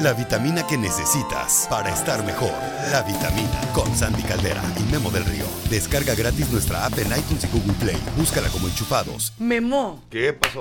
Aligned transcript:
la, 0.00 0.12
vitamina 0.12 0.66
que 0.66 0.76
necesitas 0.76 1.66
para 1.68 1.92
estar 1.92 2.24
mejor. 2.24 2.52
La 2.90 3.02
vitamina 3.02 3.60
con 3.74 3.94
Sandy 3.96 4.22
Caldera 4.22 4.62
y 4.78 4.92
Memo 4.92 5.10
del 5.10 5.24
Río. 5.24 5.44
Descarga 5.70 6.14
gratis 6.14 6.50
nuestra 6.50 6.86
app 6.86 6.98
en 6.98 7.06
iTunes 7.08 7.44
y 7.44 7.46
Google 7.48 7.72
Play. 7.80 7.96
Búscala 8.16 8.48
como 8.48 8.68
enchufados. 8.68 9.32
Memo, 9.38 10.02
¿Qué 10.10 10.32
pasó? 10.32 10.58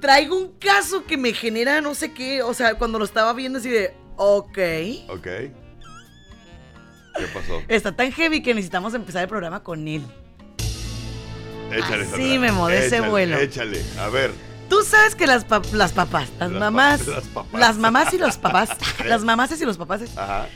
traigo 0.00 0.36
un 0.36 0.52
caso 0.58 1.04
que 1.06 1.16
me 1.16 1.32
genera 1.32 1.80
no 1.80 1.94
sé 1.94 2.12
qué. 2.12 2.42
O 2.42 2.54
sea, 2.54 2.74
cuando 2.74 2.98
lo 2.98 3.04
estaba 3.04 3.32
viendo 3.32 3.58
así 3.58 3.70
de, 3.70 3.94
ok. 4.16 4.58
Ok. 5.08 5.26
¿Qué 7.16 7.26
pasó? 7.32 7.62
Está 7.68 7.94
tan 7.94 8.12
heavy 8.12 8.42
que 8.42 8.54
necesitamos 8.54 8.94
empezar 8.94 9.22
el 9.22 9.28
programa 9.28 9.62
con 9.62 9.86
él. 9.86 10.02
Échale, 11.70 12.04
Así, 12.04 12.10
Sandra. 12.10 12.38
Memo, 12.40 12.68
de 12.68 12.86
ese 12.86 13.00
vuelo. 13.00 13.38
Échale. 13.38 13.82
A 13.98 14.08
ver. 14.08 14.32
Tú 14.68 14.82
sabes 14.82 15.14
que 15.14 15.26
las, 15.26 15.46
pap- 15.46 15.70
las 15.72 15.92
papás, 15.92 16.28
las, 16.38 16.50
Las 16.50 16.60
mamás, 16.60 17.02
pa- 17.02 17.10
las 17.14 17.24
papás. 17.28 17.60
las 17.60 17.76
mamás 17.78 18.14
y 18.14 18.18
los 18.18 18.36
papás, 18.38 18.70
las 19.04 19.22
mamás 19.24 19.60
y 19.60 19.64
los 19.64 19.76
papás, 19.76 20.02
Ajá. 20.16 20.46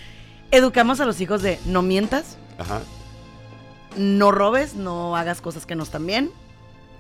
educamos 0.51 1.01
a 1.01 1.05
los 1.07 1.21
hijos 1.21 1.43
de 1.43 1.59
no 1.67 1.83
mientas, 1.83 2.37
Ajá. 2.59 2.81
no 3.97 4.31
robes, 4.31 4.75
no 4.75 5.17
hagas 5.17 5.41
cosas 5.41 5.67
que 5.67 5.75
no 5.75 5.83
están 5.83 6.07
bien, 6.07 6.31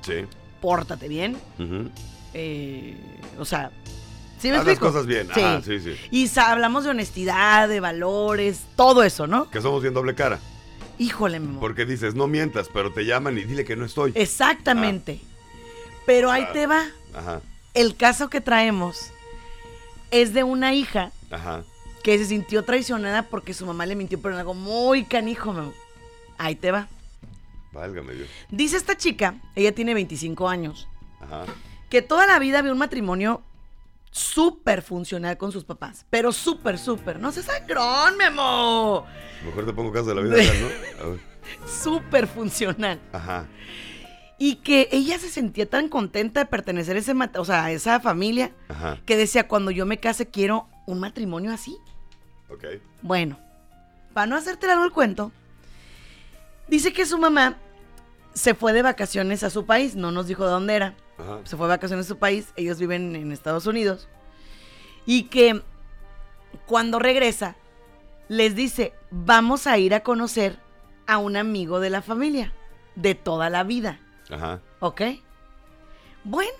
Sí. 0.02 0.26
pórtate 0.60 1.08
bien, 1.08 1.36
Ujú. 1.58 1.90
eh, 2.34 2.96
o 3.38 3.44
sea, 3.44 3.70
¿sí 4.38 4.48
me 4.50 4.56
Haz 4.56 4.64
las 4.64 4.72
explico? 4.74 4.92
cosas 4.92 5.06
bien. 5.06 5.28
Sí. 5.34 5.40
Ajá, 5.40 5.62
sí, 5.62 5.80
sí. 5.80 5.94
Y 6.10 6.30
hablamos 6.38 6.84
de 6.84 6.90
honestidad, 6.90 7.68
de 7.68 7.80
valores, 7.80 8.60
todo 8.76 9.02
eso, 9.02 9.26
¿no? 9.26 9.50
Que 9.50 9.60
somos 9.60 9.82
bien 9.82 9.94
doble 9.94 10.14
cara. 10.14 10.38
Híjole, 10.98 11.38
mi 11.40 11.46
amor. 11.48 11.60
Porque 11.60 11.86
dices, 11.86 12.14
no 12.16 12.26
mientas, 12.26 12.68
pero 12.72 12.92
te 12.92 13.04
llaman 13.04 13.38
y 13.38 13.44
dile 13.44 13.64
que 13.64 13.76
no 13.76 13.84
estoy. 13.84 14.12
Exactamente. 14.14 15.20
Pero 16.08 16.30
ahí 16.30 16.44
Ah. 16.48 16.52
te 16.54 16.66
va. 16.66 16.86
Ajá. 17.14 17.42
El 17.74 17.94
caso 17.94 18.30
que 18.30 18.40
traemos 18.40 19.10
es 20.10 20.32
de 20.32 20.42
una 20.42 20.72
hija 20.72 21.12
Ajá. 21.30 21.64
que 22.02 22.16
se 22.16 22.24
sintió 22.24 22.64
traicionada 22.64 23.24
porque 23.24 23.52
su 23.52 23.66
mamá 23.66 23.84
le 23.84 23.94
mintió 23.94 24.18
por 24.18 24.32
algo 24.32 24.54
muy 24.54 25.04
canijo. 25.04 25.52
mi 25.52 25.58
amor. 25.60 25.74
Ahí 26.38 26.54
te 26.54 26.70
va. 26.72 26.88
Válgame 27.72 28.14
Dios. 28.14 28.28
Dice 28.48 28.78
esta 28.78 28.96
chica, 28.96 29.34
ella 29.54 29.74
tiene 29.74 29.92
25 29.92 30.48
años, 30.48 30.88
Ajá. 31.20 31.44
que 31.90 32.00
toda 32.00 32.26
la 32.26 32.38
vida 32.38 32.62
vio 32.62 32.72
un 32.72 32.78
matrimonio 32.78 33.42
súper 34.10 34.80
funcional 34.80 35.36
con 35.36 35.52
sus 35.52 35.64
papás. 35.64 36.06
Pero 36.08 36.32
súper, 36.32 36.78
súper. 36.78 37.20
No 37.20 37.32
seas 37.32 37.44
sangrón, 37.46 38.16
Memo. 38.16 39.04
Mejor 39.44 39.66
te 39.66 39.74
pongo 39.74 39.92
caso 39.92 40.06
de 40.06 40.14
la 40.14 40.22
vida 40.22 40.36
¿no? 41.02 41.18
Súper 41.68 42.26
funcional. 42.26 42.98
Ajá. 43.12 43.46
Y 44.38 44.56
que 44.56 44.88
ella 44.92 45.18
se 45.18 45.28
sentía 45.28 45.68
tan 45.68 45.88
contenta 45.88 46.40
de 46.40 46.46
pertenecer 46.46 46.96
a, 46.96 47.00
ese, 47.00 47.12
o 47.36 47.44
sea, 47.44 47.64
a 47.64 47.72
esa 47.72 47.98
familia 47.98 48.52
Ajá. 48.68 48.98
que 49.04 49.16
decía, 49.16 49.48
cuando 49.48 49.70
yo 49.70 49.84
me 49.84 49.98
case 49.98 50.26
quiero 50.26 50.68
un 50.86 51.00
matrimonio 51.00 51.52
así. 51.52 51.76
Ok. 52.48 52.64
Bueno, 53.02 53.38
para 54.14 54.26
no 54.26 54.36
hacerte 54.36 54.66
largo 54.66 54.84
el 54.84 54.92
cuento, 54.92 55.32
dice 56.68 56.92
que 56.92 57.04
su 57.04 57.18
mamá 57.18 57.56
se 58.32 58.54
fue 58.54 58.72
de 58.72 58.82
vacaciones 58.82 59.42
a 59.42 59.50
su 59.50 59.66
país, 59.66 59.96
no 59.96 60.12
nos 60.12 60.28
dijo 60.28 60.44
de 60.44 60.52
dónde 60.52 60.74
era, 60.74 60.94
Ajá. 61.18 61.40
se 61.44 61.56
fue 61.56 61.66
de 61.66 61.74
vacaciones 61.74 62.06
a 62.06 62.08
su 62.08 62.18
país, 62.18 62.52
ellos 62.56 62.78
viven 62.78 63.16
en 63.16 63.32
Estados 63.32 63.66
Unidos, 63.66 64.08
y 65.04 65.24
que 65.24 65.62
cuando 66.66 66.98
regresa 66.98 67.56
les 68.28 68.54
dice, 68.54 68.92
vamos 69.10 69.66
a 69.66 69.78
ir 69.78 69.94
a 69.94 70.00
conocer 70.04 70.58
a 71.06 71.18
un 71.18 71.36
amigo 71.36 71.80
de 71.80 71.90
la 71.90 72.02
familia, 72.02 72.52
de 72.94 73.14
toda 73.14 73.50
la 73.50 73.64
vida. 73.64 74.00
Ajá. 74.30 74.60
¿Ok? 74.80 75.02
Bueno, 76.24 76.52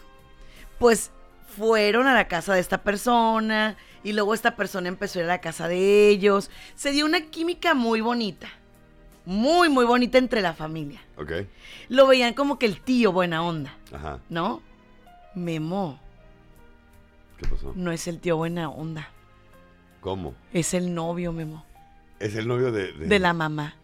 pues 0.78 1.10
fueron 1.56 2.06
a 2.06 2.14
la 2.14 2.28
casa 2.28 2.54
de 2.54 2.60
esta 2.60 2.82
persona 2.82 3.76
y 4.04 4.12
luego 4.12 4.34
esta 4.34 4.56
persona 4.56 4.88
empezó 4.88 5.18
a 5.18 5.22
ir 5.22 5.24
a 5.26 5.34
la 5.34 5.40
casa 5.40 5.68
de 5.68 6.08
ellos. 6.08 6.50
Se 6.74 6.90
dio 6.92 7.04
una 7.06 7.20
química 7.26 7.74
muy 7.74 8.00
bonita. 8.00 8.48
Muy, 9.26 9.68
muy 9.68 9.84
bonita 9.84 10.16
entre 10.16 10.40
la 10.40 10.54
familia. 10.54 11.02
Ok. 11.18 11.32
Lo 11.90 12.06
veían 12.06 12.32
como 12.32 12.58
que 12.58 12.64
el 12.66 12.80
tío 12.80 13.12
buena 13.12 13.42
onda, 13.42 13.76
Ajá. 13.92 14.20
¿no? 14.30 14.62
Memo, 15.34 16.00
¿Qué 17.36 17.46
pasó? 17.46 17.72
no 17.76 17.92
es 17.92 18.08
el 18.08 18.18
tío 18.20 18.38
buena 18.38 18.70
onda. 18.70 19.10
¿Cómo? 20.00 20.34
Es 20.52 20.72
el 20.74 20.94
novio, 20.94 21.32
Memo, 21.32 21.66
Es 22.20 22.34
el 22.36 22.48
novio 22.48 22.72
de... 22.72 22.92
De, 22.92 23.06
de 23.06 23.18
la 23.18 23.34
mamá. 23.34 23.74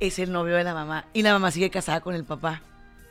Es 0.00 0.18
el 0.18 0.32
novio 0.32 0.56
de 0.56 0.64
la 0.64 0.74
mamá. 0.74 1.06
Y 1.12 1.22
la 1.22 1.32
mamá 1.32 1.50
sigue 1.50 1.70
casada 1.70 2.00
con 2.00 2.14
el 2.14 2.24
papá. 2.24 2.62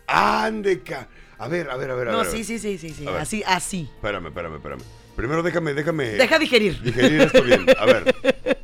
¡Andeca! 0.07 1.07
A 1.37 1.47
ver, 1.47 1.69
a 1.69 1.75
ver, 1.77 1.91
a 1.91 1.95
ver, 1.95 2.07
a 2.09 2.11
No, 2.11 2.17
ver. 2.19 2.27
a 2.27 2.29
sí, 2.31 2.37
ver. 2.37 2.45
sí, 2.45 2.59
sí, 2.59 2.77
sí, 2.77 2.89
sí. 2.89 3.05
Ver. 3.05 3.17
Así, 3.17 3.43
así. 3.45 3.89
Espérame, 3.95 4.27
espérame, 4.27 4.55
espérame. 4.55 4.81
Primero 5.15 5.43
déjame, 5.43 5.73
déjame... 5.73 6.05
Deja 6.11 6.39
digerir. 6.39 6.81
Digerir 6.81 7.21
esto 7.21 7.43
bien. 7.43 7.65
A 7.79 7.85
ver. 7.85 8.15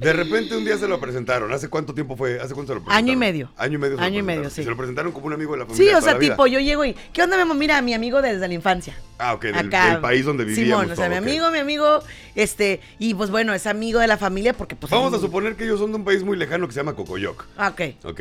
De 0.00 0.12
repente 0.14 0.56
un 0.56 0.64
día 0.64 0.78
se 0.78 0.88
lo 0.88 0.98
presentaron. 0.98 1.52
¿Hace 1.52 1.68
cuánto 1.68 1.92
tiempo 1.92 2.16
fue? 2.16 2.40
¿Hace 2.40 2.54
cuánto 2.54 2.72
se 2.72 2.78
lo 2.78 2.84
presentaron? 2.84 3.04
Año 3.04 3.12
y 3.12 3.16
medio. 3.16 3.52
Año 3.58 3.74
y 3.74 3.78
medio. 3.78 3.98
se 3.98 4.02
Año 4.02 4.18
y 4.20 4.22
medio, 4.22 4.48
sí. 4.48 4.64
Se 4.64 4.70
lo 4.70 4.76
presentaron 4.76 5.12
como 5.12 5.26
un 5.26 5.34
amigo 5.34 5.52
de 5.52 5.58
la 5.58 5.66
familia. 5.66 5.92
Sí, 5.92 5.94
o 5.94 6.00
sea, 6.00 6.18
tipo, 6.18 6.46
yo 6.46 6.58
llego 6.58 6.86
y, 6.86 6.94
¿qué 7.12 7.22
onda, 7.22 7.36
mi 7.36 7.42
amor? 7.42 7.56
Mira, 7.56 7.82
mi 7.82 7.92
amigo 7.92 8.22
desde 8.22 8.48
la 8.48 8.54
infancia. 8.54 8.96
Ah, 9.18 9.34
ok, 9.34 9.42
del, 9.42 9.68
Acá. 9.68 9.90
del 9.92 10.00
país 10.00 10.24
donde 10.24 10.44
vivíamos. 10.44 10.84
Simón, 10.84 10.92
o 10.92 10.96
sea, 10.96 11.04
todo, 11.04 11.20
mi 11.20 11.28
amigo, 11.28 11.50
mi 11.50 11.58
amigo, 11.58 12.02
este, 12.34 12.80
y 12.98 13.12
pues 13.12 13.30
bueno, 13.30 13.52
es 13.52 13.66
amigo 13.66 14.00
de 14.00 14.06
la 14.06 14.16
familia 14.16 14.54
porque 14.54 14.74
pues... 14.74 14.90
Vamos 14.90 15.12
a 15.12 15.18
suponer 15.18 15.56
que 15.56 15.64
ellos 15.64 15.78
son 15.78 15.90
de 15.90 15.96
un 15.96 16.04
país 16.04 16.22
muy 16.22 16.38
lejano 16.38 16.66
que 16.66 16.72
se 16.72 16.80
llama 16.80 16.94
Cocoyoc. 16.94 17.44
Ah, 17.58 17.68
ok, 17.68 17.80
Ok. 18.04 18.20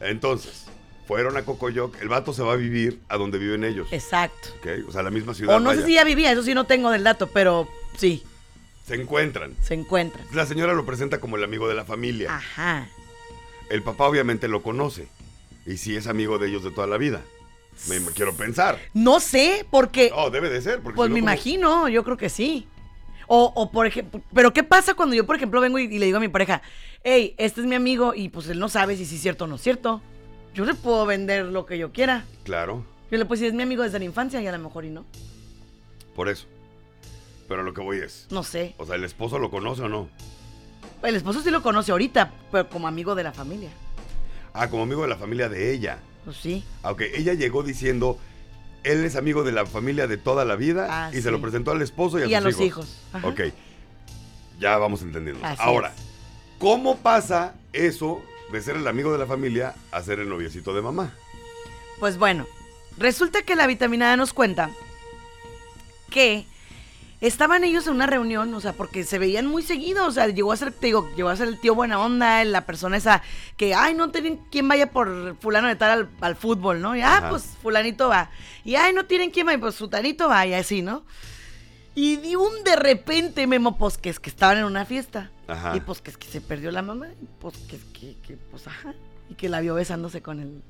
Entonces, 0.00 0.66
fueron 1.06 1.38
a 1.38 1.42
Cocoyoc. 1.42 2.00
El 2.02 2.08
vato 2.08 2.34
se 2.34 2.42
va 2.42 2.52
a 2.52 2.56
vivir 2.56 3.00
a 3.08 3.16
donde 3.16 3.38
viven 3.38 3.64
ellos. 3.64 3.88
exacto. 3.90 4.50
Ok. 4.58 4.88
O 4.88 4.92
sea, 4.92 5.02
la 5.02 5.10
misma 5.10 5.32
ciudad. 5.32 5.56
O 5.56 5.60
no 5.60 5.72
sé 5.72 5.84
si 5.86 5.94
ya 5.94 6.04
vivía, 6.04 6.30
eso 6.30 6.42
sí 6.42 6.52
no 6.52 6.64
tengo 6.64 6.90
del 6.90 7.02
dato, 7.02 7.28
pero 7.28 7.66
sí, 7.96 8.22
Se 8.88 8.94
encuentran. 8.94 9.54
se 9.62 9.74
encuentran. 9.74 10.24
La 10.32 10.46
señora 10.46 10.72
lo 10.72 10.84
presenta 10.86 11.20
como 11.20 11.36
el 11.36 11.44
amigo 11.44 11.68
de 11.68 11.74
la 11.74 11.84
familia. 11.84 12.34
Ajá. 12.36 12.88
El 13.70 13.82
papá 13.82 14.06
obviamente 14.08 14.48
lo 14.48 14.62
conoce. 14.62 15.08
Y 15.66 15.76
sí 15.76 15.94
es 15.96 16.06
amigo 16.06 16.38
de 16.38 16.48
ellos 16.48 16.64
de 16.64 16.70
toda 16.70 16.86
la 16.86 16.96
vida. 16.96 17.22
Me, 17.88 18.00
me 18.00 18.10
quiero 18.12 18.34
pensar. 18.34 18.78
No 18.94 19.20
sé, 19.20 19.66
porque... 19.70 20.10
Oh, 20.14 20.30
debe 20.30 20.48
de 20.48 20.60
ser. 20.62 20.80
Porque 20.80 20.96
Pues 20.96 21.06
si 21.06 21.10
no, 21.10 21.14
me 21.14 21.20
¿cómo? 21.20 21.30
imagino, 21.32 21.88
yo 21.88 22.02
creo 22.02 22.16
que 22.16 22.28
sí. 22.30 22.66
O, 23.26 23.52
o 23.54 23.70
por 23.70 23.86
ejemplo, 23.86 24.22
pero 24.32 24.54
¿qué 24.54 24.64
pasa 24.64 24.94
cuando 24.94 25.14
yo, 25.14 25.26
por 25.26 25.36
ejemplo, 25.36 25.60
vengo 25.60 25.78
y, 25.78 25.84
y 25.84 25.98
le 25.98 26.06
digo 26.06 26.16
a 26.16 26.20
mi 26.20 26.28
pareja, 26.28 26.62
hey, 27.04 27.34
este 27.36 27.60
es 27.60 27.66
mi 27.66 27.74
amigo 27.74 28.14
y 28.14 28.30
pues 28.30 28.48
él 28.48 28.58
no 28.58 28.70
sabe 28.70 28.96
si 28.96 29.04
sí 29.04 29.16
es 29.16 29.20
cierto 29.20 29.44
o 29.44 29.46
no 29.46 29.56
es 29.56 29.60
cierto? 29.60 30.00
Yo 30.54 30.64
le 30.64 30.72
puedo 30.74 31.04
vender 31.04 31.44
lo 31.44 31.66
que 31.66 31.76
yo 31.76 31.92
quiera. 31.92 32.24
Claro, 32.44 32.84
Yo 33.10 33.18
le 33.18 33.26
puedo 33.26 33.38
decir, 33.38 33.48
es 33.48 33.54
mi 33.54 33.62
amigo 33.62 33.82
desde 33.82 33.98
la 33.98 34.06
infancia 34.06 34.40
y 34.40 34.46
a 34.46 34.52
lo 34.52 34.58
mejor 34.58 34.86
y 34.86 34.90
no. 34.90 35.04
por 36.16 36.30
eso. 36.30 36.46
Pero 37.48 37.62
lo 37.62 37.72
que 37.74 37.80
voy 37.80 37.98
es. 37.98 38.26
No 38.30 38.42
sé. 38.42 38.74
O 38.78 38.84
sea, 38.86 38.96
¿el 38.96 39.04
esposo 39.04 39.38
lo 39.38 39.50
conoce 39.50 39.82
o 39.82 39.88
no? 39.88 40.08
El 41.02 41.16
esposo 41.16 41.40
sí 41.42 41.50
lo 41.50 41.62
conoce 41.62 41.92
ahorita, 41.92 42.32
pero 42.52 42.68
como 42.68 42.86
amigo 42.88 43.14
de 43.14 43.22
la 43.22 43.32
familia. 43.32 43.70
Ah, 44.52 44.68
como 44.68 44.82
amigo 44.82 45.02
de 45.02 45.08
la 45.08 45.16
familia 45.16 45.48
de 45.48 45.72
ella. 45.72 45.98
Pues 46.24 46.36
sí. 46.36 46.64
Aunque 46.82 47.16
ella 47.16 47.32
llegó 47.34 47.62
diciendo, 47.62 48.18
él 48.82 49.04
es 49.04 49.16
amigo 49.16 49.44
de 49.44 49.52
la 49.52 49.64
familia 49.64 50.06
de 50.06 50.16
toda 50.18 50.44
la 50.44 50.56
vida 50.56 50.86
Ah, 50.90 51.10
y 51.12 51.16
sí. 51.16 51.22
se 51.22 51.30
lo 51.30 51.40
presentó 51.40 51.70
al 51.70 51.80
esposo 51.80 52.18
y 52.18 52.22
a, 52.22 52.26
Y 52.26 52.34
a 52.34 52.40
sus 52.42 52.52
los 52.52 52.60
hijos. 52.60 53.00
Ajá. 53.12 53.26
Ok, 53.26 53.40
ya 54.58 54.76
vamos 54.76 55.02
entendiendo. 55.02 55.44
Así 55.46 55.62
Ahora, 55.62 55.88
es. 55.96 56.02
¿cómo 56.58 56.96
pasa 56.98 57.54
eso 57.72 58.20
de 58.52 58.60
ser 58.60 58.76
el 58.76 58.86
amigo 58.88 59.12
de 59.12 59.18
la 59.18 59.26
familia 59.26 59.74
a 59.92 60.02
ser 60.02 60.18
el 60.18 60.28
noviecito 60.28 60.74
de 60.74 60.82
mamá? 60.82 61.14
Pues 62.00 62.18
bueno, 62.18 62.46
resulta 62.98 63.42
que 63.42 63.56
la 63.56 63.66
vitamina 63.66 64.12
A 64.12 64.16
nos 64.16 64.32
cuenta 64.32 64.70
que 66.10 66.46
estaban 67.20 67.64
ellos 67.64 67.86
en 67.86 67.94
una 67.94 68.06
reunión, 68.06 68.52
o 68.54 68.60
sea, 68.60 68.72
porque 68.72 69.04
se 69.04 69.18
veían 69.18 69.46
muy 69.46 69.62
seguido, 69.62 70.06
o 70.06 70.10
sea, 70.12 70.28
llegó 70.28 70.52
a 70.52 70.56
ser, 70.56 70.72
te 70.72 70.86
digo, 70.86 71.10
llegó 71.16 71.28
a 71.28 71.36
ser 71.36 71.48
el 71.48 71.58
tío 71.58 71.74
buena 71.74 71.98
onda, 72.00 72.44
la 72.44 72.64
persona 72.66 72.96
esa 72.96 73.22
que, 73.56 73.74
ay, 73.74 73.94
no 73.94 74.10
tienen 74.10 74.38
quien 74.50 74.68
vaya 74.68 74.90
por 74.90 75.36
fulano 75.40 75.68
de 75.68 75.76
tal 75.76 75.90
al, 75.90 76.08
al 76.20 76.36
fútbol, 76.36 76.80
¿no? 76.80 76.94
Y, 76.96 77.00
ah, 77.00 77.18
Ajá. 77.18 77.30
pues 77.30 77.44
fulanito 77.62 78.08
va. 78.08 78.30
Y, 78.64 78.76
ay, 78.76 78.92
no 78.92 79.06
tienen 79.06 79.30
quien 79.30 79.46
vaya, 79.46 79.58
pues 79.58 79.74
sutanito 79.74 80.28
va, 80.28 80.46
y 80.46 80.54
así, 80.54 80.82
¿no? 80.82 81.04
Y 81.94 82.16
de 82.16 82.36
un 82.36 82.62
de 82.62 82.76
repente, 82.76 83.46
Memo, 83.48 83.76
pues 83.76 83.98
que 83.98 84.08
es 84.10 84.20
que 84.20 84.30
estaban 84.30 84.58
en 84.58 84.64
una 84.64 84.84
fiesta. 84.84 85.32
Ajá. 85.48 85.76
Y 85.76 85.80
pues 85.80 86.00
que 86.00 86.10
es 86.10 86.16
que 86.16 86.28
se 86.28 86.40
perdió 86.40 86.70
la 86.70 86.82
mamá, 86.82 87.08
y 87.20 87.26
pues 87.40 87.56
que 87.68 87.76
es 87.76 87.84
que, 87.92 88.16
que, 88.24 88.36
pues 88.36 88.68
ajá. 88.68 88.94
Y 89.28 89.34
que 89.34 89.48
la 89.48 89.60
vio 89.60 89.74
besándose 89.74 90.22
con 90.22 90.38
el, 90.40 90.62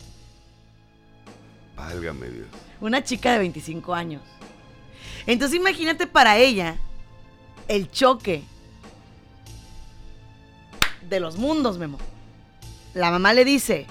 Válgame 1.77 2.29
Dios. 2.29 2.47
una 2.81 3.05
chica 3.05 3.33
de 3.33 3.39
25 3.39 3.95
años. 3.95 4.23
Entonces 5.29 5.59
imagínate 5.59 6.07
para 6.07 6.39
ella 6.39 6.79
el 7.69 7.91
choque 7.91 8.43
de 11.03 11.21
los 11.21 11.37
mundos, 11.37 11.77
Memo. 11.77 11.99
La 12.95 13.11
mamá 13.11 13.35
le 13.35 13.45
dice, 13.45 13.87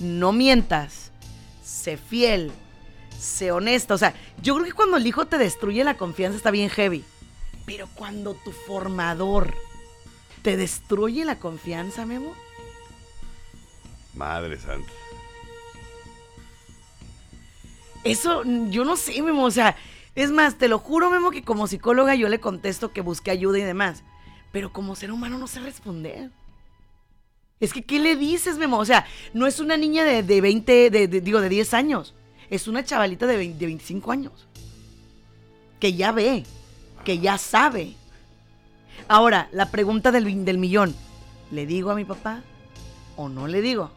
no 0.00 0.32
mientas, 0.32 1.12
sé 1.62 1.98
fiel, 1.98 2.50
sé 3.18 3.52
honesta. 3.52 3.92
O 3.92 3.98
sea, 3.98 4.14
yo 4.40 4.54
creo 4.54 4.66
que 4.66 4.72
cuando 4.72 4.96
el 4.96 5.06
hijo 5.06 5.26
te 5.26 5.36
destruye 5.36 5.84
la 5.84 5.98
confianza 5.98 6.38
está 6.38 6.50
bien 6.50 6.70
heavy. 6.70 7.04
Pero 7.66 7.86
cuando 7.94 8.32
tu 8.32 8.50
formador 8.50 9.54
te 10.40 10.56
destruye 10.56 11.26
la 11.26 11.38
confianza, 11.38 12.06
Memo, 12.06 12.32
Madre 14.14 14.58
santa. 14.58 14.90
Eso, 18.04 18.42
yo 18.70 18.86
no 18.86 18.96
sé, 18.96 19.20
Memo, 19.20 19.44
o 19.44 19.50
sea, 19.50 19.76
Es 20.14 20.30
más, 20.30 20.58
te 20.58 20.68
lo 20.68 20.78
juro, 20.78 21.10
Memo, 21.10 21.30
que 21.30 21.42
como 21.42 21.66
psicóloga 21.66 22.14
yo 22.14 22.28
le 22.28 22.40
contesto 22.40 22.92
que 22.92 23.00
busque 23.00 23.30
ayuda 23.30 23.58
y 23.58 23.62
demás. 23.62 24.02
Pero 24.52 24.72
como 24.72 24.94
ser 24.96 25.10
humano 25.12 25.38
no 25.38 25.46
sé 25.46 25.60
responder. 25.60 26.30
Es 27.60 27.72
que, 27.72 27.82
¿qué 27.82 27.98
le 27.98 28.16
dices, 28.16 28.58
Memo? 28.58 28.78
O 28.78 28.84
sea, 28.84 29.06
no 29.32 29.46
es 29.46 29.60
una 29.60 29.76
niña 29.76 30.04
de, 30.04 30.22
de 30.22 30.40
20, 30.40 30.90
de, 30.90 31.08
de- 31.08 31.20
digo, 31.20 31.40
de 31.40 31.48
10 31.48 31.74
años. 31.74 32.14
Es 32.50 32.68
una 32.68 32.84
chavalita 32.84 33.26
de, 33.26 33.36
20 33.36 33.58
de 33.58 33.66
25 33.66 34.12
años. 34.12 34.46
Que 35.80 35.94
ya 35.94 36.12
ve, 36.12 36.44
que 37.04 37.18
ya 37.18 37.38
sabe. 37.38 37.94
Ahora, 39.08 39.48
la 39.52 39.70
pregunta 39.70 40.10
del, 40.12 40.44
del 40.44 40.58
millón. 40.58 40.94
¿Le 41.50 41.66
digo 41.66 41.90
a 41.90 41.94
mi 41.94 42.04
papá 42.04 42.42
o 43.16 43.28
no 43.28 43.46
le 43.46 43.60
digo? 43.62 43.90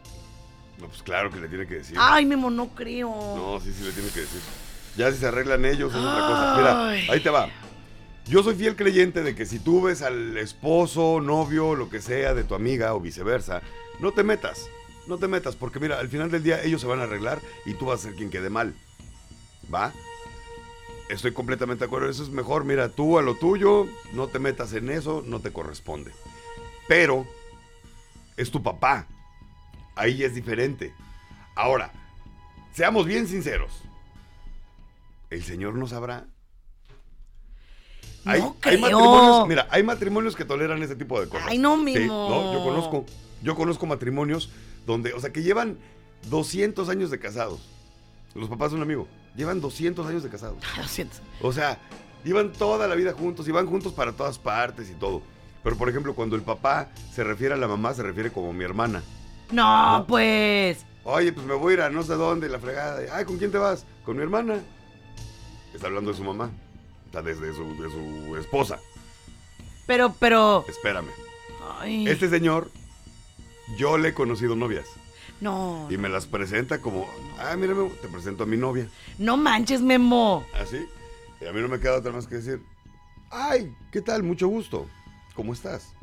No, 0.80 0.88
pues 0.88 1.02
claro 1.04 1.30
que 1.32 1.40
le 1.40 1.48
tiene 1.50 1.66
que 1.68 1.76
decir. 1.76 1.98
Ay, 2.00 2.26
Memo, 2.26 2.50
no 2.50 2.68
creo. 2.70 3.10
No, 3.10 3.60
sí, 3.60 3.74
sí 3.74 3.84
le 3.84 3.92
tiene 3.92 4.10
que 4.10 4.22
decir. 4.22 4.42
Ya 4.98 5.12
si 5.12 5.18
se 5.18 5.28
arreglan 5.28 5.66
ellos 5.66 5.94
es 5.94 6.00
otra 6.00 6.28
cosa. 6.28 6.56
Mira, 6.58 7.12
ahí 7.12 7.20
te 7.22 7.30
va. 7.30 7.50
Yo 8.28 8.42
soy 8.42 8.56
fiel 8.56 8.76
creyente 8.76 9.22
de 9.22 9.36
que 9.36 9.46
si 9.46 9.60
tú 9.60 9.84
ves 9.84 10.02
al 10.02 10.38
esposo, 10.38 11.22
novio, 11.22 11.76
lo 11.76 11.90
que 11.90 12.02
sea 12.02 12.34
de 12.34 12.44
tu 12.44 12.56
amiga 12.56 12.96
o 12.96 13.00
viceversa, 13.00 13.62
no 14.00 14.12
te 14.14 14.24
metas. 14.24 14.68
No 15.08 15.20
te 15.20 15.28
metas, 15.28 15.56
porque 15.56 15.80
mira, 15.80 16.00
al 16.00 16.10
final 16.10 16.32
del 16.32 16.42
día 16.42 16.64
ellos 16.64 16.82
se 16.82 16.88
van 16.88 17.00
a 17.00 17.04
arreglar 17.04 17.40
y 17.66 17.76
tú 17.76 17.86
vas 17.86 18.00
a 18.00 18.04
ser 18.04 18.16
quien 18.16 18.32
quede 18.32 18.50
mal. 18.50 18.74
¿Va? 19.72 19.94
Estoy 21.10 21.34
completamente 21.34 21.82
de 21.82 21.86
acuerdo. 21.86 22.10
Eso 22.10 22.24
es 22.24 22.30
mejor. 22.30 22.66
Mira, 22.66 22.90
tú 22.90 23.20
a 23.20 23.22
lo 23.22 23.36
tuyo, 23.36 23.88
no 24.14 24.28
te 24.28 24.40
metas 24.40 24.74
en 24.74 24.90
eso, 24.90 25.24
no 25.26 25.40
te 25.40 25.52
corresponde. 25.52 26.12
Pero 26.88 27.28
es 28.38 28.50
tu 28.50 28.64
papá. 28.64 29.08
Ahí 29.96 30.24
es 30.24 30.34
diferente. 30.34 30.94
Ahora, 31.56 31.92
seamos 32.74 33.06
bien 33.06 33.28
sinceros. 33.28 33.85
El 35.36 35.44
Señor 35.44 35.76
no 35.76 35.86
sabrá. 35.88 36.26
No 38.24 38.56
creo. 38.60 38.80
matrimonios, 38.80 39.48
mira, 39.48 39.68
hay 39.70 39.84
matrimonios 39.84 40.36
que 40.36 40.46
toleran 40.46 40.82
ese 40.82 40.96
tipo 40.96 41.20
de 41.22 41.30
cosas. 41.30 41.48
Ay, 41.50 41.58
no, 41.60 41.76
Sí, 41.78 41.84
Mimo. 41.84 42.30
no, 42.30 42.54
yo 42.54 42.64
conozco, 42.64 43.06
yo 43.44 43.56
conozco 43.56 43.86
matrimonios 43.86 44.50
donde, 44.88 45.14
o 45.14 45.20
sea, 45.20 45.32
que 45.32 45.44
llevan 45.44 45.78
200 46.30 46.90
años 46.90 47.12
de 47.12 47.20
casados. 47.20 47.60
Los 48.34 48.50
papás 48.50 48.72
de 48.72 48.78
un 48.78 48.82
amigo, 48.84 49.08
llevan 49.36 49.62
200 49.62 50.08
años 50.08 50.24
de 50.24 50.30
casados. 50.30 50.58
Lo 50.78 50.88
siento. 50.88 51.18
O 51.42 51.52
sea, 51.54 51.78
iban 52.24 52.52
toda 52.52 52.88
la 52.88 52.96
vida 52.96 53.14
juntos, 53.14 53.48
iban 53.48 53.68
juntos 53.68 53.94
para 53.94 54.12
todas 54.14 54.40
partes 54.40 54.90
y 54.90 54.94
todo. 54.94 55.22
Pero, 55.64 55.78
por 55.78 55.90
ejemplo, 55.90 56.16
cuando 56.16 56.36
el 56.36 56.42
papá 56.42 56.90
se 57.14 57.24
refiere 57.24 57.54
a 57.54 57.58
la 57.58 57.68
mamá, 57.68 57.94
se 57.94 58.02
refiere 58.04 58.32
como 58.32 58.54
mi 58.54 58.64
hermana. 58.64 59.04
No, 59.52 60.00
No. 60.00 60.08
pues. 60.08 60.84
Oye, 61.04 61.32
pues 61.32 61.46
me 61.46 61.54
voy 61.54 61.72
a 61.72 61.74
ir 61.76 61.82
a 61.82 61.90
no 61.92 62.02
sé 62.02 62.14
dónde, 62.16 62.50
la 62.50 62.58
fregada. 62.58 63.02
Ay, 63.16 63.26
¿con 63.26 63.38
quién 63.38 63.52
te 63.52 63.60
vas? 63.60 63.86
Con 64.04 64.18
mi 64.18 64.24
hermana. 64.24 64.60
Está 65.76 65.88
hablando 65.88 66.12
de 66.12 66.18
su 66.18 66.24
mamá. 66.24 66.50
O 67.10 67.12
sea, 67.12 67.22
desde 67.22 67.54
su, 67.54 67.64
de 67.82 67.90
su 67.90 68.36
esposa. 68.38 68.80
Pero, 69.86 70.14
pero. 70.20 70.66
Espérame. 70.68 71.10
Ay, 71.80 72.08
Este 72.08 72.30
señor, 72.30 72.72
yo 73.78 73.98
le 73.98 74.10
he 74.10 74.14
conocido 74.14 74.56
novias. 74.56 74.88
no. 75.42 75.88
Y 75.90 75.98
me 75.98 76.10
las 76.10 76.26
presenta 76.26 76.80
como, 76.82 77.08
ah, 77.40 77.56
mírame, 77.56 77.90
te 78.02 78.08
presento 78.08 78.44
a 78.44 78.46
mi 78.48 78.58
novia. 78.58 78.88
No 79.18 79.38
manches, 79.38 79.82
Memo. 79.82 80.46
Así. 80.54 80.86
Y 81.42 81.46
a 81.46 81.52
mí 81.54 81.62
no 81.62 81.68
me 81.68 81.80
queda 81.80 81.98
otra 81.98 82.12
más 82.12 82.28
que 82.28 82.36
decir, 82.36 82.62
ay, 83.30 83.74
¿qué 83.92 84.02
tal? 84.02 84.24
Mucho 84.24 84.48
gusto. 84.48 84.88
¿Cómo 85.36 85.54
estás? 85.54 85.94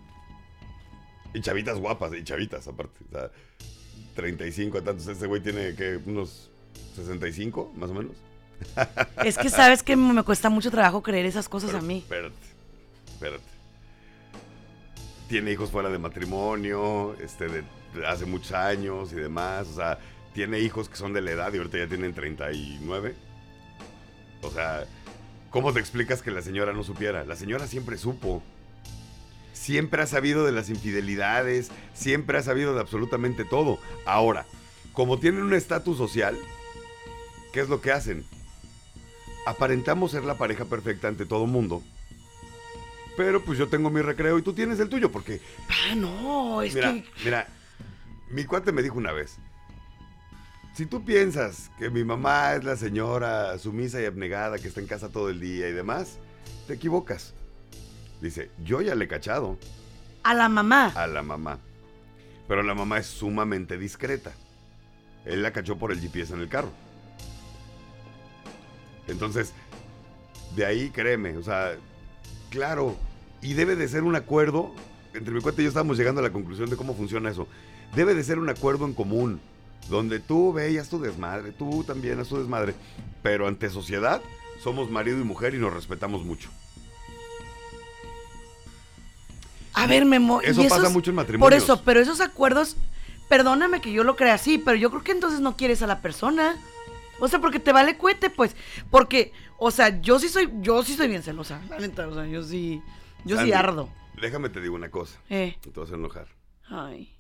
Y 1.35 1.41
chavitas 1.41 1.79
guapas, 1.79 2.13
y 2.15 2.23
chavitas 2.23 2.69
aparte. 2.69 2.99
O 3.09 3.13
sea, 3.13 3.31
35 4.15 4.79
a 4.79 4.83
tantos. 4.85 5.07
Este 5.07 5.27
güey 5.27 5.41
tiene 5.43 5.75
que 5.75 5.99
unos 6.05 6.51
65, 6.97 7.73
más 7.77 7.91
o 7.91 7.95
menos. 7.95 8.17
Es 9.25 9.39
que 9.39 9.51
sabes 9.51 9.83
que 9.83 9.97
me 9.97 10.23
cuesta 10.23 10.51
mucho 10.51 10.71
trabajo 10.71 11.03
creer 11.03 11.27
esas 11.27 11.49
cosas 11.49 11.71
Pero 11.71 11.83
a 11.83 11.87
mí. 11.87 11.99
Espérate, 11.99 12.35
espérate. 13.13 13.45
Tiene 15.29 15.53
hijos 15.53 15.71
fuera 15.71 15.89
de 15.89 15.99
matrimonio, 15.99 17.15
este, 17.21 17.49
de, 17.49 17.65
de 17.95 18.07
hace 18.07 18.27
muchos 18.27 18.53
años 18.53 19.13
y 19.13 19.17
demás. 19.17 19.69
O 19.69 19.77
sea, 19.77 19.99
tiene 20.35 20.61
hijos 20.61 20.89
que 20.89 20.97
son 20.97 21.13
de 21.13 21.21
la 21.21 21.33
edad 21.33 21.53
y 21.53 21.59
ahorita 21.59 21.79
ya 21.79 21.87
tienen 21.87 22.15
39. 22.15 23.15
O 24.43 24.51
sea, 24.51 24.85
¿cómo 25.51 25.73
te 25.73 25.81
explicas 25.81 26.23
que 26.23 26.31
la 26.31 26.43
señora 26.43 26.73
no 26.73 26.85
supiera? 26.85 27.25
La 27.25 27.37
señora 27.37 27.67
siempre 27.67 27.97
supo. 27.97 28.43
Siempre 29.53 30.03
ha 30.03 30.07
sabido 30.07 30.45
de 30.45 30.53
las 30.53 30.71
infidelidades, 30.71 31.71
siempre 31.95 32.39
ha 32.39 32.43
sabido 32.43 32.75
de 32.75 32.81
absolutamente 32.81 33.45
todo. 33.45 33.79
Ahora, 34.07 34.47
como 34.93 35.19
tienen 35.19 35.43
un 35.43 35.55
estatus 35.55 35.97
social, 35.97 36.37
¿qué 37.53 37.61
es 37.61 37.69
lo 37.69 37.81
que 37.81 37.93
hacen? 37.93 38.25
Aparentamos 39.47 40.11
ser 40.13 40.25
la 40.25 40.37
pareja 40.39 40.65
perfecta 40.65 41.09
ante 41.09 41.27
todo 41.27 41.47
mundo. 41.47 41.83
Pero 43.17 43.43
pues 43.45 43.59
yo 43.59 43.69
tengo 43.69 43.91
mi 43.91 44.01
recreo 44.01 44.39
y 44.39 44.43
tú 44.43 44.53
tienes 44.53 44.81
el 44.81 44.89
tuyo, 44.89 45.11
porque 45.13 45.41
Ah, 45.69 45.95
no, 45.95 46.63
es 46.63 46.75
mira, 46.75 46.93
que. 46.93 47.05
mira, 47.25 47.47
mi 48.31 48.45
cuate 48.45 48.73
me 48.73 48.83
dijo 48.83 48.97
una 48.97 49.13
vez, 49.13 49.37
si 50.75 50.87
tú 50.87 51.05
piensas 51.05 51.71
que 51.79 51.91
mi 51.91 52.05
mamá 52.05 52.55
es 52.55 52.65
la 52.65 52.77
señora 52.77 53.59
sumisa 53.59 54.01
y 54.01 54.07
abnegada 54.07 54.59
que 54.59 54.69
está 54.69 54.81
en 54.81 54.87
casa 54.87 55.11
todo 55.11 55.29
el 55.29 55.41
día 55.41 55.69
y 55.69 55.73
demás, 55.73 56.19
te 56.67 56.75
equivocas. 56.75 57.35
Dice, 58.23 58.51
yo 58.65 58.81
ya 58.81 58.95
le 58.95 59.05
he 59.05 59.09
cachado 59.09 59.59
A 60.23 60.33
la 60.33 60.49
mamá. 60.49 60.93
a 60.95 61.07
la 61.07 61.23
mamá, 61.23 61.59
pero 62.49 62.63
la 62.63 62.75
mamá 62.75 62.97
es 62.99 63.07
sumamente 63.09 63.77
discreta. 63.77 64.33
Él 65.27 65.43
la 65.43 65.53
cachó 65.53 65.77
por 65.77 65.93
el 65.93 66.01
GPS 66.01 66.33
en 66.33 66.41
el 66.41 66.49
carro. 66.49 66.71
Entonces, 69.09 69.53
de 70.57 70.65
ahí 70.67 70.91
créeme, 70.91 71.37
o 71.37 71.43
sea, 71.43 71.73
claro, 72.51 72.97
y 73.41 73.55
debe 73.55 73.77
de 73.77 73.89
ser 73.89 74.05
un 74.05 74.15
acuerdo, 74.15 74.73
entre 75.15 75.33
mi 75.35 75.41
cuate 75.41 75.63
y 75.63 75.65
yo 75.65 75.69
estábamos 75.69 75.99
llegando 75.99 76.21
a 76.21 76.25
la 76.25 76.33
conclusión 76.33 76.71
de 76.71 76.77
cómo 76.77 76.95
funciona 76.95 77.31
eso. 77.31 77.49
Debe 77.95 78.15
de 78.15 78.25
ser 78.25 78.39
un 78.39 78.49
acuerdo 78.49 78.85
en 78.87 78.95
común, 78.95 79.41
donde 79.91 80.21
tú 80.21 80.53
veas 80.53 80.89
tu 80.89 81.01
desmadre, 81.01 81.53
tú 81.53 81.85
también 81.85 82.21
haz 82.21 82.29
tu 82.29 82.39
desmadre, 82.39 82.75
pero 83.23 83.49
ante 83.49 83.69
sociedad 83.71 84.23
somos 84.63 84.91
marido 84.91 85.19
y 85.19 85.25
mujer 85.25 85.55
y 85.55 85.59
nos 85.59 85.73
respetamos 85.73 86.25
mucho. 86.25 86.49
A 89.75 89.87
ver, 89.87 90.05
Memo. 90.05 90.41
¿y 90.43 90.51
Eso 90.51 90.63
pasa 90.69 90.89
mucho 90.91 91.11
en 91.11 91.17
Por 91.17 91.25
matrimonios. 91.25 91.65
eso, 91.65 91.83
pero 91.83 92.01
esos 92.01 92.21
acuerdos. 92.21 92.77
Perdóname 93.29 93.81
que 93.81 93.93
yo 93.93 94.05
lo 94.05 94.15
crea 94.15 94.35
así, 94.35 94.59
pero 94.59 94.77
yo 94.77 94.91
creo 94.91 95.03
que 95.03 95.13
entonces 95.13 95.41
no 95.41 95.57
quieres 95.57 95.81
a 95.81 95.87
la 95.87 96.01
persona. 96.03 96.57
O 97.25 97.29
sea, 97.29 97.39
porque 97.41 97.61
te 97.61 97.73
vale 97.73 97.97
cuete, 97.97 98.31
pues. 98.31 98.57
Porque, 98.91 99.33
o 99.59 99.71
sea, 99.71 100.01
yo 100.01 100.19
sí 100.19 100.29
soy, 100.29 100.51
yo 100.61 100.83
sí 100.83 100.95
soy 100.95 101.07
bien 101.07 101.23
celosa, 101.23 101.61
la 101.71 101.79
neta. 101.79 102.09
O 102.09 102.15
sea, 102.15 102.27
yo 102.27 102.43
sí, 102.43 102.83
yo 103.25 103.41
sí 103.41 103.53
ardo. 103.53 103.89
Déjame 104.21 104.49
te 104.49 104.61
digo 104.61 104.75
una 104.75 104.91
cosa, 104.91 105.21
Eh. 105.31 105.57
te 105.73 105.79
vas 105.79 105.93
a 105.93 105.95
enojar. 105.95 106.27
Ay. 106.69 107.15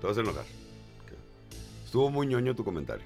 Te 0.00 0.06
vas 0.06 0.16
a 0.16 0.20
enojar. 0.20 0.44
Estuvo 1.84 2.10
muy 2.10 2.26
ñoño 2.26 2.56
tu 2.56 2.64
comentario. 2.64 3.04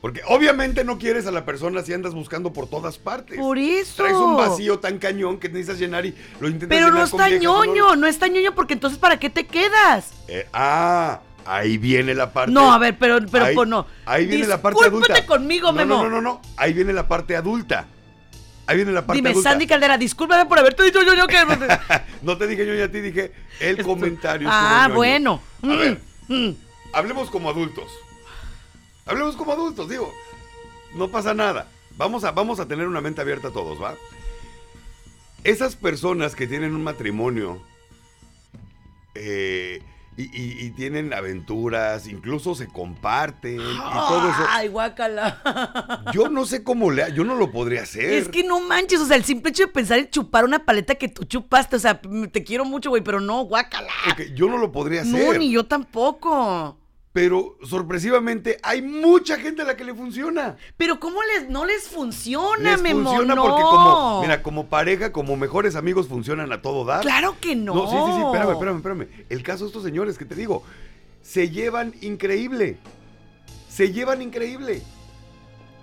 Porque 0.00 0.20
obviamente 0.28 0.84
no 0.84 0.96
quieres 0.98 1.26
a 1.26 1.32
la 1.32 1.44
persona 1.44 1.82
si 1.82 1.92
andas 1.92 2.14
buscando 2.14 2.52
por 2.52 2.68
todas 2.68 2.98
partes. 2.98 3.36
Por 3.38 3.58
eso. 3.58 4.02
Traes 4.04 4.16
un 4.16 4.36
vacío 4.36 4.78
tan 4.78 4.98
cañón 4.98 5.38
que 5.38 5.48
necesitas 5.48 5.78
llenar 5.80 6.06
y 6.06 6.14
lo 6.40 6.46
intentas 6.48 6.68
Pero 6.68 6.90
no 6.90 6.94
llenar 6.96 7.10
con 7.10 7.20
está 7.20 7.28
viejas 7.30 7.42
y 7.42 7.46
no- 7.46 7.64
ñoño, 7.64 7.96
no 7.96 8.06
está 8.06 8.28
ñoño 8.28 8.54
porque 8.54 8.74
entonces 8.74 8.98
¿para 8.98 9.18
qué 9.18 9.28
te 9.30 9.46
quedas? 9.46 10.12
Eh, 10.28 10.46
ah, 10.52 11.20
ahí 11.46 11.78
viene 11.78 12.14
la 12.14 12.32
parte. 12.32 12.52
No, 12.52 12.72
a 12.72 12.78
ver, 12.78 12.96
pero, 12.98 13.18
pero 13.30 13.46
ahí, 13.46 13.54
pues 13.54 13.68
no. 13.68 13.86
Ahí 14.06 14.26
viene 14.26 14.46
la 14.46 14.60
parte 14.62 14.84
adulta. 14.86 15.26
conmigo, 15.26 15.68
no, 15.68 15.72
Memo. 15.74 15.96
No, 15.96 16.04
no, 16.04 16.10
no, 16.10 16.20
no. 16.20 16.42
Ahí 16.56 16.72
viene 16.72 16.92
la 16.92 17.06
parte 17.08 17.36
adulta. 17.36 17.86
Ahí 18.66 18.76
viene 18.76 18.92
la 18.92 19.02
parte 19.04 19.18
Dime, 19.18 19.30
adulta. 19.30 19.50
Sandy 19.50 19.66
Caldera, 19.66 19.98
discúlpame 19.98 20.46
por 20.46 20.58
haberte 20.58 20.82
dicho 20.84 21.02
yo, 21.02 21.14
yo 21.14 21.26
que... 21.26 21.36
No 22.22 22.38
te 22.38 22.46
dije 22.46 22.64
yo 22.66 22.82
a 22.84 22.88
ti, 22.88 23.00
dije 23.00 23.32
el 23.60 23.78
Esto- 23.78 23.84
comentario. 23.88 24.48
Ah, 24.50 24.88
bueno. 24.92 25.40
A 25.62 25.66
Mm, 25.66 25.78
ver, 25.78 26.00
mm. 26.28 26.50
hablemos 26.94 27.28
como 27.30 27.50
adultos. 27.50 27.90
Hablemos 29.06 29.36
como 29.36 29.52
adultos, 29.52 29.88
digo. 29.90 30.10
No 30.94 31.08
pasa 31.08 31.34
nada. 31.34 31.68
Vamos 31.98 32.24
a, 32.24 32.30
vamos 32.32 32.58
a 32.58 32.66
tener 32.66 32.86
una 32.88 33.00
mente 33.02 33.20
abierta 33.20 33.50
todos, 33.50 33.80
¿va? 33.82 33.94
Esas 35.44 35.76
personas 35.76 36.34
que 36.34 36.46
tienen 36.46 36.74
un 36.74 36.82
matrimonio 36.82 37.60
eh, 39.14 39.82
y, 40.16 40.22
y- 40.24 40.66
y 40.66 40.70
tienen 40.70 41.12
aventuras, 41.12 42.06
incluso 42.06 42.54
se 42.54 42.66
comparten 42.68 43.60
y 43.60 43.76
todo 43.78 44.28
eso. 44.28 44.46
Ay, 44.50 44.68
guácala. 44.68 46.04
Yo 46.12 46.28
no 46.28 46.46
sé 46.46 46.62
cómo 46.62 46.90
le... 46.90 47.12
Yo 47.14 47.24
no 47.24 47.34
lo 47.34 47.50
podría 47.50 47.82
hacer. 47.82 48.04
Es 48.12 48.28
que 48.28 48.44
no 48.44 48.60
manches, 48.60 49.00
o 49.00 49.06
sea, 49.06 49.16
el 49.16 49.24
simple 49.24 49.50
hecho 49.50 49.64
de 49.64 49.72
pensar 49.72 49.98
en 49.98 50.10
chupar 50.10 50.44
una 50.44 50.64
paleta 50.64 50.94
que 50.94 51.08
tú 51.08 51.24
chupaste, 51.24 51.76
o 51.76 51.78
sea, 51.80 52.00
te 52.30 52.44
quiero 52.44 52.64
mucho, 52.64 52.90
güey, 52.90 53.02
pero 53.02 53.20
no, 53.20 53.42
guácala. 53.44 53.90
Yo 54.34 54.48
no 54.48 54.58
lo 54.58 54.70
podría 54.72 55.02
hacer. 55.02 55.12
No, 55.32 55.38
ni 55.38 55.50
yo 55.50 55.64
tampoco. 55.64 56.78
Pero 57.14 57.56
sorpresivamente 57.62 58.58
hay 58.64 58.82
mucha 58.82 59.38
gente 59.38 59.62
a 59.62 59.64
la 59.64 59.76
que 59.76 59.84
le 59.84 59.94
funciona. 59.94 60.56
Pero 60.76 60.98
¿cómo 60.98 61.20
les, 61.22 61.48
no 61.48 61.64
les 61.64 61.86
funciona, 61.86 62.72
Les 62.72 62.82
Memo? 62.82 63.04
funciona 63.08 63.36
no. 63.36 63.42
porque 63.44 63.62
como, 63.62 64.20
mira, 64.22 64.42
como 64.42 64.66
pareja, 64.66 65.12
como 65.12 65.36
mejores 65.36 65.76
amigos 65.76 66.08
funcionan 66.08 66.50
a 66.52 66.60
todo 66.60 66.84
dar. 66.84 67.02
Claro 67.02 67.36
que 67.40 67.54
no. 67.54 67.72
No, 67.72 67.86
sí, 67.88 67.96
sí, 67.96 68.18
sí, 68.18 68.26
espérame, 68.26 68.50
espérame, 68.54 68.76
espérame. 68.78 69.08
El 69.30 69.42
caso 69.44 69.62
de 69.62 69.68
estos 69.68 69.84
señores 69.84 70.18
que 70.18 70.24
te 70.24 70.34
digo, 70.34 70.64
se 71.22 71.50
llevan 71.50 71.94
increíble. 72.00 72.78
Se 73.68 73.92
llevan 73.92 74.20
increíble. 74.20 74.82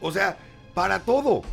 O 0.02 0.12
sea, 0.12 0.38
para 0.74 1.00
todo. 1.00 1.44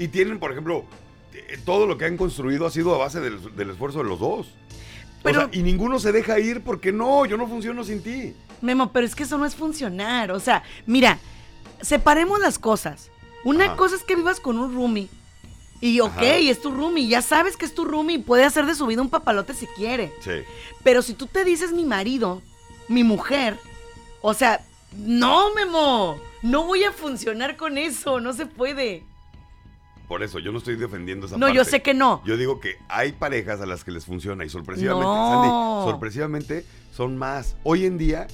Y 0.00 0.08
tienen, 0.08 0.40
por 0.40 0.50
ejemplo, 0.50 0.84
eh, 1.32 1.58
todo 1.64 1.86
lo 1.86 1.96
que 1.96 2.06
han 2.06 2.16
construido 2.16 2.66
ha 2.66 2.70
sido 2.72 2.92
a 2.96 2.98
base 2.98 3.20
del, 3.20 3.54
del 3.54 3.70
esfuerzo 3.70 3.98
de 3.98 4.04
los 4.08 4.18
dos. 4.18 4.48
Pero- 5.22 5.42
O 5.42 5.42
sea, 5.42 5.50
y 5.52 5.62
ninguno 5.62 6.00
se 6.00 6.10
deja 6.10 6.40
ir 6.40 6.64
porque 6.64 6.90
no, 6.90 7.24
yo 7.24 7.36
no 7.36 7.46
funciono 7.46 7.84
sin 7.84 8.02
ti. 8.02 8.34
Memo, 8.62 8.92
pero 8.92 9.06
es 9.06 9.14
que 9.14 9.22
eso 9.24 9.38
no 9.38 9.44
es 9.46 9.54
funcionar. 9.54 10.30
O 10.32 10.40
sea, 10.40 10.62
mira, 10.86 11.18
separemos 11.80 12.40
las 12.40 12.58
cosas. 12.58 13.10
Una 13.44 13.66
Ajá. 13.66 13.76
cosa 13.76 13.96
es 13.96 14.02
que 14.02 14.16
vivas 14.16 14.40
con 14.40 14.58
un 14.58 14.74
roomie. 14.74 15.08
Y 15.80 16.00
ok, 16.00 16.12
Ajá. 16.16 16.36
es 16.36 16.60
tu 16.60 16.70
roomie, 16.70 17.08
ya 17.08 17.22
sabes 17.22 17.56
que 17.56 17.64
es 17.64 17.74
tu 17.74 17.84
roomie 17.86 18.18
puede 18.18 18.44
hacer 18.44 18.66
de 18.66 18.74
su 18.74 18.86
vida 18.86 19.00
un 19.00 19.08
papalote 19.08 19.54
si 19.54 19.66
quiere. 19.66 20.12
Sí. 20.20 20.42
Pero 20.82 21.00
si 21.00 21.14
tú 21.14 21.26
te 21.26 21.42
dices 21.44 21.72
mi 21.72 21.84
marido, 21.86 22.42
mi 22.88 23.02
mujer, 23.02 23.58
o 24.20 24.34
sea, 24.34 24.60
no, 24.94 25.54
Memo, 25.54 26.18
no 26.42 26.64
voy 26.64 26.84
a 26.84 26.92
funcionar 26.92 27.56
con 27.56 27.78
eso, 27.78 28.20
no 28.20 28.34
se 28.34 28.44
puede. 28.44 29.04
Por 30.06 30.22
eso, 30.24 30.38
yo 30.40 30.50
no 30.52 30.58
estoy 30.58 30.74
defendiendo 30.76 31.26
esa 31.26 31.36
No, 31.36 31.46
parte. 31.46 31.56
yo 31.56 31.64
sé 31.64 31.80
que 31.82 31.94
no. 31.94 32.20
Yo 32.26 32.36
digo 32.36 32.58
que 32.60 32.76
hay 32.88 33.12
parejas 33.12 33.60
a 33.60 33.66
las 33.66 33.84
que 33.84 33.92
les 33.92 34.04
funciona 34.04 34.44
y 34.44 34.50
sorpresivamente, 34.50 35.06
No. 35.06 35.30
Sandy, 35.32 35.90
sorpresivamente 35.92 36.66
son 36.94 37.16
más. 37.16 37.54
Hoy 37.62 37.86
en 37.86 37.96
día, 37.96 38.26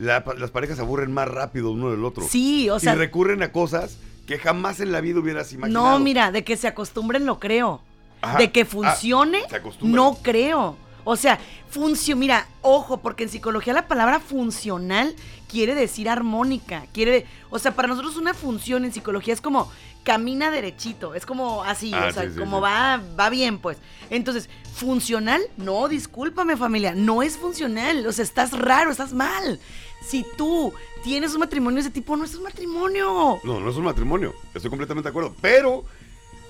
la- 0.00 0.24
las 0.38 0.50
parejas 0.50 0.76
se 0.76 0.82
aburren 0.82 1.12
más 1.12 1.28
rápido 1.28 1.70
uno 1.70 1.90
del 1.90 2.04
otro. 2.04 2.24
Sí, 2.28 2.68
o 2.70 2.80
sea, 2.80 2.94
y 2.94 2.96
recurren 2.96 3.42
a 3.42 3.52
cosas 3.52 3.98
que 4.26 4.38
jamás 4.38 4.80
en 4.80 4.90
la 4.92 5.00
vida 5.00 5.20
hubieras 5.20 5.52
imaginado. 5.52 5.90
no, 5.90 5.98
mira, 6.00 6.32
de 6.32 6.42
que 6.42 6.56
se 6.56 6.66
acostumbren 6.68 7.26
lo 7.26 7.38
creo. 7.38 7.82
Ajá. 8.22 8.38
De 8.38 8.50
que 8.52 8.62
Ah, 8.62 8.66
funcione, 8.66 9.42
no 9.82 10.18
creo. 10.22 10.76
O 11.04 11.16
sea, 11.16 11.38
funcio, 11.70 12.14
mira, 12.16 12.46
ojo, 12.60 12.98
porque 12.98 13.24
en 13.24 13.30
psicología 13.30 13.72
la 13.72 13.88
palabra 13.88 14.20
funcional 14.20 15.14
quiere 15.48 15.74
decir 15.74 16.08
armónica, 16.08 16.84
quiere, 16.92 17.26
o 17.48 17.58
sea, 17.58 17.72
para 17.74 17.88
nosotros 17.88 18.16
una 18.16 18.34
función 18.34 18.84
en 18.84 18.92
psicología 18.92 19.32
es 19.34 19.40
como 19.40 19.70
camina 20.04 20.50
derechito, 20.50 21.14
es 21.14 21.26
como 21.26 21.62
así, 21.62 21.92
Ah, 21.94 22.06
o 22.08 22.12
sea, 22.12 22.22
sí, 22.24 22.30
sí, 22.34 22.38
como 22.38 22.58
sí. 22.58 22.62
va 22.62 23.00
va 23.18 23.30
bien, 23.30 23.58
pues. 23.58 23.78
Entonces, 24.08 24.48
funcional, 24.74 25.40
no, 25.56 25.88
discúlpame 25.88 26.56
familia, 26.56 26.94
no 26.94 27.22
es 27.22 27.36
funcional, 27.36 28.06
o 28.06 28.12
sea, 28.12 28.24
estás 28.24 28.52
raro, 28.58 28.90
estás 28.90 29.12
mal. 29.12 29.60
Si 30.02 30.24
tú 30.36 30.72
tienes 31.04 31.34
un 31.34 31.40
matrimonio 31.40 31.76
de 31.76 31.82
ese 31.82 31.90
tipo, 31.90 32.16
no 32.16 32.24
es 32.24 32.34
un 32.34 32.42
matrimonio. 32.44 33.38
No, 33.44 33.60
no 33.60 33.70
es 33.70 33.76
un 33.76 33.84
matrimonio. 33.84 34.34
Estoy 34.54 34.70
completamente 34.70 35.08
de 35.08 35.10
acuerdo. 35.10 35.34
Pero 35.40 35.84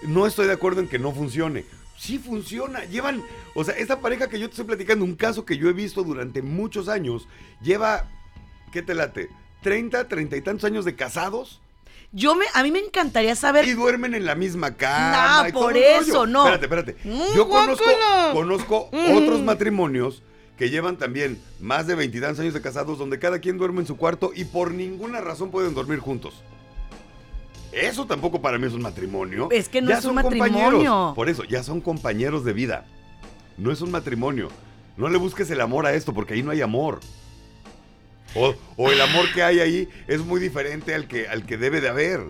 no 0.03 0.27
estoy 0.27 0.47
de 0.47 0.53
acuerdo 0.53 0.81
en 0.81 0.89
que 0.89 0.99
no 1.01 1.13
funcione. 1.13 1.65
Sí 1.99 2.19
funciona. 2.19 2.85
Llevan, 2.85 3.23
o 3.55 3.65
sea, 3.65 3.75
esta 3.75 4.01
pareja 4.01 4.29
que 4.29 4.39
yo 4.39 4.47
te 4.47 4.53
estoy 4.53 4.67
platicando, 4.67 5.05
un 5.05 5.17
caso 5.17 5.45
que 5.45 5.59
yo 5.59 5.69
he 5.69 5.73
visto 5.73 6.05
durante 6.05 6.43
muchos 6.43 6.89
años, 6.89 7.27
lleva, 7.61 8.09
¿qué 8.73 8.83
te 8.83 8.95
late? 8.95 9.29
30, 9.63 10.09
30 10.09 10.37
y 10.37 10.41
tantos 10.43 10.65
años 10.65 10.85
de 10.85 10.95
casados 10.95 11.60
Yo 12.13 12.35
me, 12.35 12.45
a 12.55 12.63
mí 12.65 12.71
me 12.73 12.81
encantaría 12.81 13.37
saber 13.37 13.67
y 13.69 13.73
duermen 13.75 14.15
en 14.15 14.25
la 14.27 14.35
misma 14.35 14.75
cama. 14.77 15.47
Y 15.49 15.53
todo 15.53 15.63
por 15.63 15.77
eso, 15.77 16.27
no. 16.27 16.47
Espérate, 16.49 16.65
espérate. 16.93 17.09
Mm, 17.09 17.37
Yo 17.37 17.49
conozco, 17.49 17.85
conozco 18.33 18.89
Mm. 18.93 19.17
otros 19.17 19.43
matrimonios 19.43 20.23
que 20.59 20.71
llevan 20.71 20.97
también 20.99 21.41
más 21.61 21.87
de 21.87 21.95
20 21.95 22.19
y 22.19 22.21
tantos 22.21 22.41
años 22.41 22.53
de 22.55 22.61
casados 22.61 22.99
donde 22.99 23.19
cada 23.19 23.39
quien 23.39 23.59
duerme 23.59 23.81
en 23.81 23.87
su 23.87 23.97
cuarto 23.97 24.33
y 24.35 24.45
por 24.45 24.73
ninguna 24.73 25.21
razón 25.21 25.51
pueden 25.51 25.73
dormir 25.73 26.01
juntos. 26.01 26.43
Eso 27.73 28.05
tampoco 28.07 28.43
para 28.43 28.59
mí 28.59 28.67
es 28.67 28.73
un 28.73 28.83
matrimonio. 28.83 29.49
Es 29.53 29.69
que 29.69 29.81
no 29.81 29.91
Ya 29.91 29.99
es 29.99 30.05
un 30.05 30.15
son 30.15 30.23
compañeros. 30.23 30.51
matrimonio. 30.65 31.13
Por 31.15 31.29
eso, 31.29 31.45
ya 31.45 31.63
son 31.63 31.81
compañeros 31.81 32.45
de 32.45 32.53
vida. 32.53 32.85
No 33.57 33.71
es 33.71 33.81
un 33.81 33.93
matrimonio. 33.93 34.49
No 34.97 35.09
le 35.09 35.17
busques 35.19 35.49
el 35.53 35.61
amor 35.61 35.87
a 35.87 35.95
esto 35.95 36.13
porque 36.13 36.35
ahí 36.35 36.43
no 36.43 36.51
hay 36.51 36.61
amor. 36.61 36.99
O, 38.35 38.55
o 38.77 38.91
el 38.91 39.01
amor 39.01 39.33
que 39.33 39.43
hay 39.43 39.61
ahí 39.61 39.89
es 40.07 40.21
muy 40.21 40.41
diferente 40.41 40.95
al 40.95 41.09
que, 41.09 41.29
al 41.29 41.45
que 41.47 41.57
debe 41.57 41.81
de 41.81 41.89
haber. 41.89 42.21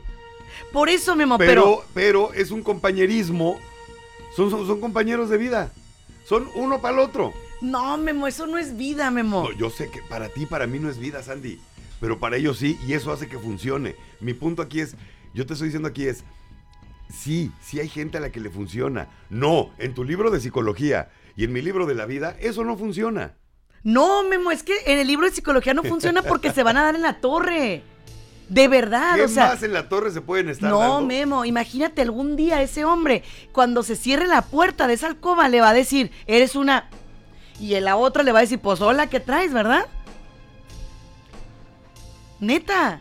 Por 0.72 0.88
eso, 0.88 1.14
Memo, 1.16 1.36
Pero, 1.38 1.62
pero, 1.62 1.84
pero 1.94 2.32
es 2.32 2.50
un 2.50 2.62
compañerismo. 2.62 3.58
Son, 4.36 4.50
son, 4.50 4.66
son 4.66 4.80
compañeros 4.80 5.28
de 5.28 5.36
vida. 5.38 5.72
Son 6.24 6.48
uno 6.54 6.80
para 6.80 6.94
el 6.94 7.00
otro. 7.00 7.32
no, 7.60 7.96
Memo, 7.98 8.26
eso 8.26 8.46
no 8.46 8.56
es 8.56 8.76
vida, 8.76 9.10
Memo. 9.10 9.48
No, 9.48 9.52
yo 9.52 9.68
sé 9.68 9.90
que 9.90 10.00
para 10.02 10.28
ti, 10.28 10.46
para 10.46 10.66
mí 10.66 10.78
no 10.78 10.88
es 10.88 10.98
vida, 10.98 11.22
Sandy. 11.22 11.60
Pero 12.00 12.18
para 12.18 12.36
ellos 12.36 12.58
sí, 12.58 12.78
y 12.86 12.94
eso 12.94 13.12
hace 13.12 13.28
que 13.28 13.38
funcione. 13.38 13.94
Mi 14.20 14.32
punto 14.32 14.62
aquí 14.62 14.80
es, 14.80 14.96
yo 15.34 15.44
te 15.44 15.52
estoy 15.52 15.68
diciendo 15.68 15.88
aquí 15.88 16.06
es, 16.06 16.24
sí, 17.12 17.50
sí 17.60 17.78
hay 17.80 17.88
gente 17.88 18.18
a 18.18 18.20
la 18.20 18.30
que 18.30 18.40
le 18.40 18.48
funciona. 18.48 19.08
No, 19.28 19.70
en 19.78 19.92
tu 19.92 20.04
libro 20.04 20.30
de 20.30 20.40
psicología 20.40 21.10
y 21.36 21.44
en 21.44 21.52
mi 21.52 21.60
libro 21.60 21.86
de 21.86 21.94
la 21.94 22.06
vida, 22.06 22.36
eso 22.40 22.64
no 22.64 22.76
funciona. 22.76 23.34
No, 23.82 24.22
Memo, 24.24 24.50
es 24.50 24.62
que 24.62 24.74
en 24.86 24.98
el 24.98 25.06
libro 25.06 25.26
de 25.26 25.34
psicología 25.34 25.72
no 25.74 25.82
funciona 25.82 26.22
porque 26.22 26.52
se 26.52 26.62
van 26.62 26.76
a 26.76 26.82
dar 26.82 26.94
en 26.94 27.02
la 27.02 27.20
torre. 27.20 27.82
De 28.48 28.66
verdad, 28.68 29.14
¿Qué 29.14 29.22
o 29.22 29.28
sea. 29.28 29.50
más 29.50 29.62
en 29.62 29.72
la 29.72 29.88
torre 29.88 30.10
se 30.10 30.20
pueden 30.20 30.48
estar 30.48 30.68
No, 30.68 30.80
dando? 30.80 31.06
Memo, 31.06 31.44
imagínate 31.44 32.02
algún 32.02 32.34
día 32.36 32.60
ese 32.62 32.84
hombre, 32.84 33.22
cuando 33.52 33.82
se 33.84 33.94
cierre 33.94 34.26
la 34.26 34.42
puerta 34.42 34.88
de 34.88 34.94
esa 34.94 35.06
alcoba, 35.06 35.48
le 35.48 35.60
va 35.60 35.68
a 35.70 35.74
decir, 35.74 36.10
eres 36.26 36.56
una. 36.56 36.88
Y 37.60 37.74
en 37.74 37.84
la 37.84 37.96
otra 37.96 38.22
le 38.24 38.32
va 38.32 38.38
a 38.40 38.42
decir, 38.42 38.58
pues 38.58 38.80
hola, 38.80 39.06
¿qué 39.08 39.20
traes, 39.20 39.52
verdad? 39.52 39.86
Neta. 42.40 43.00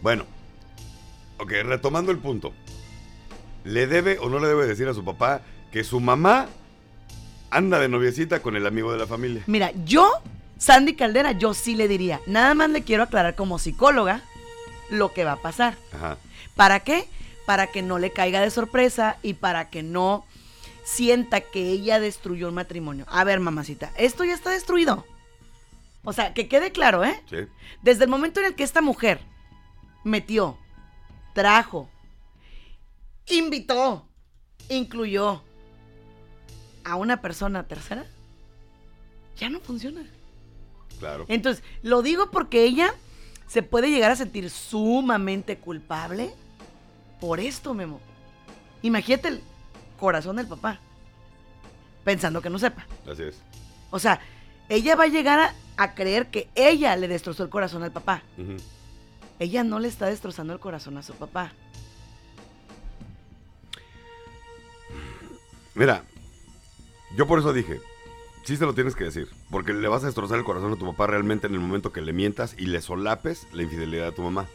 Bueno, 0.00 0.24
ok, 1.38 1.52
retomando 1.64 2.10
el 2.12 2.18
punto. 2.18 2.52
¿Le 3.64 3.86
debe 3.86 4.18
o 4.18 4.28
no 4.28 4.38
le 4.38 4.46
debe 4.46 4.66
decir 4.66 4.88
a 4.88 4.94
su 4.94 5.04
papá 5.04 5.42
que 5.72 5.82
su 5.84 6.00
mamá 6.00 6.46
anda 7.50 7.78
de 7.78 7.88
noviecita 7.88 8.40
con 8.42 8.56
el 8.56 8.66
amigo 8.66 8.92
de 8.92 8.98
la 8.98 9.06
familia? 9.06 9.42
Mira, 9.46 9.72
yo, 9.84 10.10
Sandy 10.58 10.94
Caldera, 10.94 11.32
yo 11.32 11.54
sí 11.54 11.74
le 11.74 11.88
diría. 11.88 12.20
Nada 12.26 12.54
más 12.54 12.70
le 12.70 12.82
quiero 12.82 13.02
aclarar 13.02 13.34
como 13.34 13.58
psicóloga 13.58 14.22
lo 14.90 15.12
que 15.12 15.24
va 15.24 15.32
a 15.32 15.42
pasar. 15.42 15.76
Ajá. 15.92 16.18
¿Para 16.54 16.80
qué? 16.80 17.08
Para 17.44 17.68
que 17.68 17.82
no 17.82 17.98
le 17.98 18.12
caiga 18.12 18.40
de 18.40 18.50
sorpresa 18.50 19.18
y 19.22 19.34
para 19.34 19.70
que 19.70 19.82
no 19.82 20.24
sienta 20.84 21.40
que 21.40 21.70
ella 21.70 22.00
destruyó 22.00 22.48
un 22.48 22.54
matrimonio. 22.54 23.06
A 23.08 23.24
ver, 23.24 23.40
mamacita, 23.40 23.92
esto 23.96 24.24
ya 24.24 24.34
está 24.34 24.50
destruido. 24.50 25.04
O 26.04 26.12
sea, 26.12 26.32
que 26.32 26.48
quede 26.48 26.70
claro, 26.70 27.04
¿eh? 27.04 27.20
Sí. 27.28 27.38
Desde 27.82 28.04
el 28.04 28.10
momento 28.10 28.40
en 28.40 28.46
el 28.46 28.54
que 28.54 28.62
esta 28.62 28.80
mujer 28.80 29.20
metió, 30.04 30.56
trajo, 31.34 31.90
invitó, 33.26 34.08
incluyó 34.68 35.42
a 36.86 36.94
una 36.94 37.20
persona 37.20 37.64
tercera, 37.64 38.06
ya 39.36 39.50
no 39.50 39.60
funciona. 39.60 40.06
Claro. 41.00 41.26
Entonces, 41.28 41.62
lo 41.82 42.00
digo 42.00 42.30
porque 42.30 42.62
ella 42.64 42.94
se 43.48 43.62
puede 43.62 43.90
llegar 43.90 44.12
a 44.12 44.16
sentir 44.16 44.48
sumamente 44.50 45.58
culpable 45.58 46.32
por 47.20 47.40
esto, 47.40 47.74
Memo. 47.74 48.00
Imagínate 48.82 49.28
el 49.28 49.42
corazón 49.98 50.36
del 50.36 50.46
papá, 50.46 50.78
pensando 52.04 52.40
que 52.40 52.50
no 52.50 52.58
sepa. 52.58 52.86
Así 53.10 53.24
es. 53.24 53.42
O 53.90 53.98
sea, 53.98 54.20
ella 54.68 54.94
va 54.94 55.04
a 55.04 55.08
llegar 55.08 55.40
a, 55.40 55.54
a 55.76 55.94
creer 55.94 56.28
que 56.28 56.48
ella 56.54 56.94
le 56.94 57.08
destrozó 57.08 57.42
el 57.42 57.50
corazón 57.50 57.82
al 57.82 57.92
papá. 57.92 58.22
Ella 59.40 59.64
no 59.64 59.80
le 59.80 59.88
está 59.88 60.06
destrozando 60.06 60.52
el 60.52 60.60
corazón 60.60 60.96
a 60.98 61.02
su 61.02 61.14
papá. 61.14 61.52
Mira, 65.74 66.04
yo 67.16 67.26
por 67.26 67.38
eso 67.38 67.52
dije, 67.52 67.80
sí 68.44 68.56
se 68.56 68.66
lo 68.66 68.74
tienes 68.74 68.94
que 68.94 69.04
decir, 69.04 69.28
porque 69.50 69.72
le 69.72 69.88
vas 69.88 70.02
a 70.02 70.06
destrozar 70.06 70.38
el 70.38 70.44
corazón 70.44 70.72
a 70.72 70.76
tu 70.76 70.86
papá 70.86 71.06
realmente 71.06 71.46
en 71.46 71.54
el 71.54 71.60
momento 71.60 71.92
que 71.92 72.02
le 72.02 72.12
mientas 72.12 72.54
y 72.58 72.66
le 72.66 72.80
solapes 72.80 73.46
la 73.52 73.62
infidelidad 73.62 74.08
a 74.08 74.12
tu 74.12 74.22
mamá. 74.22 74.46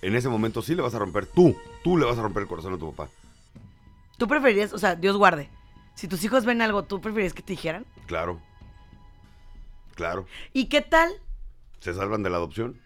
En 0.00 0.16
ese 0.16 0.28
momento 0.28 0.62
sí 0.62 0.74
le 0.74 0.82
vas 0.82 0.94
a 0.94 0.98
romper, 0.98 1.26
tú, 1.26 1.56
tú 1.84 1.96
le 1.96 2.06
vas 2.06 2.18
a 2.18 2.22
romper 2.22 2.42
el 2.42 2.48
corazón 2.48 2.74
a 2.74 2.78
tu 2.78 2.92
papá. 2.92 3.10
¿Tú 4.16 4.26
preferirías, 4.26 4.72
o 4.72 4.78
sea, 4.78 4.96
Dios 4.96 5.16
guarde, 5.16 5.48
si 5.94 6.08
tus 6.08 6.24
hijos 6.24 6.44
ven 6.44 6.62
algo, 6.62 6.84
¿tú 6.84 7.00
preferirías 7.00 7.34
que 7.34 7.42
te 7.42 7.52
dijeran? 7.52 7.84
Claro. 8.06 8.40
Claro. 9.94 10.26
¿Y 10.52 10.66
qué 10.66 10.80
tal? 10.80 11.12
¿Se 11.80 11.92
salvan 11.94 12.22
de 12.22 12.30
la 12.30 12.38
adopción? 12.38 12.80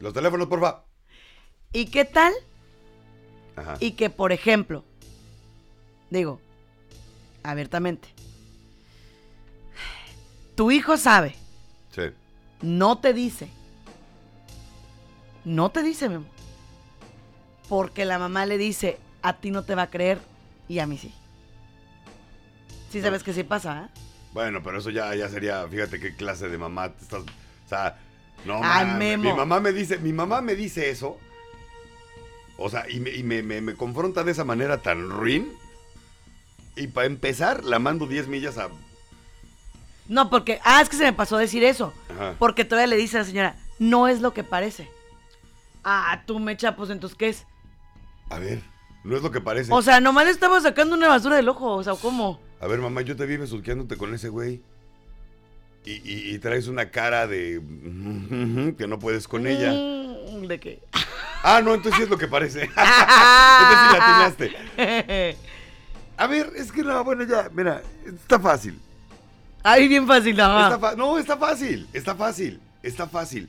Los 0.00 0.14
teléfonos, 0.14 0.48
porfa. 0.48 0.84
¿Y 1.72 1.86
qué 1.86 2.04
tal? 2.04 2.32
Ajá. 3.56 3.76
Y 3.80 3.92
que, 3.92 4.08
por 4.08 4.32
ejemplo, 4.32 4.84
digo, 6.10 6.40
abiertamente, 7.42 8.08
tu 10.54 10.70
hijo 10.70 10.96
sabe, 10.96 11.34
Sí. 11.94 12.02
no 12.60 12.98
te 12.98 13.12
dice, 13.12 13.48
no 15.44 15.70
te 15.70 15.82
dice, 15.82 16.08
Memo, 16.08 16.26
porque 17.68 18.04
la 18.04 18.18
mamá 18.18 18.46
le 18.46 18.58
dice, 18.58 18.98
a 19.22 19.34
ti 19.38 19.50
no 19.50 19.64
te 19.64 19.74
va 19.74 19.82
a 19.82 19.90
creer 19.90 20.18
y 20.68 20.78
a 20.78 20.86
mí 20.86 20.98
sí. 20.98 21.12
Sí 22.90 23.00
sabes 23.00 23.22
que 23.22 23.32
sí 23.32 23.42
pasa, 23.42 23.84
¿eh? 23.86 24.00
Bueno, 24.34 24.62
pero 24.62 24.78
eso 24.78 24.90
ya, 24.90 25.14
ya 25.14 25.28
sería, 25.28 25.66
fíjate 25.68 25.98
qué 25.98 26.14
clase 26.14 26.48
de 26.48 26.58
mamá 26.58 26.90
te 26.90 27.02
estás. 27.02 27.22
O 27.22 27.68
sea, 27.68 27.98
no 28.44 28.60
Ay, 28.62 28.86
Memo. 28.98 29.30
Mi 29.30 29.36
mamá 29.36 29.60
me 29.60 29.72
dice, 29.72 29.98
mi 29.98 30.12
mamá 30.12 30.42
me 30.42 30.54
dice 30.54 30.90
eso. 30.90 31.18
O 32.58 32.68
sea, 32.68 32.88
y 32.90 33.00
me, 33.00 33.10
y 33.10 33.22
me, 33.22 33.42
me- 33.42 33.60
me 33.62 33.74
confronta 33.74 34.24
de 34.24 34.32
esa 34.32 34.44
manera 34.44 34.78
tan 34.82 35.08
ruin. 35.08 35.52
Y 36.76 36.86
para 36.88 37.06
empezar, 37.06 37.64
la 37.64 37.78
mando 37.78 38.06
10 38.06 38.28
millas 38.28 38.58
a. 38.58 38.68
No, 40.08 40.30
porque, 40.30 40.60
ah, 40.64 40.80
es 40.82 40.88
que 40.88 40.96
se 40.96 41.04
me 41.04 41.12
pasó 41.12 41.36
decir 41.36 41.62
eso, 41.64 41.92
Ajá. 42.14 42.34
porque 42.38 42.64
todavía 42.64 42.88
le 42.88 42.96
dice 42.96 43.16
a 43.18 43.20
la 43.20 43.26
señora, 43.26 43.56
no 43.78 44.08
es 44.08 44.20
lo 44.20 44.32
que 44.34 44.42
parece. 44.44 44.88
Ah, 45.84 46.22
tú, 46.26 46.38
Mecha, 46.38 46.76
pues 46.76 46.90
entonces, 46.90 47.16
¿qué 47.16 47.28
es? 47.28 47.46
A 48.30 48.38
ver, 48.38 48.60
no 49.04 49.16
es 49.16 49.22
lo 49.22 49.30
que 49.30 49.40
parece. 49.40 49.72
O 49.72 49.82
sea, 49.82 50.00
nomás 50.00 50.24
le 50.24 50.30
estaba 50.30 50.60
sacando 50.60 50.96
una 50.96 51.08
basura 51.08 51.36
del 51.36 51.48
ojo, 51.48 51.74
o 51.76 51.82
sea, 51.84 51.94
¿cómo? 51.94 52.40
A 52.60 52.66
ver, 52.66 52.80
mamá, 52.80 53.02
yo 53.02 53.16
te 53.16 53.26
vi 53.26 53.36
besuqueándote 53.36 53.96
con 53.96 54.14
ese 54.14 54.28
güey. 54.28 54.62
Y, 55.84 55.92
y- 56.08 56.34
y 56.34 56.38
traes 56.38 56.68
una 56.68 56.90
cara 56.90 57.26
de... 57.26 57.60
que 58.78 58.86
no 58.86 58.98
puedes 59.00 59.26
con 59.26 59.46
ella. 59.48 59.72
Mm, 59.72 60.46
¿De 60.46 60.60
qué? 60.60 60.80
Ah, 61.42 61.60
no, 61.60 61.74
entonces 61.74 61.96
sí 61.96 62.02
es 62.04 62.08
lo 62.08 62.18
que 62.18 62.28
parece. 62.28 62.62
entonces 62.76 62.76
sí 62.76 63.96
la 63.96 63.98
atinaste. 64.36 65.36
A 66.22 66.26
ver, 66.26 66.52
es 66.56 66.70
que 66.70 66.82
no, 66.82 67.02
bueno, 67.04 67.24
ya, 67.24 67.50
mira, 67.52 67.82
está 68.06 68.38
fácil. 68.38 68.78
Ay, 69.62 69.88
bien 69.88 70.06
fácil. 70.06 70.30
Está 70.62 70.78
fa- 70.78 70.94
no, 70.96 71.18
está 71.18 71.36
fácil, 71.36 71.88
está 71.92 72.14
fácil, 72.14 72.60
está 72.82 73.06
fácil. 73.08 73.48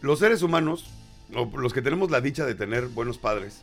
Los 0.00 0.18
seres 0.18 0.42
humanos, 0.42 0.86
o 1.34 1.50
los 1.58 1.72
que 1.72 1.82
tenemos 1.82 2.10
la 2.10 2.20
dicha 2.20 2.44
de 2.44 2.54
tener 2.54 2.86
buenos 2.88 3.18
padres, 3.18 3.62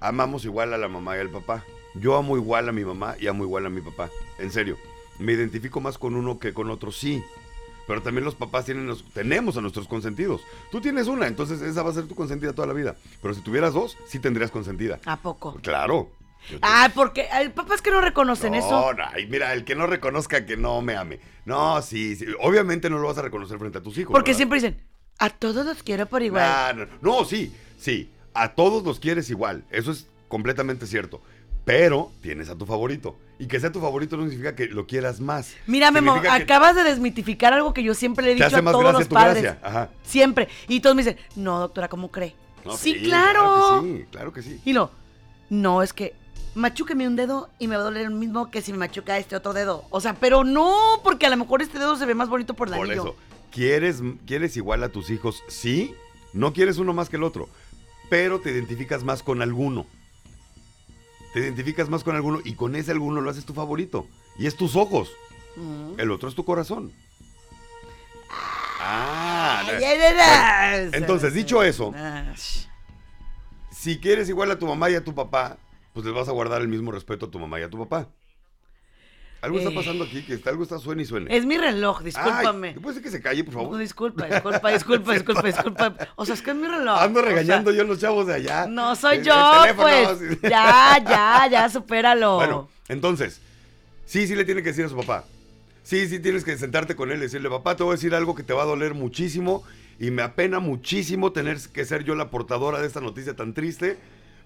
amamos 0.00 0.44
igual 0.44 0.72
a 0.74 0.78
la 0.78 0.88
mamá 0.88 1.16
y 1.16 1.20
al 1.20 1.30
papá. 1.30 1.64
Yo 1.94 2.16
amo 2.16 2.36
igual 2.36 2.68
a 2.68 2.72
mi 2.72 2.84
mamá 2.84 3.16
y 3.18 3.26
amo 3.26 3.44
igual 3.44 3.66
a 3.66 3.70
mi 3.70 3.80
papá. 3.80 4.10
En 4.38 4.50
serio, 4.50 4.76
me 5.18 5.32
identifico 5.32 5.80
más 5.80 5.98
con 5.98 6.14
uno 6.14 6.38
que 6.38 6.52
con 6.54 6.70
otro, 6.70 6.92
sí. 6.92 7.22
Pero 7.86 8.02
también 8.02 8.24
los 8.24 8.36
papás 8.36 8.66
tienen 8.66 8.86
los- 8.86 9.04
tenemos 9.12 9.56
a 9.56 9.60
nuestros 9.60 9.88
consentidos. 9.88 10.42
Tú 10.70 10.80
tienes 10.80 11.08
una, 11.08 11.26
entonces 11.26 11.60
esa 11.60 11.82
va 11.82 11.90
a 11.90 11.94
ser 11.94 12.06
tu 12.06 12.14
consentida 12.14 12.52
toda 12.52 12.68
la 12.68 12.74
vida. 12.74 12.94
Pero 13.20 13.34
si 13.34 13.40
tuvieras 13.40 13.74
dos, 13.74 13.98
sí 14.06 14.18
tendrías 14.20 14.50
consentida. 14.50 15.00
¿A 15.06 15.16
poco? 15.16 15.54
Claro. 15.62 16.10
Ah, 16.62 16.90
porque 16.94 17.28
hay 17.30 17.48
papás 17.50 17.82
que 17.82 17.90
no 17.90 18.00
reconocen 18.00 18.52
no, 18.52 18.58
eso. 18.58 18.92
no, 18.92 19.04
mira, 19.28 19.52
el 19.52 19.64
que 19.64 19.74
no 19.74 19.86
reconozca 19.86 20.44
que 20.46 20.56
no 20.56 20.82
me 20.82 20.96
ame. 20.96 21.20
No, 21.44 21.80
sí, 21.82 22.16
sí. 22.16 22.26
Obviamente 22.40 22.90
no 22.90 22.98
lo 22.98 23.08
vas 23.08 23.18
a 23.18 23.22
reconocer 23.22 23.58
frente 23.58 23.78
a 23.78 23.82
tus 23.82 23.96
hijos. 23.98 24.12
Porque 24.12 24.30
¿verdad? 24.30 24.36
siempre 24.36 24.60
dicen, 24.60 24.80
a 25.18 25.30
todos 25.30 25.66
los 25.66 25.82
quiero 25.82 26.06
por 26.06 26.22
igual. 26.22 26.42
Nah, 26.42 26.72
no, 26.72 26.86
no, 27.00 27.24
sí, 27.24 27.54
sí. 27.78 28.10
A 28.34 28.54
todos 28.54 28.82
los 28.84 29.00
quieres 29.00 29.30
igual. 29.30 29.64
Eso 29.70 29.92
es 29.92 30.06
completamente 30.28 30.86
cierto. 30.86 31.20
Pero 31.64 32.10
tienes 32.22 32.48
a 32.48 32.56
tu 32.56 32.66
favorito. 32.66 33.18
Y 33.38 33.46
que 33.46 33.60
sea 33.60 33.72
tu 33.72 33.80
favorito 33.80 34.16
no 34.16 34.24
significa 34.24 34.54
que 34.54 34.66
lo 34.66 34.86
quieras 34.86 35.20
más. 35.20 35.54
Mira, 35.66 35.90
Memo, 35.90 36.20
acabas 36.30 36.74
de 36.76 36.84
desmitificar 36.84 37.52
algo 37.52 37.74
que 37.74 37.82
yo 37.82 37.94
siempre 37.94 38.24
le 38.24 38.32
he 38.32 38.34
dicho 38.34 38.46
hace 38.46 38.56
a 38.56 38.62
más 38.62 38.72
todos 38.72 38.92
los 38.92 39.08
tu 39.08 39.14
padres. 39.14 39.54
Ajá. 39.62 39.90
Siempre. 40.02 40.48
Y 40.68 40.80
todos 40.80 40.96
me 40.96 41.02
dicen, 41.02 41.18
no, 41.36 41.58
doctora, 41.60 41.88
¿cómo 41.88 42.10
cree? 42.10 42.34
No, 42.64 42.76
sí, 42.76 43.00
claro. 43.00 43.40
Claro 43.40 43.82
que 43.82 43.88
sí, 43.88 44.06
claro 44.10 44.32
que 44.32 44.42
sí. 44.42 44.60
Y 44.64 44.72
no, 44.72 44.90
no, 45.48 45.82
es 45.82 45.92
que 45.92 46.14
machúqueme 46.54 47.06
un 47.06 47.16
dedo 47.16 47.48
y 47.58 47.66
me 47.68 47.76
va 47.76 47.82
a 47.82 47.84
doler 47.84 48.02
el 48.06 48.10
mismo 48.10 48.50
que 48.50 48.62
si 48.62 48.72
me 48.72 48.78
machuca 48.78 49.18
este 49.18 49.36
otro 49.36 49.52
dedo. 49.52 49.84
O 49.90 50.00
sea, 50.00 50.14
pero 50.14 50.44
no, 50.44 50.74
porque 51.04 51.26
a 51.26 51.30
lo 51.30 51.36
mejor 51.36 51.62
este 51.62 51.78
dedo 51.78 51.96
se 51.96 52.06
ve 52.06 52.14
más 52.14 52.28
bonito 52.28 52.54
por 52.54 52.68
el 52.68 52.74
Por 52.74 52.86
anillo. 52.86 53.02
eso, 53.02 53.16
¿quieres, 53.52 54.02
¿quieres 54.26 54.56
igual 54.56 54.82
a 54.84 54.88
tus 54.88 55.10
hijos? 55.10 55.42
Sí. 55.48 55.94
No 56.32 56.52
quieres 56.52 56.78
uno 56.78 56.92
más 56.92 57.08
que 57.08 57.16
el 57.16 57.24
otro. 57.24 57.48
Pero 58.08 58.40
te 58.40 58.50
identificas 58.50 59.04
más 59.04 59.22
con 59.22 59.42
alguno. 59.42 59.86
Te 61.32 61.40
identificas 61.40 61.88
más 61.88 62.02
con 62.02 62.16
alguno 62.16 62.40
y 62.44 62.54
con 62.54 62.74
ese 62.74 62.90
alguno 62.90 63.20
lo 63.20 63.30
haces 63.30 63.44
tu 63.44 63.54
favorito. 63.54 64.06
Y 64.38 64.46
es 64.46 64.56
tus 64.56 64.74
ojos. 64.76 65.10
Mm. 65.56 65.98
El 65.98 66.10
otro 66.10 66.28
es 66.28 66.34
tu 66.34 66.44
corazón. 66.44 66.92
Ah, 68.80 69.62
Ay, 69.66 69.84
ay. 69.84 70.80
Bueno, 70.84 70.96
entonces, 70.96 71.34
dicho 71.34 71.62
eso, 71.62 71.92
si 73.70 73.98
quieres 73.98 74.28
igual 74.28 74.50
a 74.50 74.58
tu 74.58 74.66
mamá 74.66 74.88
y 74.90 74.94
a 74.94 75.04
tu 75.04 75.14
papá, 75.14 75.58
pues 75.92 76.04
les 76.06 76.14
vas 76.14 76.28
a 76.28 76.32
guardar 76.32 76.62
el 76.62 76.68
mismo 76.68 76.92
respeto 76.92 77.26
a 77.26 77.30
tu 77.30 77.38
mamá 77.38 77.60
y 77.60 77.62
a 77.62 77.70
tu 77.70 77.78
papá. 77.78 78.08
Algo 79.42 79.56
está 79.58 79.70
Eh. 79.70 79.74
pasando 79.74 80.04
aquí, 80.04 80.22
que 80.22 80.34
está- 80.34 80.50
algo 80.50 80.62
está 80.62 80.78
suene 80.78 81.02
y 81.02 81.06
suene. 81.06 81.34
Es 81.34 81.46
mi 81.46 81.56
reloj, 81.56 82.02
discúlpame. 82.02 82.68
Ay, 82.68 82.74
¿Puede 82.74 82.94
ser 82.96 83.02
que 83.02 83.10
se 83.10 83.22
calle, 83.22 83.42
por 83.42 83.54
No, 83.54 83.60
favor? 83.62 83.78
disculpa, 83.78 84.26
disculpa, 84.26 84.70
disculpa, 84.70 85.12
disculpa, 85.14 85.42
disculpa. 85.42 85.94
O 86.16 86.26
sea, 86.26 86.34
es 86.34 86.42
que 86.42 86.50
es 86.50 86.56
mi 86.56 86.66
reloj. 86.68 87.00
Ando 87.00 87.20
O 87.20 87.22
sea, 87.22 87.32
regañando 87.32 87.72
yo 87.72 87.80
a 87.80 87.84
los 87.86 87.98
chavos 87.98 88.26
de 88.26 88.34
allá. 88.34 88.66
no 88.66 88.94
soy 88.96 89.18
El- 89.18 89.24
yo, 89.24 89.64
el 89.64 89.74
pues. 89.76 90.18
Ya, 90.42 91.02
ya, 91.08 91.48
ya, 91.50 91.70
supéralo. 91.70 92.34
Bueno, 92.36 92.68
entonces, 92.88 93.40
sí, 94.04 94.26
sí 94.26 94.34
le 94.36 94.44
tiene 94.44 94.62
que 94.62 94.68
decir 94.70 94.84
a 94.84 94.88
su 94.90 94.96
papá. 94.96 95.24
Sí, 95.84 96.06
sí 96.06 96.20
tienes 96.20 96.44
que 96.44 96.58
sentarte 96.58 96.94
con 96.94 97.10
él 97.10 97.16
y 97.16 97.22
decirle, 97.22 97.48
papá, 97.48 97.76
te 97.76 97.82
voy 97.82 97.92
a 97.92 97.96
decir 97.96 98.14
algo 98.14 98.34
que 98.34 98.42
te 98.42 98.52
va 98.52 98.64
a 98.64 98.66
doler 98.66 98.92
muchísimo 98.92 99.64
y 99.98 100.10
me 100.10 100.20
apena 100.20 100.60
muchísimo 100.60 101.32
tener 101.32 101.58
que 101.72 101.86
ser 101.86 102.04
yo 102.04 102.14
la 102.14 102.28
portadora 102.28 102.78
de 102.82 102.86
esta 102.86 103.00
noticia 103.00 103.34
tan 103.34 103.54
triste, 103.54 103.98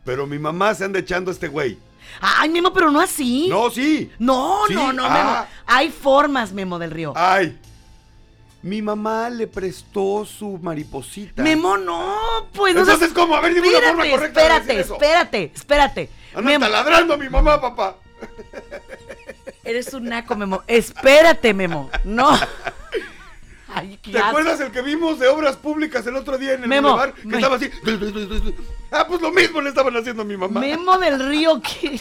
pero 0.04 0.26
mi 0.26 0.38
mamá 0.38 0.74
se 0.74 0.84
anda 0.84 0.98
echando 0.98 1.30
a 1.30 1.34
este 1.34 1.48
güey. 1.48 1.78
Ay, 2.20 2.48
Memo, 2.50 2.72
pero 2.72 2.90
no 2.90 3.00
así. 3.00 3.48
No, 3.48 3.70
sí. 3.70 4.10
No, 4.18 4.60
Sí, 4.68 4.74
no, 4.74 4.92
no, 4.92 5.04
ah. 5.04 5.10
Memo. 5.10 5.46
Hay 5.66 5.90
formas, 5.90 6.52
Memo 6.52 6.78
del 6.78 6.90
Río. 6.90 7.12
Ay, 7.16 7.58
mi 8.62 8.80
mamá 8.82 9.28
le 9.30 9.46
prestó 9.46 10.24
su 10.24 10.58
mariposita. 10.62 11.42
Memo, 11.42 11.76
no, 11.76 12.14
pues 12.52 12.74
no 12.74 12.80
Entonces, 12.82 13.08
seas- 13.10 13.12
¿cómo? 13.14 13.34
A 13.34 13.40
ver, 13.40 13.54
dime 13.54 13.68
una 13.68 13.78
forma 13.88 14.04
Espérate, 14.06 14.10
correcta 14.10 14.40
de 14.40 14.46
espérate, 14.46 14.66
decir 14.66 14.80
eso. 14.80 14.94
espérate, 14.94 15.52
espérate. 15.54 16.10
Anda 16.34 16.42
Memo, 16.50 16.64
taladrando 16.66 17.14
a 17.14 17.16
mi 17.16 17.28
mamá, 17.28 17.60
papá. 17.60 17.96
eres 19.64 19.92
un 19.94 20.04
naco, 20.04 20.34
Memo. 20.36 20.62
Espérate, 20.66 21.52
Memo. 21.54 21.90
No. 22.04 22.30
¿Te 24.10 24.18
acuerdas 24.18 24.60
el 24.60 24.70
que 24.70 24.82
vimos 24.82 25.18
de 25.18 25.28
obras 25.28 25.56
públicas 25.56 26.06
el 26.06 26.16
otro 26.16 26.36
día 26.38 26.54
en 26.54 26.62
el 26.64 26.68
Memo, 26.68 26.90
boulevard? 26.90 27.14
Que 27.14 27.26
me- 27.26 27.36
estaba 27.36 27.56
así. 27.56 27.70
Ah, 28.90 29.06
pues 29.08 29.20
lo 29.20 29.30
mismo 29.32 29.60
le 29.60 29.70
estaban 29.70 29.96
haciendo 29.96 30.22
a 30.22 30.24
mi 30.24 30.36
mamá. 30.36 30.60
Memo 30.60 30.98
del 30.98 31.26
Río, 31.28 31.60
qué, 31.62 31.98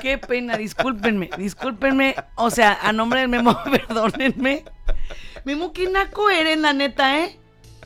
qué 0.00 0.18
pena, 0.18 0.56
discúlpenme, 0.56 1.30
discúlpenme. 1.38 2.14
O 2.36 2.50
sea, 2.50 2.78
a 2.82 2.92
nombre 2.92 3.20
del 3.20 3.28
Memo, 3.28 3.58
perdónenme. 3.88 4.64
Memo, 5.44 5.72
qué 5.72 5.88
naco 5.88 6.28
eres, 6.30 6.58
la 6.58 6.72
neta, 6.74 7.18
¿eh? 7.20 7.38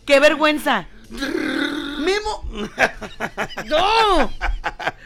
Qué 0.06 0.18
vergüenza. 0.20 0.88
Memo. 1.10 2.44
¡Yo! 3.64 4.30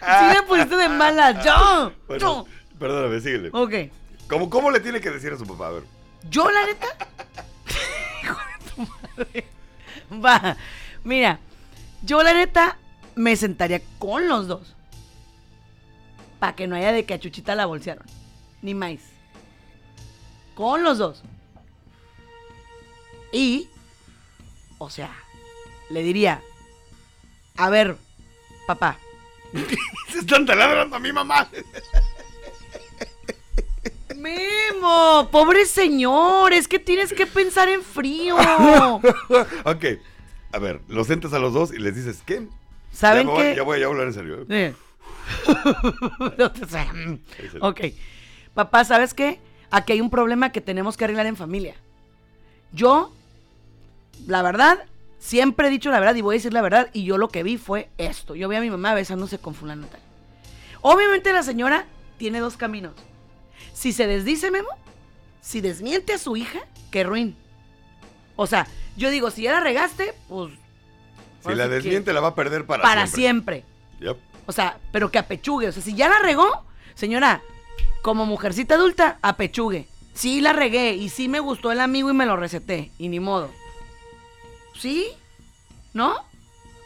Sí 0.00 0.24
me 0.34 0.42
pusiste 0.44 0.76
de 0.76 0.88
mala, 0.88 1.42
yo. 1.44 1.92
Bueno, 2.06 2.20
Yo. 2.20 2.46
perdóname, 2.78 3.20
síguele. 3.20 3.50
Ok. 3.52 3.92
¿Cómo, 4.28 4.48
¿Cómo 4.48 4.70
le 4.70 4.80
tiene 4.80 5.00
que 5.00 5.10
decir 5.10 5.32
a 5.32 5.36
su 5.38 5.46
papá? 5.46 5.68
A 5.68 5.70
ver. 5.72 5.82
Yo, 6.30 6.50
la 6.50 6.64
neta. 6.66 6.86
Va. 10.24 10.56
Mira, 11.04 11.38
yo, 12.02 12.22
la 12.22 12.34
neta, 12.34 12.78
me 13.14 13.36
sentaría 13.36 13.82
con 13.98 14.28
los 14.28 14.46
dos. 14.46 14.74
Para 16.38 16.54
que 16.54 16.66
no 16.66 16.76
haya 16.76 16.92
de 16.92 17.04
que 17.04 17.18
Chuchita 17.18 17.54
la 17.54 17.66
bolsearon. 17.66 18.06
Ni 18.62 18.74
más. 18.74 18.98
Con 20.54 20.82
los 20.82 20.98
dos. 20.98 21.22
Y, 23.32 23.68
o 24.78 24.88
sea, 24.90 25.10
le 25.90 26.02
diría: 26.02 26.42
A 27.56 27.70
ver, 27.70 27.96
papá. 28.66 28.98
Se 30.12 30.20
están 30.20 30.46
taladrando 30.46 30.96
a 30.96 31.00
mi 31.00 31.12
mamá. 31.12 31.48
Memo, 34.18 35.28
pobre 35.30 35.64
señor, 35.64 36.52
es 36.52 36.68
que 36.68 36.78
tienes 36.78 37.12
que 37.12 37.26
pensar 37.26 37.68
en 37.68 37.82
frío. 37.82 38.36
ok. 39.64 39.84
A 40.52 40.58
ver, 40.58 40.80
los 40.88 41.06
sentas 41.06 41.32
a 41.32 41.38
los 41.38 41.52
dos 41.52 41.72
y 41.72 41.78
les 41.78 41.94
dices, 41.94 42.22
¿qué? 42.26 42.48
¿Saben 42.90 43.26
ya 43.26 43.32
voy- 43.32 43.42
qué? 43.42 43.56
Ya 43.56 43.62
voy 43.62 43.82
a 43.82 43.86
hablar 43.86 44.06
en 44.08 44.14
serio. 44.14 44.46
¿eh? 44.48 44.74
Ok. 47.60 47.80
Papá, 48.54 48.84
¿sabes 48.84 49.14
qué? 49.14 49.40
Aquí 49.70 49.92
hay 49.92 50.00
un 50.00 50.10
problema 50.10 50.50
que 50.50 50.60
tenemos 50.60 50.96
que 50.96 51.04
arreglar 51.04 51.26
en 51.26 51.36
familia. 51.36 51.74
Yo, 52.72 53.12
la 54.26 54.42
verdad, 54.42 54.84
siempre 55.18 55.68
he 55.68 55.70
dicho 55.70 55.90
la 55.90 56.00
verdad 56.00 56.14
y 56.14 56.22
voy 56.22 56.36
a 56.36 56.38
decir 56.38 56.52
la 56.52 56.62
verdad. 56.62 56.88
Y 56.92 57.04
yo 57.04 57.18
lo 57.18 57.28
que 57.28 57.42
vi 57.42 57.56
fue 57.58 57.90
esto. 57.98 58.34
Yo 58.34 58.48
vi 58.48 58.56
a 58.56 58.60
mi 58.60 58.70
mamá 58.70 58.94
besándose 58.94 59.38
con 59.38 59.54
fulano 59.54 59.86
tal. 59.86 60.00
Obviamente 60.80 61.32
la 61.32 61.42
señora 61.42 61.86
tiene 62.16 62.40
dos 62.40 62.56
caminos. 62.56 62.94
Si 63.72 63.92
se 63.92 64.06
desdice, 64.06 64.50
Memo, 64.50 64.68
si 65.40 65.60
desmiente 65.60 66.12
a 66.12 66.18
su 66.18 66.36
hija, 66.36 66.60
qué 66.90 67.04
ruin. 67.04 67.36
O 68.36 68.46
sea, 68.46 68.66
yo 68.96 69.10
digo, 69.10 69.30
si 69.30 69.42
ya 69.42 69.52
la 69.52 69.60
regaste, 69.60 70.14
pues... 70.28 70.52
Si 71.44 71.54
la 71.54 71.68
que 71.68 71.74
desmiente, 71.74 72.12
la 72.12 72.20
va 72.20 72.28
a 72.28 72.34
perder 72.34 72.66
para, 72.66 72.82
para 72.82 73.06
siempre. 73.06 73.64
siempre. 73.98 74.06
Yep. 74.06 74.16
O 74.46 74.52
sea, 74.52 74.78
pero 74.92 75.10
que 75.10 75.18
apechugue. 75.18 75.68
O 75.68 75.72
sea, 75.72 75.82
si 75.82 75.94
ya 75.94 76.08
la 76.08 76.18
regó, 76.18 76.64
señora, 76.94 77.42
como 78.02 78.26
mujercita 78.26 78.74
adulta, 78.74 79.18
apechugue. 79.22 79.88
Sí 80.14 80.40
la 80.40 80.52
regué 80.52 80.94
y 80.94 81.10
sí 81.10 81.28
me 81.28 81.38
gustó 81.38 81.70
el 81.70 81.80
amigo 81.80 82.10
y 82.10 82.14
me 82.14 82.26
lo 82.26 82.36
receté. 82.36 82.90
Y 82.98 83.08
ni 83.08 83.20
modo. 83.20 83.50
¿Sí? 84.74 85.06
¿No? 85.94 86.24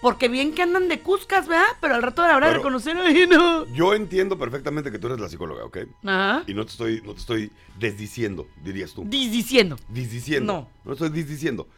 Porque 0.03 0.29
bien 0.29 0.53
que 0.53 0.61
andan 0.63 0.89
de 0.89 1.01
cuscas, 1.01 1.47
¿verdad? 1.49 1.65
Pero 1.81 1.95
al 1.95 2.03
rato 2.03 2.21
de 2.23 2.29
la 2.29 2.37
hora 2.37 2.49
de 2.49 2.55
reconocer, 2.55 2.97
ay, 2.99 3.27
no. 3.31 3.65
Yo 3.73 3.95
entiendo 3.95 4.37
perfectamente 4.37 4.91
que 4.91 4.99
tú 4.99 5.07
eres 5.07 5.21
la 5.21 5.29
psicóloga, 5.29 5.65
¿ok? 5.65 5.79
Ajá. 6.05 6.43
Y 6.49 6.55
no 6.55 6.67
te 6.67 6.73
estoy, 6.73 7.01
no 7.03 7.15
te 7.15 7.21
estoy 7.21 7.53
desdiciendo, 7.79 8.49
dirías 8.65 8.93
tú. 8.93 9.05
Dis- 9.05 9.31
diciendo. 9.31 9.77
Disdiciendo. 9.89 10.53
No. 10.53 10.71
No 10.85 10.93
estoy 10.93 11.09
disdiciendo. 11.11 11.69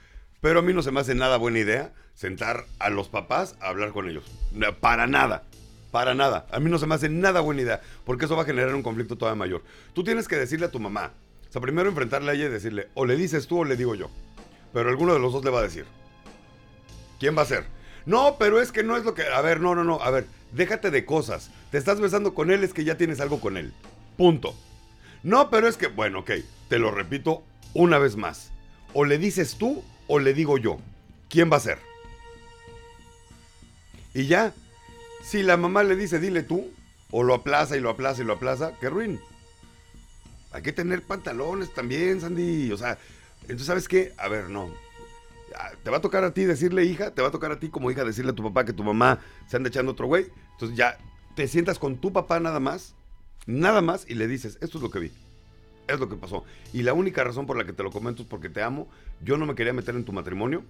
Pero 0.40 0.58
a 0.60 0.62
mí 0.62 0.72
no 0.72 0.82
se 0.82 0.90
me 0.90 1.00
hace 1.00 1.14
nada 1.14 1.36
buena 1.36 1.58
idea 1.58 1.92
sentar 2.14 2.64
a 2.78 2.88
los 2.90 3.08
papás 3.08 3.56
a 3.60 3.68
hablar 3.68 3.92
con 3.92 4.08
ellos. 4.08 4.24
Para 4.80 5.06
nada. 5.06 5.44
Para 5.90 6.14
nada. 6.14 6.46
A 6.50 6.60
mí 6.60 6.70
no 6.70 6.78
se 6.78 6.86
me 6.86 6.94
hace 6.94 7.08
nada 7.08 7.40
buena 7.40 7.60
idea. 7.62 7.80
Porque 8.04 8.24
eso 8.24 8.36
va 8.36 8.42
a 8.42 8.46
generar 8.46 8.74
un 8.74 8.82
conflicto 8.82 9.16
todavía 9.16 9.38
mayor. 9.38 9.62
Tú 9.92 10.02
tienes 10.02 10.28
que 10.28 10.36
decirle 10.36 10.66
a 10.66 10.70
tu 10.70 10.80
mamá. 10.80 11.12
O 11.48 11.52
sea, 11.52 11.60
primero 11.62 11.88
enfrentarle 11.88 12.30
a 12.30 12.34
ella 12.34 12.46
y 12.46 12.48
decirle, 12.48 12.88
o 12.94 13.04
le 13.06 13.16
dices 13.16 13.46
tú 13.46 13.60
o 13.60 13.64
le 13.64 13.76
digo 13.76 13.94
yo. 13.94 14.10
Pero 14.72 14.88
alguno 14.90 15.12
de 15.12 15.20
los 15.20 15.32
dos 15.32 15.44
le 15.44 15.50
va 15.50 15.60
a 15.60 15.62
decir. 15.62 15.84
¿Quién 17.20 17.36
va 17.36 17.42
a 17.42 17.46
ser? 17.46 17.64
No, 18.06 18.36
pero 18.38 18.60
es 18.60 18.72
que 18.72 18.82
no 18.82 18.96
es 18.96 19.04
lo 19.04 19.14
que... 19.14 19.22
A 19.22 19.40
ver, 19.40 19.60
no, 19.60 19.74
no, 19.74 19.84
no. 19.84 20.00
A 20.02 20.10
ver, 20.10 20.26
déjate 20.52 20.90
de 20.90 21.04
cosas. 21.04 21.50
Te 21.70 21.78
estás 21.78 22.00
besando 22.00 22.34
con 22.34 22.50
él, 22.50 22.64
es 22.64 22.74
que 22.74 22.84
ya 22.84 22.96
tienes 22.96 23.20
algo 23.20 23.40
con 23.40 23.56
él. 23.56 23.72
Punto. 24.16 24.54
No, 25.22 25.50
pero 25.50 25.68
es 25.68 25.76
que... 25.76 25.86
Bueno, 25.86 26.20
ok. 26.20 26.30
Te 26.68 26.78
lo 26.78 26.90
repito 26.90 27.42
una 27.72 27.98
vez 27.98 28.16
más. 28.16 28.50
O 28.92 29.04
le 29.04 29.18
dices 29.18 29.56
tú 29.58 29.82
o 30.06 30.18
le 30.18 30.34
digo 30.34 30.58
yo. 30.58 30.78
¿Quién 31.28 31.50
va 31.50 31.56
a 31.56 31.60
ser? 31.60 31.78
Y 34.12 34.26
ya. 34.26 34.52
Si 35.22 35.42
la 35.42 35.56
mamá 35.56 35.82
le 35.82 35.96
dice, 35.96 36.20
dile 36.20 36.42
tú, 36.42 36.70
o 37.10 37.22
lo 37.22 37.34
aplaza 37.34 37.76
y 37.76 37.80
lo 37.80 37.90
aplaza 37.90 38.22
y 38.22 38.24
lo 38.24 38.34
aplaza, 38.34 38.72
qué 38.80 38.90
ruin. 38.90 39.20
Hay 40.52 40.62
que 40.62 40.72
tener 40.72 41.02
pantalones 41.02 41.72
también, 41.72 42.20
Sandy. 42.20 42.70
O 42.70 42.76
sea, 42.76 42.98
entonces, 43.42 43.66
¿sabes 43.66 43.88
qué? 43.88 44.12
A 44.18 44.28
ver, 44.28 44.50
no. 44.50 44.70
Te 45.82 45.90
va 45.90 45.98
a 45.98 46.00
tocar 46.00 46.24
a 46.24 46.32
ti 46.34 46.44
decirle 46.44 46.84
hija, 46.84 47.10
te 47.12 47.22
va 47.22 47.28
a 47.28 47.30
tocar 47.30 47.52
a 47.52 47.58
ti 47.60 47.68
como 47.68 47.90
hija 47.90 48.04
decirle 48.04 48.32
a 48.32 48.34
tu 48.34 48.42
papá 48.42 48.64
que 48.64 48.72
tu 48.72 48.82
mamá 48.84 49.20
se 49.46 49.56
anda 49.56 49.68
echando 49.68 49.92
otro 49.92 50.06
güey. 50.06 50.26
Entonces 50.52 50.76
ya 50.76 50.98
te 51.36 51.46
sientas 51.48 51.78
con 51.78 51.96
tu 51.96 52.12
papá 52.12 52.40
nada 52.40 52.60
más, 52.60 52.94
nada 53.46 53.80
más, 53.82 54.04
y 54.08 54.14
le 54.14 54.26
dices, 54.26 54.58
esto 54.60 54.78
es 54.78 54.82
lo 54.82 54.90
que 54.90 54.98
vi. 54.98 55.12
Es 55.86 56.00
lo 56.00 56.08
que 56.08 56.16
pasó. 56.16 56.44
Y 56.72 56.82
la 56.82 56.92
única 56.94 57.22
razón 57.24 57.46
por 57.46 57.56
la 57.58 57.64
que 57.64 57.72
te 57.72 57.82
lo 57.82 57.90
comento 57.90 58.22
es 58.22 58.28
porque 58.28 58.48
te 58.48 58.62
amo. 58.62 58.88
Yo 59.22 59.36
no 59.36 59.44
me 59.46 59.54
quería 59.54 59.72
meter 59.74 59.94
en 59.96 60.04
tu 60.04 60.12
matrimonio, 60.12 60.64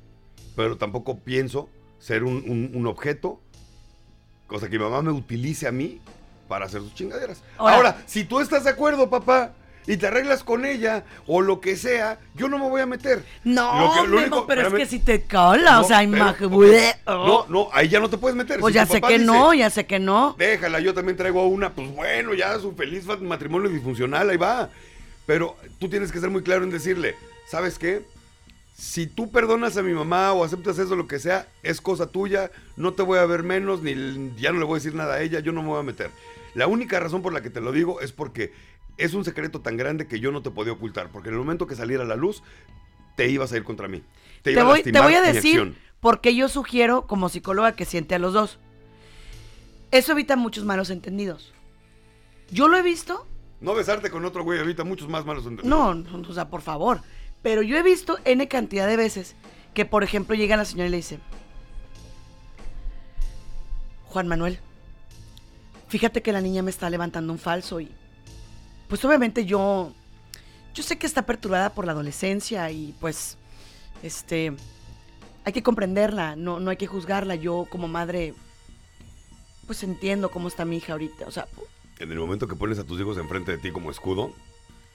pero 0.57 0.77
tampoco 0.77 1.20
pienso 1.20 1.68
ser 1.99 2.25
un, 2.25 2.42
un- 2.49 2.73
un 2.75 2.87
objeto, 2.87 3.40
cosa 4.47 4.68
que 4.68 4.79
mi 4.79 4.85
mamá 4.85 5.03
me 5.03 5.12
utilice 5.12 5.66
a 5.68 5.73
mí 5.73 6.01
para 6.49 6.66
hacer 6.66 6.81
sus 6.83 6.94
chingaderas. 6.94 7.42
Ahora- 7.57 7.77
Ahora, 7.77 8.03
si 8.07 8.25
tú 8.25 8.40
estás 8.40 8.64
de 8.64 8.70
acuerdo, 8.70 9.09
papá, 9.09 9.55
y 9.87 9.97
te 9.97 10.07
arreglas 10.07 10.44
con 10.44 10.64
ella, 10.64 11.05
o 11.27 11.42
lo 11.42 11.61
que 11.61 11.77
sea, 11.77 12.18
yo 12.35 12.49
no 12.49 12.59
me 12.59 12.68
voy 12.68 12.81
a 12.81 12.87
meter. 12.87 13.25
No, 13.44 13.81
Lo 13.87 13.92
que- 13.92 14.09
lo 14.09 14.16
Memo, 14.16 14.18
único- 14.37 14.47
pero 14.47 14.62
espérame. 14.62 14.83
es 14.83 14.88
que 14.88 14.97
si 14.99 15.03
te 15.05 15.23
cala, 15.23 15.79
o 15.79 15.83
No, 15.83 15.88
sea, 15.88 15.99
pero- 15.99 16.11
imagen. 16.16 16.47
ok. 16.53 16.64
No, 17.07 17.47
no, 17.49 17.68
ahí 17.73 17.88
ya 17.88 18.01
no 18.01 18.09
te 18.09 18.16
puedes 18.18 18.37
meter. 18.37 18.61
Pues 18.61 18.73
Si 18.73 18.77
ya 18.77 18.87
sé 18.87 19.01
que 19.01 19.12
dice, 19.14 19.25
no, 19.25 19.53
ya 19.55 19.68
sé 19.70 19.87
que 19.87 19.99
no. 19.99 20.35
Déjala, 20.38 20.81
yo 20.81 20.94
también 20.94 21.16
traigo 21.16 21.47
una, 21.47 21.70
pues 21.73 21.94
bueno, 21.94 22.35
ya 22.35 22.59
su 22.59 22.73
feliz 22.75 23.05
matrimonio 23.20 23.68
disfuncional, 23.68 24.31
ahí 24.31 24.37
va. 24.37 24.70
Pero 25.27 25.57
tú 25.79 25.88
tienes 25.88 26.12
que 26.12 26.20
ser 26.20 26.31
muy 26.31 26.42
claro 26.42 26.64
en 26.64 26.70
decirle, 26.70 27.14
¿sabes 27.47 27.79
qué? 27.79 28.03
Si 28.77 29.07
tú 29.07 29.31
perdonas 29.31 29.77
a 29.77 29.83
mi 29.83 29.92
mamá 29.92 30.33
o 30.33 30.44
aceptas 30.44 30.79
eso, 30.79 30.97
lo 30.97 31.07
que 31.07 31.18
sea, 31.20 31.47
es 31.62 31.81
cosa 31.81 32.07
tuya, 32.09 32.51
no 32.77 32.92
te 32.92 33.03
voy 33.03 33.18
a 33.18 33.25
ver 33.27 33.42
menos, 33.44 33.83
ni 33.83 34.33
ya 34.37 34.51
no 34.51 34.59
le 34.59 34.64
voy 34.64 34.75
a 34.75 34.81
decir 34.83 34.94
nada 34.94 35.14
a 35.14 35.20
ella, 35.23 35.38
yo 35.40 35.53
no 35.53 35.62
me 35.62 35.68
voy 35.68 35.81
a 35.81 35.85
meter. 35.85 36.11
La 36.55 36.66
única 36.66 36.99
razón 37.01 37.23
por 37.23 37.33
la 37.33 37.40
que 37.40 37.51
te 37.51 37.61
lo 37.61 37.70
digo 37.73 38.01
es 38.01 38.12
porque 38.12 38.53
es 38.96 39.14
un 39.14 39.24
secreto 39.24 39.61
tan 39.61 39.76
grande 39.76 40.07
que 40.07 40.20
yo 40.20 40.30
no 40.33 40.42
te 40.42 40.50
podía 40.50 40.72
ocultar, 40.72 41.11
porque 41.11 41.28
en 41.28 41.35
el 41.35 41.40
momento 41.40 41.66
que 41.66 41.74
saliera 41.74 42.04
a 42.04 42.07
la 42.07 42.16
luz, 42.16 42.42
te 43.16 43.28
ibas 43.28 43.52
a 43.52 43.57
ir 43.57 43.64
contra 43.64 43.88
mí. 43.88 44.02
Te, 44.42 44.54
Te 44.54 44.62
voy, 44.62 44.83
te 44.83 44.92
lastimar 44.92 45.02
voy 45.02 45.14
a 45.14 45.20
decir 45.22 45.61
acción. 45.61 45.76
por 46.00 46.20
qué 46.20 46.35
yo 46.35 46.48
sugiero 46.48 47.07
como 47.07 47.28
psicóloga 47.28 47.72
que 47.72 47.85
siente 47.85 48.14
a 48.14 48.18
los 48.18 48.33
dos. 48.33 48.59
Eso 49.90 50.12
evita 50.12 50.37
muchos 50.37 50.64
malos 50.64 50.90
entendidos. 50.90 51.52
Yo 52.50 52.68
lo 52.68 52.76
he 52.76 52.83
visto 52.83 53.26
No 53.61 53.74
besarte 53.74 54.11
con 54.11 54.24
otro 54.24 54.42
güey 54.44 54.59
evita 54.61 54.85
muchos 54.85 55.09
más 55.09 55.24
malos 55.24 55.46
entendidos. 55.46 55.68
No, 55.68 55.94
no, 55.94 56.28
o 56.28 56.35
sea, 56.35 56.48
por 56.50 56.62
favor. 56.62 57.00
Pero 57.42 57.62
yo 57.62 57.76
he 57.76 57.83
visto 57.83 58.18
N 58.24 58.46
cantidad 58.48 58.87
de 58.87 58.96
veces 58.96 59.35
que, 59.72 59.85
por 59.85 60.02
ejemplo, 60.04 60.35
llega 60.37 60.57
la 60.57 60.64
señora 60.64 60.88
y 60.88 60.90
le 60.90 60.96
dice, 60.98 61.18
Juan 64.07 64.28
Manuel, 64.28 64.59
fíjate 65.88 66.22
que 66.22 66.33
la 66.33 66.40
niña 66.40 66.62
me 66.62 66.70
está 66.70 66.88
levantando 66.90 67.33
un 67.33 67.38
falso 67.38 67.80
y, 67.80 67.90
pues 68.94 69.04
obviamente 69.07 69.44
yo, 69.44 69.92
yo 70.72 70.85
sé 70.85 70.98
que 70.98 71.07
está 71.09 71.22
perturbada 71.26 71.70
por 71.70 71.85
la 71.85 71.90
adolescencia 71.90 72.70
y 72.70 72.94
pues, 73.00 73.37
este, 74.04 74.52
hay 75.44 75.52
que 75.52 75.64
comprenderla, 75.64 76.37
no, 76.37 76.61
no 76.61 76.70
hay 76.70 76.76
que 76.76 76.87
juzgarla. 76.87 77.35
Yo 77.35 77.66
como 77.70 77.88
madre, 77.88 78.35
pues 79.66 79.83
entiendo 79.83 80.30
cómo 80.30 80.46
está 80.46 80.64
mi 80.64 80.76
hija 80.76 80.92
ahorita, 80.92 81.26
o 81.26 81.33
sea, 81.33 81.48
En 81.98 82.12
el 82.12 82.20
momento 82.20 82.46
que 82.46 82.54
pones 82.54 82.78
a 82.78 82.85
tus 82.85 83.00
hijos 83.00 83.18
enfrente 83.18 83.50
de 83.50 83.59
ti 83.59 83.72
como 83.72 83.90
escudo, 83.90 84.33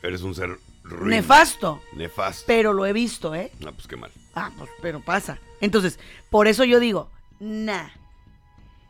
eres 0.01 0.21
un 0.21 0.33
ser 0.33 0.57
ruin. 0.83 1.09
nefasto, 1.09 1.81
Nefasto. 1.91 2.45
pero 2.47 2.71
lo 2.71 2.85
he 2.85 2.93
visto, 2.93 3.35
¿eh? 3.35 3.51
Ah, 3.67 3.73
pues 3.73 3.85
qué 3.85 3.97
mal. 3.97 4.11
Ah, 4.33 4.49
pues, 4.57 4.69
pero 4.81 5.01
pasa. 5.01 5.39
Entonces, 5.59 5.99
por 6.29 6.47
eso 6.47 6.63
yo 6.63 6.79
digo, 6.79 7.09
nah. 7.41 7.89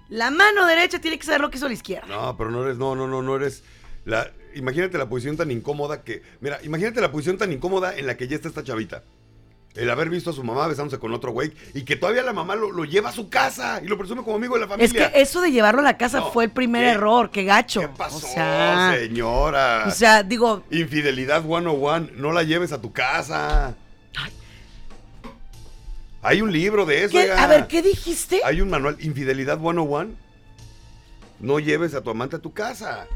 La 0.08 0.30
mano 0.30 0.68
derecha 0.68 1.02
tiene 1.02 1.18
que 1.18 1.26
saber 1.26 1.42
lo 1.42 1.50
que 1.50 1.58
hizo 1.58 1.68
la 1.68 1.74
izquierda. 1.74 2.06
No, 2.08 2.38
pero 2.38 2.52
no 2.52 2.64
eres, 2.64 2.78
no, 2.78 2.94
no, 2.96 3.08
no, 3.08 3.24
no 3.24 3.36
eres. 3.36 3.64
La, 4.06 4.32
imagínate 4.56 4.98
la 4.98 5.08
posición 5.10 5.38
tan 5.38 5.52
incómoda 5.52 6.04
que. 6.04 6.22
Mira, 6.42 6.60
imagínate 6.64 7.02
la 7.02 7.12
posición 7.12 7.38
tan 7.38 7.52
incómoda 7.52 7.98
en 7.98 8.08
la 8.08 8.18
que 8.18 8.28
ya 8.28 8.36
está 8.36 8.48
esta 8.48 8.64
chavita. 8.64 9.04
El 9.76 9.88
haber 9.92 10.10
visto 10.10 10.32
a 10.32 10.34
su 10.34 10.44
mamá 10.44 10.68
besándose 10.68 10.98
con 10.98 11.14
otro 11.14 11.32
güey 11.32 11.54
y 11.76 11.84
que 11.84 11.96
todavía 11.96 12.24
la 12.24 12.34
mamá 12.34 12.56
lo, 12.56 12.72
lo 12.72 12.86
lleva 12.86 13.10
a 13.10 13.12
su 13.14 13.30
casa 13.30 13.80
y 13.84 13.88
lo 13.88 14.00
presume 14.00 14.24
como 14.24 14.36
amigo 14.38 14.56
de 14.56 14.62
la 14.62 14.66
Es 14.66 14.72
familia. 14.72 15.12
que 15.12 15.22
eso 15.22 15.42
de 15.42 15.52
llevarlo 15.52 15.82
a 15.82 15.84
la 15.84 15.96
casa 15.98 16.20
No, 16.22 16.32
fue 16.32 16.46
el 16.46 16.52
primer 16.52 16.84
¿qué? 16.86 16.90
error, 16.92 17.30
qué 17.30 17.44
gacho. 17.44 17.82
¿Qué 17.82 17.88
pasó, 17.88 18.18
o 18.18 18.20
sea, 18.20 18.96
señora? 19.00 19.86
o 19.88 19.92
sea, 19.92 20.24
digo, 20.24 20.64
Infidelidad 20.72 21.44
101, 21.44 22.10
no 22.16 22.32
la 22.32 22.42
lleves 22.44 22.72
a 22.72 22.82
tu 22.82 22.92
casa. 22.92 23.76
Ay. 24.18 24.32
Hay 26.24 26.42
un 26.42 26.52
libro 26.52 26.86
de 26.86 27.04
eso. 27.04 27.12
¿qué- 27.12 27.24
oiga. 27.26 27.44
a 27.44 27.48
ver, 27.48 27.68
¿qué 27.68 27.82
dijiste? 27.84 28.42
Hay 28.44 28.62
un 28.62 28.70
manual, 28.72 28.98
Infidelidad 29.02 29.60
101. 29.60 30.10
No 31.40 31.60
lleves 31.60 31.94
a 31.94 32.02
tu 32.02 32.10
amante 32.10 32.36
a 32.38 32.40
tu 32.40 32.52
casa. 32.54 33.08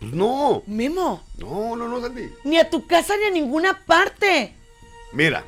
Pues 0.00 0.12
no. 0.12 0.62
Memo, 0.66 1.22
No, 1.38 1.76
no, 1.76 1.86
no, 1.86 2.00
Sandy. 2.00 2.30
ni 2.44 2.56
a 2.58 2.68
tu 2.68 2.86
casa 2.86 3.14
ni 3.18 3.24
a 3.26 3.30
ninguna 3.30 3.78
parte. 3.86 4.54
Mira. 5.12 5.44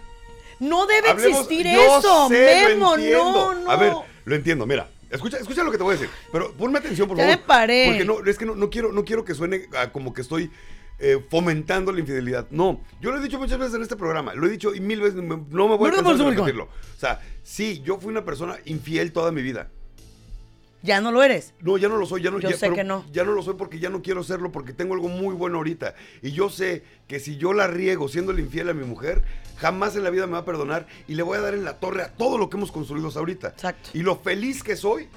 No 0.60 0.86
debe 0.86 1.08
hablemos- 1.10 1.40
existir 1.42 1.66
yo 1.66 1.98
eso, 1.98 2.28
sé, 2.28 2.66
Memo, 2.68 2.96
no, 2.96 3.54
no. 3.54 3.70
A 3.70 3.76
ver, 3.76 3.92
lo 4.24 4.34
entiendo, 4.36 4.66
mira. 4.66 4.88
Escucha, 5.10 5.36
escucha 5.38 5.62
lo 5.64 5.70
que 5.70 5.76
te 5.78 5.82
voy 5.82 5.94
a 5.94 5.98
decir. 5.98 6.10
Pero 6.30 6.52
ponme 6.52 6.78
atención, 6.78 7.08
por 7.08 7.16
Ya 7.16 7.24
favor. 7.24 7.38
me 7.38 7.44
paré. 7.46 7.86
Porque 7.86 8.04
no, 8.04 8.30
es 8.30 8.38
que 8.38 8.46
no, 8.46 8.54
no 8.54 8.70
quiero, 8.70 8.92
no 8.92 9.04
quiero 9.04 9.24
que 9.24 9.34
suene 9.34 9.66
a 9.76 9.90
como 9.90 10.12
que 10.14 10.22
estoy 10.22 10.50
eh, 10.98 11.18
fomentando 11.30 11.90
la 11.92 12.00
infidelidad. 12.00 12.46
No, 12.50 12.80
yo 13.00 13.10
lo 13.10 13.18
he 13.18 13.22
dicho 13.22 13.38
muchas 13.38 13.58
veces 13.58 13.74
en 13.74 13.82
este 13.82 13.96
programa. 13.96 14.34
Lo 14.34 14.46
he 14.46 14.50
dicho 14.50 14.74
y 14.74 14.80
mil 14.80 15.00
veces, 15.00 15.16
me- 15.16 15.36
no 15.50 15.68
me 15.68 15.76
voy 15.76 15.88
a 15.88 15.92
No, 15.92 15.96
supuesto. 15.98 16.30
repetirlo. 16.30 16.64
O 16.64 17.00
sea, 17.00 17.20
sí, 17.42 17.82
yo 17.84 17.98
fui 17.98 18.10
una 18.10 18.24
persona 18.24 18.56
infiel 18.66 19.12
toda 19.12 19.32
mi 19.32 19.42
vida. 19.42 19.68
Ya 20.82 21.00
no 21.00 21.12
lo 21.12 21.22
eres. 21.22 21.54
No, 21.60 21.78
ya 21.78 21.88
no 21.88 21.96
lo 21.96 22.06
soy, 22.06 22.22
ya 22.22 22.30
no 22.30 22.40
Yo 22.40 22.50
ya- 22.50 22.56
sé 22.56 22.66
pero 22.66 22.74
que 22.74 22.84
no. 22.84 23.04
Ya 23.12 23.24
no 23.24 23.32
lo 23.32 23.42
soy 23.42 23.54
porque 23.54 23.78
ya 23.78 23.88
no 23.88 24.02
quiero 24.02 24.24
serlo 24.24 24.50
porque 24.50 24.72
tengo 24.72 24.94
algo 24.94 25.08
muy 25.08 25.34
bueno 25.34 25.58
ahorita. 25.58 25.94
Y 26.22 26.32
yo 26.32 26.50
sé 26.50 26.82
que 27.06 27.20
si 27.20 27.36
yo 27.36 27.52
la 27.52 27.68
riego 27.68 28.08
siendo 28.08 28.36
infiel 28.36 28.68
a 28.68 28.74
mi 28.74 28.84
mujer, 28.84 29.22
jamás 29.58 29.94
en 29.94 30.02
la 30.02 30.10
vida 30.10 30.26
me 30.26 30.32
va 30.32 30.38
a 30.40 30.44
perdonar 30.44 30.86
y 31.06 31.14
le 31.14 31.22
voy 31.22 31.38
a 31.38 31.40
dar 31.40 31.54
en 31.54 31.64
la 31.64 31.78
torre 31.78 32.02
a 32.02 32.12
todo 32.12 32.36
lo 32.36 32.50
que 32.50 32.56
hemos 32.56 32.72
construido 32.72 33.08
hasta 33.08 33.20
ahorita. 33.20 33.48
Exacto. 33.48 33.90
Y 33.94 34.02
lo 34.02 34.16
feliz 34.16 34.62
que 34.64 34.74
soy, 34.76 35.08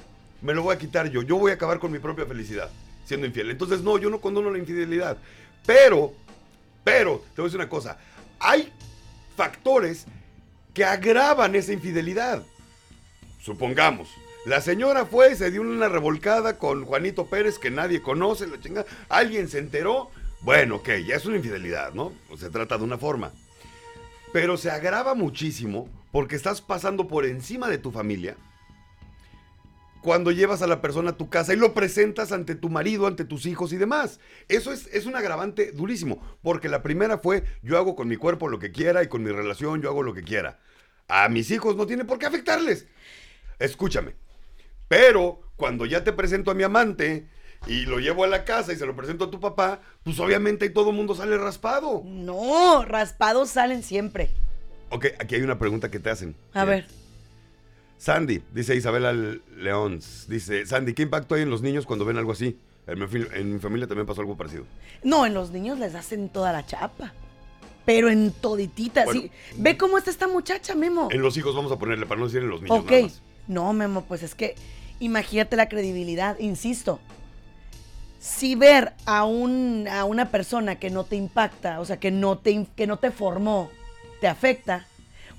me 0.41 0.53
lo 0.53 0.61
voy 0.61 0.75
a 0.75 0.77
quitar 0.77 1.09
yo. 1.09 1.23
Yo 1.23 1.37
voy 1.37 1.51
a 1.51 1.55
acabar 1.55 1.79
con 1.79 1.91
mi 1.91 1.99
propia 1.99 2.25
felicidad 2.25 2.69
siendo 3.05 3.25
infiel. 3.25 3.49
Entonces, 3.51 3.81
no, 3.81 3.97
yo 3.97 4.09
no 4.09 4.19
condono 4.21 4.51
la 4.51 4.57
infidelidad. 4.59 5.17
Pero, 5.65 6.13
pero, 6.83 7.23
te 7.33 7.41
voy 7.41 7.45
a 7.45 7.47
decir 7.49 7.59
una 7.59 7.69
cosa. 7.69 7.97
Hay 8.39 8.71
factores 9.35 10.05
que 10.73 10.83
agravan 10.85 11.55
esa 11.55 11.71
infidelidad. 11.73 12.43
Supongamos, 13.41 14.09
la 14.45 14.61
señora 14.61 15.05
fue 15.05 15.31
y 15.31 15.35
se 15.35 15.49
dio 15.49 15.61
una 15.61 15.89
revolcada 15.89 16.59
con 16.59 16.85
Juanito 16.85 17.25
Pérez 17.25 17.57
que 17.57 17.71
nadie 17.71 18.03
conoce, 18.03 18.45
la 18.45 18.59
chingada. 18.59 18.85
Alguien 19.09 19.47
se 19.49 19.57
enteró. 19.57 20.11
Bueno, 20.41 20.75
ok, 20.75 20.89
ya 21.07 21.15
es 21.15 21.25
una 21.25 21.37
infidelidad, 21.37 21.93
¿no? 21.93 22.13
Se 22.37 22.51
trata 22.51 22.77
de 22.77 22.83
una 22.83 22.99
forma. 22.99 23.31
Pero 24.31 24.57
se 24.57 24.69
agrava 24.69 25.15
muchísimo 25.15 25.89
porque 26.11 26.35
estás 26.35 26.61
pasando 26.61 27.07
por 27.07 27.25
encima 27.25 27.69
de 27.69 27.79
tu 27.79 27.91
familia 27.91 28.37
cuando 30.05 30.31
llevas 30.31 30.61
a 30.61 30.67
la 30.67 30.81
persona 30.81 31.09
a 31.09 31.17
tu 31.17 31.31
casa 31.31 31.53
y 31.53 31.57
lo 31.57 31.73
presentas 31.73 32.31
ante 32.31 32.53
tu 32.53 32.69
marido, 32.69 33.07
ante 33.07 33.25
tus 33.25 33.47
hijos 33.47 33.73
y 33.73 33.77
demás. 33.77 34.19
Eso 34.47 34.71
es, 34.71 34.85
es 34.93 35.07
un 35.07 35.15
agravante 35.15 35.71
durísimo, 35.71 36.21
porque 36.43 36.69
la 36.69 36.83
primera 36.83 37.17
fue 37.17 37.43
yo 37.63 37.79
hago 37.79 37.95
con 37.95 38.07
mi 38.07 38.15
cuerpo 38.15 38.47
lo 38.47 38.59
que 38.59 38.71
quiera 38.71 39.01
y 39.01 39.07
con 39.07 39.23
mi 39.23 39.31
relación 39.31 39.81
yo 39.81 39.89
hago 39.89 40.03
lo 40.03 40.13
que 40.13 40.21
quiera. 40.21 40.59
A 41.07 41.27
mis 41.29 41.49
hijos 41.49 41.75
no 41.75 41.87
tiene 41.87 42.05
por 42.05 42.19
qué 42.19 42.27
afectarles. 42.27 42.85
Escúchame. 43.57 44.24
Pero 44.87 45.41
cuando 45.55 45.85
ya 45.85 46.03
te 46.03 46.13
presento 46.13 46.51
a 46.51 46.53
mi 46.53 46.63
amante 46.63 47.27
y 47.67 47.85
lo 47.85 47.99
llevo 47.99 48.23
a 48.23 48.27
la 48.27 48.45
casa 48.45 48.73
y 48.73 48.75
se 48.75 48.85
lo 48.85 48.95
presento 48.95 49.25
a 49.25 49.31
tu 49.31 49.39
papá, 49.39 49.81
pues 50.03 50.19
obviamente 50.19 50.69
todo 50.69 50.89
el 50.91 50.95
mundo 50.95 51.15
sale 51.15 51.37
raspado. 51.37 52.01
No, 52.05 52.85
raspados 52.85 53.49
salen 53.49 53.81
siempre. 53.83 54.29
Ok, 54.91 55.07
aquí 55.19 55.35
hay 55.35 55.41
una 55.41 55.57
pregunta 55.57 55.89
que 55.89 55.99
te 55.99 56.09
hacen. 56.09 56.35
A 56.53 56.65
ver. 56.65 56.85
Sandy, 57.97 58.43
dice 58.53 58.75
Isabela 58.75 59.13
León, 59.13 59.99
dice, 60.27 60.65
Sandy, 60.65 60.93
¿qué 60.93 61.03
impacto 61.03 61.35
hay 61.35 61.41
en 61.41 61.49
los 61.49 61.61
niños 61.61 61.85
cuando 61.85 62.05
ven 62.05 62.17
algo 62.17 62.33
así? 62.33 62.59
En 62.87 62.99
mi, 62.99 63.05
fil- 63.07 63.29
en 63.33 63.53
mi 63.53 63.59
familia 63.59 63.87
también 63.87 64.05
pasó 64.05 64.21
algo 64.21 64.37
parecido. 64.37 64.65
No, 65.01 65.25
en 65.25 65.33
los 65.33 65.49
niños 65.49 65.79
les 65.79 65.95
hacen 65.95 66.29
toda 66.29 66.51
la 66.51 66.65
chapa. 66.65 67.13
Pero 67.85 68.09
en 68.09 68.31
toditita, 68.31 69.05
Bueno. 69.05 69.21
sí. 69.21 69.31
Ve 69.57 69.77
cómo 69.77 69.97
está 69.97 70.11
esta 70.11 70.27
muchacha, 70.27 70.75
Memo. 70.75 71.07
En 71.11 71.21
los 71.21 71.35
hijos 71.37 71.55
vamos 71.55 71.71
a 71.71 71.79
ponerle, 71.79 72.05
para 72.05 72.19
no 72.19 72.25
decir 72.27 72.41
en 72.43 72.49
los 72.49 72.61
niños 72.61 72.79
ok. 72.79 72.91
nada 72.91 73.03
más. 73.03 73.21
No, 73.47 73.71
Memo, 73.73 74.03
pues 74.03 74.23
es 74.23 74.35
que 74.35 74.55
imagínate 74.99 75.55
la 75.55 75.69
credibilidad, 75.69 76.37
insisto. 76.39 76.99
Si 78.19 78.55
ver 78.55 78.93
a, 79.05 79.23
un, 79.25 79.87
a 79.87 80.03
una 80.05 80.31
persona 80.31 80.75
que 80.77 80.89
no 80.89 81.03
te 81.03 81.15
impacta, 81.15 81.79
o 81.79 81.85
sea, 81.85 81.97
que 81.97 82.09
no 82.11 82.37
te, 82.39 82.65
que 82.75 82.87
no 82.87 82.97
te 82.97 83.11
formó, 83.11 83.69
te 84.19 84.27
afecta, 84.27 84.87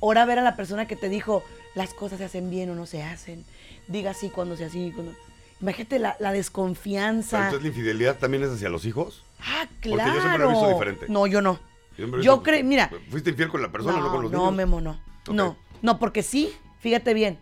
ahora 0.01 0.25
ver 0.25 0.39
a 0.39 0.43
la 0.43 0.55
persona 0.57 0.87
que 0.87 0.95
te 0.95 1.09
dijo, 1.09 1.43
las 1.75 1.95
cosas 1.95 2.19
se 2.19 2.27
hacen 2.27 2.49
bien 2.49 2.71
o 2.71 2.75
no 2.77 2.87
se 2.87 3.03
hacen. 3.03 3.45
Diga 3.89 4.15
sí 4.15 4.31
cuando 4.31 4.57
sea 4.57 4.69
así. 4.69 4.93
Cuando... 4.95 5.15
Imagínate 5.61 5.99
la, 5.99 6.17
la 6.21 6.33
desconfianza. 6.33 7.39
Entonces, 7.47 7.63
¿la 7.63 7.69
infidelidad 7.69 8.19
también 8.19 8.45
es 8.45 8.51
hacia 8.51 8.69
los 8.69 8.85
hijos? 8.85 9.25
Ah, 9.41 9.67
Porque 9.67 9.91
claro. 9.91 10.15
yo 10.15 10.21
siempre 10.21 10.39
lo 10.39 10.51
he 10.51 10.53
visto 10.53 10.69
diferente. 10.69 11.07
No, 11.09 11.27
yo 11.27 11.41
no. 11.43 11.59
Yo 11.99 12.07
visto- 12.09 12.43
creo, 12.43 12.63
mira. 12.63 12.91
Fuiste 13.11 13.31
infiel 13.31 13.49
con 13.49 13.63
la 13.63 13.73
persona, 13.73 13.99
no, 13.99 14.11
con 14.13 14.23
los 14.23 14.31
no, 14.31 14.39
niños. 14.39 14.55
Memo, 14.55 14.81
no. 14.81 15.01
No, 15.33 15.57
no, 15.83 15.99
porque 15.99 16.23
sí, 16.23 16.53
fíjate 16.81 17.15
bien. 17.15 17.39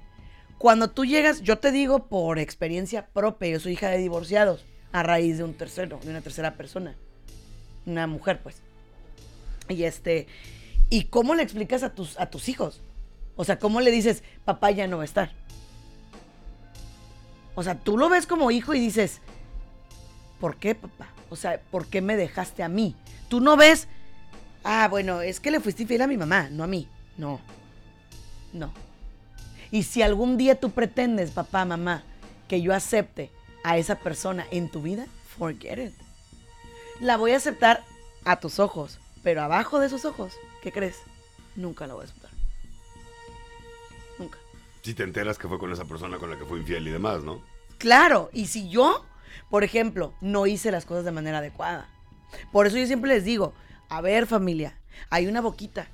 Cuando 0.59 0.91
tú 0.91 1.05
llegas, 1.05 1.43
yo 1.43 1.59
te 1.59 1.73
digo 1.73 2.07
por 2.07 2.39
experiencia 2.39 3.07
propia, 3.07 3.51
yo 3.51 3.61
soy 3.61 3.73
hija 3.73 3.89
de 3.89 3.99
divorciados 3.99 4.65
a 4.93 5.03
raíz 5.03 5.39
de 5.39 5.45
un 5.45 5.55
tercero, 5.55 5.99
de 6.03 6.11
una 6.11 6.21
tercera 6.21 6.55
persona. 6.55 6.95
Una 7.87 8.07
mujer, 8.07 8.41
pues. 8.43 8.63
Y 9.69 9.85
este, 9.85 10.27
¿y 10.91 11.05
cómo 11.05 11.35
le 11.35 11.43
explicas 11.43 11.83
a 11.83 11.95
tus, 11.95 12.19
a 12.19 12.31
tus 12.31 12.49
hijos? 12.49 12.81
O 13.37 13.45
sea, 13.45 13.59
¿cómo 13.59 13.81
le 13.81 13.91
dices, 13.91 14.23
papá 14.45 14.71
ya 14.71 14.87
no 14.87 14.99
va 14.99 15.03
a 15.03 15.07
estar? 15.07 15.33
O 17.55 17.63
sea, 17.63 17.79
tú 17.79 17.99
lo 17.99 18.09
ves 18.09 18.27
como 18.27 18.51
hijo 18.51 18.75
y 18.75 18.81
dices, 18.81 19.21
¿por 20.41 20.57
qué, 20.57 20.75
papá? 20.75 21.09
O 21.31 21.37
sea, 21.37 21.61
¿por 21.71 21.87
qué 21.87 22.01
me 22.01 22.17
dejaste 22.17 22.63
a 22.63 22.69
mí? 22.69 22.97
Tú 23.29 23.41
no 23.41 23.57
ves, 23.57 23.89
ah, 24.63 24.89
bueno, 24.89 25.21
es 25.21 25.41
que 25.41 25.51
le 25.51 25.61
fuiste 25.61 25.83
infiel 25.83 26.03
a 26.03 26.07
mi 26.07 26.17
mamá, 26.17 26.49
no 26.51 26.65
a 26.65 26.69
mí. 26.69 26.89
No, 27.17 27.41
no. 28.53 28.73
Y 29.75 29.83
si 29.83 30.03
algún 30.03 30.37
día 30.37 30.61
tú 30.61 30.71
pretendes, 30.71 31.33
papá, 31.33 31.65
mamá, 31.65 32.05
que 32.47 32.63
yo 32.63 32.73
acepte 32.73 33.33
a 33.65 33.77
esa 33.77 33.99
persona 33.99 34.47
en 34.53 34.69
tu 34.69 34.81
vida, 34.81 35.07
forget 35.37 35.89
it. 35.89 35.93
La 37.01 37.17
voy 37.17 37.33
a 37.33 37.39
aceptar 37.39 37.83
a 38.25 38.39
tus 38.39 38.61
ojos, 38.61 39.01
pero 39.25 39.43
abajo 39.43 39.81
de 39.81 39.89
esos 39.89 40.05
ojos, 40.05 40.35
¿qué 40.63 40.71
crees? 40.71 40.99
Nunca 41.57 41.89
la 41.89 41.95
voy 41.95 42.03
a 42.03 42.05
aceptar. 42.05 42.31
Nunca. 44.17 44.39
Si 44.83 44.95
te 44.95 45.03
enteras 45.03 45.39
que 45.39 45.49
fue 45.49 45.59
con 45.59 45.73
esa 45.73 45.87
persona 45.87 46.19
con 46.19 46.31
la 46.31 46.39
que 46.39 46.45
fue 46.45 46.61
infiel 46.61 46.87
y 46.87 46.93
demás, 46.93 47.25
¿no? 47.25 47.43
Claro, 47.79 48.31
y 48.33 48.47
si 48.47 48.69
yo, 48.69 49.05
por 49.51 49.65
ejemplo, 49.65 50.15
no 50.21 50.47
hice 50.47 50.71
las 50.71 50.85
cosas 50.85 51.05
de 51.05 51.11
manera 51.11 51.39
adecuada. 51.39 51.89
Por 52.53 52.69
eso 52.69 52.77
yo 52.77 52.87
siempre 52.87 53.11
les 53.11 53.25
digo, 53.25 53.55
a 53.89 54.01
ver 54.01 54.29
familia, 54.29 54.79
hay 55.11 55.27
una 55.27 55.41
boquita. 55.41 55.89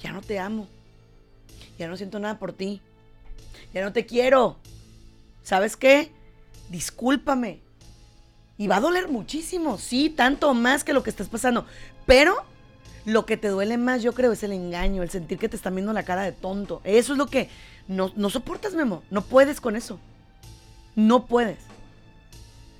Ya 0.00 0.10
no 0.10 0.22
te 0.22 0.40
amo. 0.40 0.66
Ya 1.80 1.88
no 1.88 1.96
siento 1.96 2.18
nada 2.18 2.38
por 2.38 2.52
ti. 2.52 2.82
Ya 3.72 3.82
no 3.82 3.94
te 3.94 4.04
quiero. 4.04 4.58
¿Sabes 5.42 5.78
qué? 5.78 6.12
Discúlpame. 6.68 7.62
Y 8.58 8.68
va 8.68 8.76
a 8.76 8.80
doler 8.80 9.08
muchísimo, 9.08 9.78
sí, 9.78 10.10
tanto 10.10 10.52
más 10.52 10.84
que 10.84 10.92
lo 10.92 11.02
que 11.02 11.08
estás 11.08 11.28
pasando. 11.28 11.64
Pero 12.04 12.36
lo 13.06 13.24
que 13.24 13.38
te 13.38 13.48
duele 13.48 13.78
más, 13.78 14.02
yo 14.02 14.12
creo, 14.12 14.32
es 14.32 14.42
el 14.42 14.52
engaño, 14.52 15.02
el 15.02 15.08
sentir 15.08 15.38
que 15.38 15.48
te 15.48 15.56
están 15.56 15.74
viendo 15.74 15.94
la 15.94 16.02
cara 16.02 16.20
de 16.20 16.32
tonto. 16.32 16.82
Eso 16.84 17.12
es 17.12 17.18
lo 17.18 17.28
que 17.28 17.48
no, 17.88 18.12
no 18.14 18.28
soportas, 18.28 18.74
Memo. 18.74 19.02
No 19.08 19.22
puedes 19.22 19.58
con 19.58 19.74
eso. 19.74 19.98
No 20.96 21.24
puedes. 21.24 21.60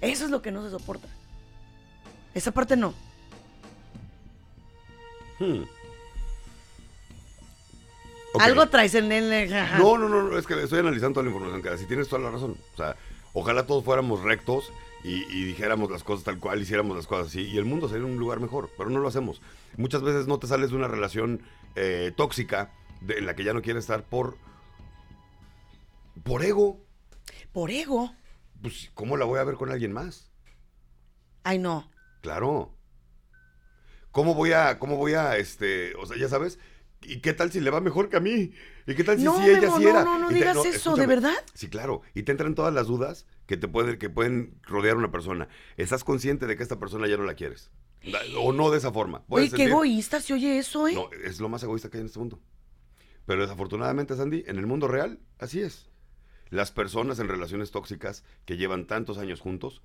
Eso 0.03 0.27
es 0.27 0.31
lo 0.31 0.43
que 0.43 0.51
no 0.51 0.63
se 0.63 0.73
soporta. 0.73 1.09
Esa 2.35 2.53
parte 2.53 2.77
no. 2.77 2.93
Hmm. 5.39 5.63
Algo 8.39 8.69
traes 8.69 8.95
en 8.95 9.11
el... 9.11 9.53
ajá. 9.53 9.79
No, 9.79 9.99
no, 9.99 10.09
no, 10.09 10.23
no, 10.23 10.39
es 10.39 10.47
que 10.47 10.63
estoy 10.63 10.79
analizando 10.79 11.15
toda 11.15 11.25
la 11.25 11.31
información 11.31 11.63
que 11.63 11.71
da. 11.71 11.77
Si 11.79 11.87
tienes 11.87 12.09
toda 12.09 12.23
la 12.23 12.31
razón. 12.31 12.57
O 12.75 12.77
sea, 12.77 12.97
ojalá 13.33 13.67
todos 13.67 13.85
fuéramos 13.85 14.23
rectos 14.23 14.71
y, 15.03 15.25
y 15.37 15.45
dijéramos 15.45 15.91
las 15.91 16.05
cosas 16.05 16.25
tal 16.25 16.39
cual, 16.39 16.61
hiciéramos 16.63 16.97
las 16.97 17.07
cosas 17.07 17.29
así, 17.29 17.43
y 17.43 17.59
el 17.59 17.65
mundo 17.65 17.89
sería 17.89 18.05
un 18.07 18.19
lugar 18.19 18.39
mejor, 18.41 18.71
pero 18.77 18.91
no 18.91 19.01
lo 19.01 19.09
hacemos. 19.09 19.41
Muchas 19.77 20.03
veces 20.03 20.27
no 20.27 20.39
te 20.39 20.47
sales 20.47 20.71
de 20.71 20.77
una 20.77 20.89
relación 20.89 21.43
eh, 21.75 22.13
tóxica 22.17 22.71
de- 23.01 23.19
en 23.19 23.27
la 23.27 23.35
que 23.35 23.45
ya 23.45 23.53
no 23.55 23.63
quieres 23.63 23.85
estar 23.85 24.03
por. 24.05 24.37
por 26.23 26.45
ego. 26.45 26.81
Por 27.53 27.71
ego. 27.71 28.15
Pues, 28.63 28.91
¿cómo 28.95 29.17
la 29.17 29.25
voy 29.25 29.39
a 29.39 29.45
ver 29.45 29.55
con 29.57 29.71
alguien 29.71 29.93
más? 29.93 30.31
Ay, 31.45 31.59
no. 31.59 31.91
Claro. 32.21 32.71
¿Cómo 34.11 34.35
voy 34.35 34.53
a, 34.53 34.79
cómo 34.79 34.97
voy 34.97 35.15
a, 35.15 35.37
este, 35.37 35.95
o 35.95 36.05
sea, 36.05 36.17
ya 36.19 36.29
sabes? 36.29 36.59
¿Y 37.03 37.21
qué 37.21 37.33
tal 37.33 37.51
si 37.51 37.61
le 37.61 37.71
va 37.71 37.81
mejor 37.81 38.09
que 38.11 38.17
a 38.17 38.21
mí? 38.21 38.53
¿Y 38.87 38.95
qué 38.95 39.05
tal 39.05 39.19
si, 39.19 39.25
No, 39.25 39.37
si 39.39 39.49
ella 39.49 39.61
Memo, 39.63 39.79
sí 39.79 39.85
no, 39.85 39.91
era? 39.91 40.05
no, 40.05 40.19
no 40.19 40.29
te- 40.29 40.35
digas 40.35 40.65
eso, 40.67 40.97
¿de 40.97 41.07
verdad? 41.07 41.33
Sí, 41.55 41.69
claro. 41.69 42.03
Y 42.15 42.25
te 42.25 42.33
entran 42.33 42.55
todas 42.55 42.75
las 42.75 42.87
dudas 42.89 43.27
que 43.47 43.57
te 43.57 43.69
pueden, 43.69 43.99
que 43.99 44.11
pueden 44.11 44.59
rodear 44.63 44.97
a 44.97 44.99
una 44.99 45.11
persona. 45.11 45.49
¿Estás 45.77 46.05
consciente 46.05 46.47
de 46.47 46.57
que 46.57 46.63
esta 46.63 46.79
persona 46.79 47.07
ya 47.09 47.17
no 47.17 47.25
la 47.25 47.35
quieres? 47.35 47.71
O 48.39 48.53
no 48.53 48.71
de 48.71 48.79
esa 48.79 48.93
forma. 48.93 49.25
Oye, 49.29 49.51
qué 49.51 49.65
egoísta 49.65 50.21
se 50.21 50.35
oye 50.35 50.59
eso, 50.59 50.89
¿eh? 50.89 50.95
No, 50.95 51.11
es 51.25 51.41
lo 51.41 51.49
más 51.49 51.63
egoísta 51.63 51.89
que 51.91 51.99
hay 51.99 52.03
en 52.03 52.07
este 52.07 52.19
mundo. 52.19 52.39
Pero 53.27 53.43
desafortunadamente, 53.43 54.17
Sandy, 54.17 54.45
en 54.47 54.59
el 54.59 54.67
mundo 54.67 54.89
real, 54.89 55.21
así 55.39 55.61
es. 55.61 55.89
Las 56.51 56.71
personas 56.73 57.19
en 57.19 57.29
relaciones 57.29 57.71
tóxicas 57.71 58.25
que 58.45 58.57
llevan 58.57 58.87
tantos 58.87 59.19
años 59.19 59.41
juntos, 59.41 59.83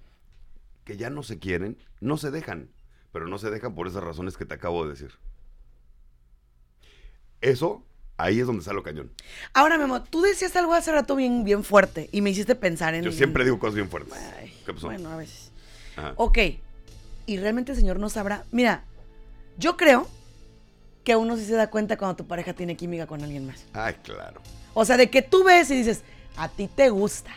que 0.84 0.98
ya 0.98 1.10
no 1.10 1.24
se 1.24 1.40
quieren, 1.40 1.78
no 2.00 2.18
se 2.18 2.32
dejan. 2.32 2.72
Pero 3.12 3.28
no 3.28 3.38
se 3.38 3.50
dejan 3.52 3.76
por 3.76 3.88
esas 3.88 4.04
razones 4.04 4.36
que 4.38 4.46
te 4.46 4.56
acabo 4.56 4.84
de 4.84 4.92
decir. 4.92 5.12
Eso, 7.46 7.84
ahí 8.18 8.40
es 8.40 8.48
donde 8.48 8.64
sale 8.64 8.78
lo 8.78 8.82
cañón. 8.84 9.12
Ahora, 9.54 9.78
Memo, 9.78 10.02
tú 10.02 10.24
decías 10.24 10.56
algo 10.56 10.74
hace 10.74 10.92
rato 10.92 11.16
bien, 11.16 11.44
bien 11.44 11.64
fuerte 11.64 12.10
y 12.12 12.22
me 12.22 12.32
hiciste 12.32 12.56
pensar 12.56 12.96
en... 12.96 13.04
Yo 13.04 13.12
siempre 13.12 13.44
digo 13.44 13.60
cosas 13.60 13.76
bien 13.76 13.88
fuertes. 13.88 14.14
Ay, 14.40 14.52
¿Qué 14.66 14.74
pasó? 14.74 14.88
Bueno, 14.88 15.12
a 15.12 15.18
veces. 15.18 15.52
Ajá. 15.96 16.14
Ok. 16.16 16.40
¿Y 17.28 17.38
realmente 17.38 17.74
el 17.74 17.78
Señor 17.78 18.00
no 18.00 18.10
sabrá? 18.10 18.46
Mira, 18.52 18.84
yo 19.60 19.78
creo 19.78 20.08
que 21.04 21.16
uno 21.16 21.38
sí 21.38 21.46
se 21.46 21.54
da 21.54 21.70
cuenta 21.70 21.98
cuando 21.98 22.16
tu 22.16 22.26
pareja 22.26 22.54
tiene 22.54 22.76
química 22.76 23.06
con 23.06 23.22
alguien 23.24 23.46
más. 23.46 23.64
Ay, 23.74 23.94
claro. 24.02 24.42
O 24.74 24.84
sea, 24.84 24.98
de 24.98 25.12
que 25.12 25.22
tú 25.22 25.44
ves 25.44 25.70
y 25.70 25.76
dices, 25.76 26.02
a 26.38 26.50
ti 26.50 26.68
te 26.68 26.90
gusta. 26.90 27.32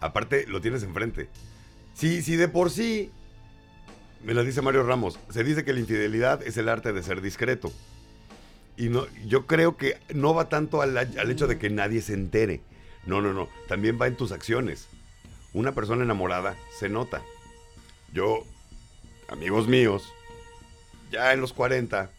Aparte, 0.00 0.44
lo 0.48 0.60
tienes 0.60 0.82
enfrente. 0.82 1.28
Sí, 1.94 2.20
sí, 2.22 2.34
de 2.34 2.48
por 2.48 2.72
sí. 2.72 3.12
Me 4.24 4.34
lo 4.34 4.42
dice 4.42 4.60
Mario 4.60 4.82
Ramos. 4.82 5.20
Se 5.30 5.44
dice 5.44 5.64
que 5.64 5.72
la 5.72 5.78
infidelidad 5.78 6.42
es 6.42 6.56
el 6.56 6.68
arte 6.68 6.92
de 6.92 7.02
ser 7.04 7.20
discreto. 7.20 7.72
Y 8.80 8.88
no, 8.88 9.06
yo 9.26 9.46
creo 9.46 9.76
que 9.76 9.98
no 10.14 10.32
va 10.32 10.48
tanto 10.48 10.80
al, 10.80 10.96
al 10.96 11.30
hecho 11.30 11.46
de 11.46 11.58
que 11.58 11.68
nadie 11.68 12.00
se 12.00 12.14
entere. 12.14 12.62
No, 13.04 13.20
no, 13.20 13.34
no. 13.34 13.50
También 13.68 13.98
va 14.00 14.06
en 14.06 14.16
tus 14.16 14.32
acciones. 14.32 14.88
Una 15.52 15.72
persona 15.72 16.02
enamorada 16.02 16.56
se 16.78 16.88
nota. 16.88 17.20
Yo, 18.14 18.42
amigos 19.28 19.68
míos, 19.68 20.10
ya 21.12 21.34
en 21.34 21.42
los 21.42 21.52
40, 21.52 22.10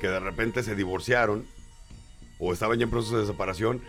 que 0.00 0.06
de 0.06 0.20
repente 0.20 0.62
se 0.62 0.76
divorciaron 0.76 1.44
o 2.38 2.52
estaban 2.52 2.78
ya 2.78 2.84
en 2.84 2.90
proceso 2.90 3.18
de 3.18 3.26
separación 3.26 3.82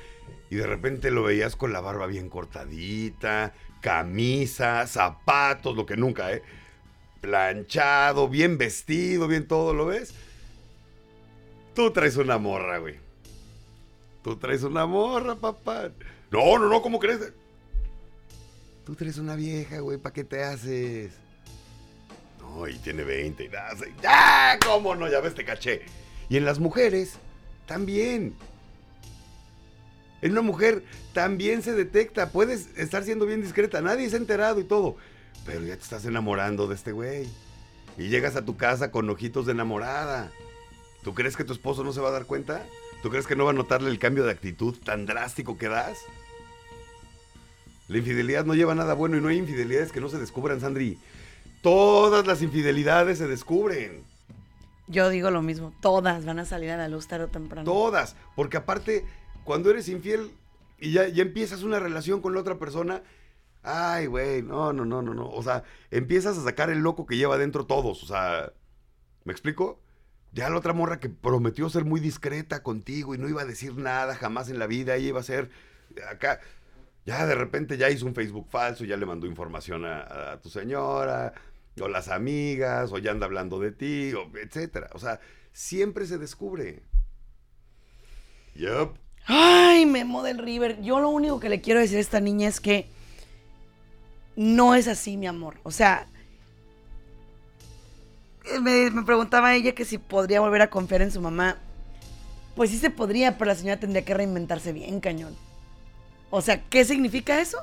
y 0.49 0.55
de 0.55 0.65
repente 0.65 1.11
lo 1.11 1.21
veías 1.21 1.55
con 1.55 1.71
la 1.71 1.79
barba 1.79 2.07
bien 2.07 2.27
cortadita, 2.27 3.53
camisa, 3.81 4.87
zapatos, 4.87 5.75
lo 5.75 5.85
que 5.85 5.95
nunca, 5.95 6.33
¿eh? 6.33 6.41
Planchado, 7.21 8.29
bien 8.29 8.57
vestido, 8.57 9.27
bien 9.27 9.47
todo, 9.47 9.75
¿lo 9.75 9.85
ves? 9.85 10.15
Tú 11.79 11.91
traes 11.91 12.17
una 12.17 12.37
morra, 12.37 12.77
güey. 12.79 12.95
Tú 14.21 14.35
traes 14.35 14.63
una 14.63 14.85
morra, 14.85 15.35
papá. 15.35 15.89
No, 16.29 16.59
no, 16.59 16.67
no, 16.67 16.81
¿cómo 16.81 16.99
crees? 16.99 17.31
Tú 18.85 18.95
traes 18.95 19.17
una 19.17 19.37
vieja, 19.37 19.79
güey, 19.79 19.97
¿para 19.97 20.11
qué 20.11 20.25
te 20.25 20.43
haces? 20.43 21.13
No, 22.41 22.67
y 22.67 22.77
tiene 22.79 23.05
20 23.05 23.45
y 23.45 23.47
nada. 23.47 23.77
¡Ya! 24.03 24.59
¿Cómo 24.61 24.93
no? 24.93 25.07
Ya 25.07 25.21
ves, 25.21 25.35
te 25.35 25.45
caché. 25.45 25.83
Y 26.27 26.35
en 26.35 26.43
las 26.43 26.59
mujeres, 26.59 27.13
también. 27.65 28.35
En 30.21 30.33
una 30.33 30.41
mujer 30.41 30.83
también 31.13 31.61
se 31.61 31.71
detecta. 31.71 32.33
Puedes 32.33 32.77
estar 32.77 33.05
siendo 33.05 33.25
bien 33.25 33.41
discreta. 33.41 33.79
Nadie 33.79 34.09
se 34.09 34.17
ha 34.17 34.19
enterado 34.19 34.59
y 34.59 34.65
todo. 34.65 34.97
Pero 35.45 35.61
ya 35.61 35.77
te 35.77 35.83
estás 35.83 36.03
enamorando 36.03 36.67
de 36.67 36.75
este 36.75 36.91
güey. 36.91 37.29
Y 37.97 38.09
llegas 38.09 38.35
a 38.35 38.43
tu 38.43 38.57
casa 38.57 38.91
con 38.91 39.09
ojitos 39.09 39.45
de 39.45 39.53
enamorada. 39.53 40.29
¿Tú 41.03 41.13
crees 41.13 41.37
que 41.37 41.43
tu 41.43 41.53
esposo 41.53 41.83
no 41.83 41.93
se 41.93 42.01
va 42.01 42.09
a 42.09 42.11
dar 42.11 42.25
cuenta? 42.25 42.65
¿Tú 43.01 43.09
crees 43.09 43.25
que 43.25 43.35
no 43.35 43.45
va 43.45 43.51
a 43.51 43.53
notarle 43.53 43.89
el 43.89 43.99
cambio 43.99 44.25
de 44.25 44.31
actitud 44.31 44.75
tan 44.83 45.05
drástico 45.05 45.57
que 45.57 45.69
das? 45.69 45.99
La 47.87 47.97
infidelidad 47.97 48.45
no 48.45 48.53
lleva 48.53 48.75
nada 48.75 48.93
bueno 48.93 49.17
y 49.17 49.21
no 49.21 49.29
hay 49.29 49.37
infidelidades 49.37 49.91
que 49.91 50.01
no 50.01 50.09
se 50.09 50.19
descubran, 50.19 50.59
Sandri. 50.59 50.99
Todas 51.61 52.27
las 52.27 52.41
infidelidades 52.41 53.17
se 53.17 53.27
descubren. 53.27 54.03
Yo 54.87 55.09
digo 55.09 55.31
lo 55.31 55.41
mismo, 55.41 55.73
todas 55.81 56.25
van 56.25 56.39
a 56.39 56.45
salir 56.45 56.71
a 56.71 56.77
la 56.77 56.87
luz 56.87 57.07
tarde 57.07 57.25
o 57.25 57.27
temprano. 57.29 57.63
Todas. 57.63 58.15
Porque 58.35 58.57
aparte, 58.57 59.05
cuando 59.43 59.69
eres 59.69 59.87
infiel 59.87 60.31
y 60.79 60.91
ya, 60.91 61.07
ya 61.07 61.21
empiezas 61.21 61.63
una 61.63 61.79
relación 61.79 62.21
con 62.21 62.33
la 62.33 62.41
otra 62.41 62.57
persona, 62.57 63.03
ay, 63.63 64.07
güey, 64.07 64.41
no, 64.41 64.73
no, 64.73 64.85
no, 64.85 65.01
no, 65.01 65.13
no. 65.13 65.29
O 65.29 65.43
sea, 65.43 65.63
empiezas 65.91 66.37
a 66.37 66.43
sacar 66.43 66.69
el 66.69 66.79
loco 66.79 67.05
que 67.05 67.17
lleva 67.17 67.37
dentro 67.37 67.65
todos. 67.65 68.03
O 68.03 68.05
sea, 68.07 68.51
¿me 69.23 69.31
explico? 69.31 69.79
Ya 70.31 70.49
la 70.49 70.57
otra 70.57 70.73
morra 70.73 70.99
que 70.99 71.09
prometió 71.09 71.69
ser 71.69 71.85
muy 71.85 71.99
discreta 71.99 72.61
contigo 72.61 73.15
y 73.15 73.17
no 73.17 73.27
iba 73.27 73.41
a 73.41 73.45
decir 73.45 73.75
nada 73.75 74.15
jamás 74.15 74.49
en 74.49 74.59
la 74.59 74.67
vida, 74.67 74.95
ella 74.95 75.07
iba 75.07 75.19
a 75.19 75.23
ser 75.23 75.49
acá. 76.09 76.39
Ya 77.05 77.25
de 77.25 77.33
repente 77.33 77.77
ya 77.77 77.89
hizo 77.89 78.05
un 78.05 78.13
Facebook 78.13 78.47
falso, 78.49 78.85
ya 78.85 78.95
le 78.97 79.05
mandó 79.05 79.25
información 79.25 79.85
a, 79.85 80.39
tu 80.43 80.49
señora, 80.49 81.33
o 81.81 81.87
las 81.87 82.09
amigas, 82.09 82.91
o 82.91 82.99
ya 82.99 83.11
anda 83.11 83.25
hablando 83.25 83.59
de 83.59 83.71
ti, 83.71 84.13
o 84.13 84.29
etcétera. 84.37 84.89
O 84.93 84.99
sea, 84.99 85.19
siempre 85.51 86.05
se 86.05 86.19
descubre. 86.19 86.83
Yup. 88.53 88.97
Ay, 89.25 89.85
Memo 89.85 90.21
del 90.21 90.37
River. 90.37 90.81
Yo 90.81 90.99
lo 90.99 91.09
único 91.09 91.39
que 91.39 91.49
le 91.49 91.61
quiero 91.61 91.79
decir 91.79 91.97
a 91.97 92.01
esta 92.01 92.19
niña 92.19 92.47
es 92.47 92.59
que 92.59 92.87
no 94.35 94.75
es 94.75 94.87
así, 94.87 95.17
mi 95.17 95.27
amor. 95.27 95.59
O 95.63 95.71
sea, 95.71 96.07
me, 98.61 99.03
preguntaba 99.03 99.55
ella 99.55 99.73
que 99.73 99.85
si 99.85 99.97
podría 99.97 100.41
volver 100.41 100.61
a 100.61 100.69
confiar 100.69 101.01
en 101.01 101.11
su 101.11 101.21
mamá. 101.21 101.57
Pues 102.55 102.71
sí 102.71 102.77
se 102.77 102.89
podría, 102.89 103.37
pero 103.37 103.49
la 103.49 103.55
señora 103.55 103.79
tendría 103.79 104.03
que 104.03 104.13
reinventarse 104.13 104.73
bien, 104.73 104.99
cañón. 104.99 105.35
O 106.29 106.41
sea, 106.41 106.61
¿qué 106.63 106.83
significa 106.83 107.39
eso? 107.39 107.59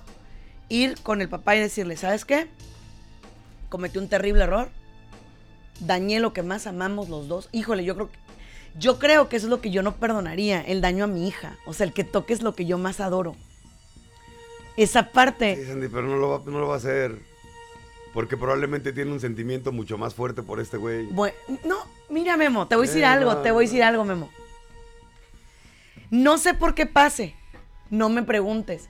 Ir 0.68 1.00
con 1.02 1.20
el 1.20 1.28
papá 1.28 1.54
y 1.56 1.60
decirle, 1.60 1.96
¿sabes 1.96 2.24
qué? 2.24 2.48
Cometí 3.68 3.98
un 3.98 4.08
terrible 4.08 4.44
error. 4.44 4.68
Dañé 5.80 6.20
lo 6.20 6.32
que 6.32 6.42
más 6.42 6.66
amamos 6.66 7.08
los 7.08 7.28
dos. 7.28 7.48
Híjole, 7.52 7.84
yo 7.84 7.94
creo 7.94 8.10
que 8.10 8.18
yo 8.78 8.98
creo 8.98 9.28
que 9.28 9.36
eso 9.36 9.46
es 9.46 9.50
lo 9.50 9.60
que 9.60 9.70
yo 9.70 9.82
no 9.82 9.96
perdonaría, 9.96 10.60
el 10.60 10.82
daño 10.82 11.04
a 11.04 11.06
mi 11.06 11.26
hija. 11.26 11.56
O 11.66 11.72
sea, 11.72 11.86
el 11.86 11.92
que 11.92 12.04
toques 12.04 12.42
lo 12.42 12.54
que 12.54 12.66
yo 12.66 12.76
más 12.78 13.00
adoro. 13.00 13.34
Esa 14.76 15.10
parte. 15.12 15.56
Sí, 15.56 15.64
Sandy, 15.64 15.88
pero 15.88 16.02
no 16.02 16.16
lo 16.18 16.68
va 16.68 16.74
a 16.74 16.76
hacer. 16.76 17.18
Porque 18.16 18.38
probablemente 18.38 18.94
tiene 18.94 19.12
un 19.12 19.20
sentimiento 19.20 19.72
mucho 19.72 19.98
más 19.98 20.14
fuerte 20.14 20.42
por 20.42 20.58
este 20.58 20.78
güey. 20.78 21.04
Bueno, 21.10 21.36
no, 21.66 21.76
mira, 22.08 22.38
Memo, 22.38 22.66
te 22.66 22.74
voy 22.74 22.86
a 22.86 22.88
decir 22.88 23.02
Eh, 23.02 23.06
algo, 23.06 23.34
no, 23.34 23.42
te 23.42 23.50
voy 23.50 23.66
a 23.66 23.68
decir 23.68 23.82
algo, 23.82 24.06
Memo. 24.06 24.30
No 26.10 26.38
sé 26.38 26.54
por 26.54 26.74
qué 26.74 26.86
pase, 26.86 27.36
no 27.90 28.08
me 28.08 28.22
preguntes. 28.22 28.88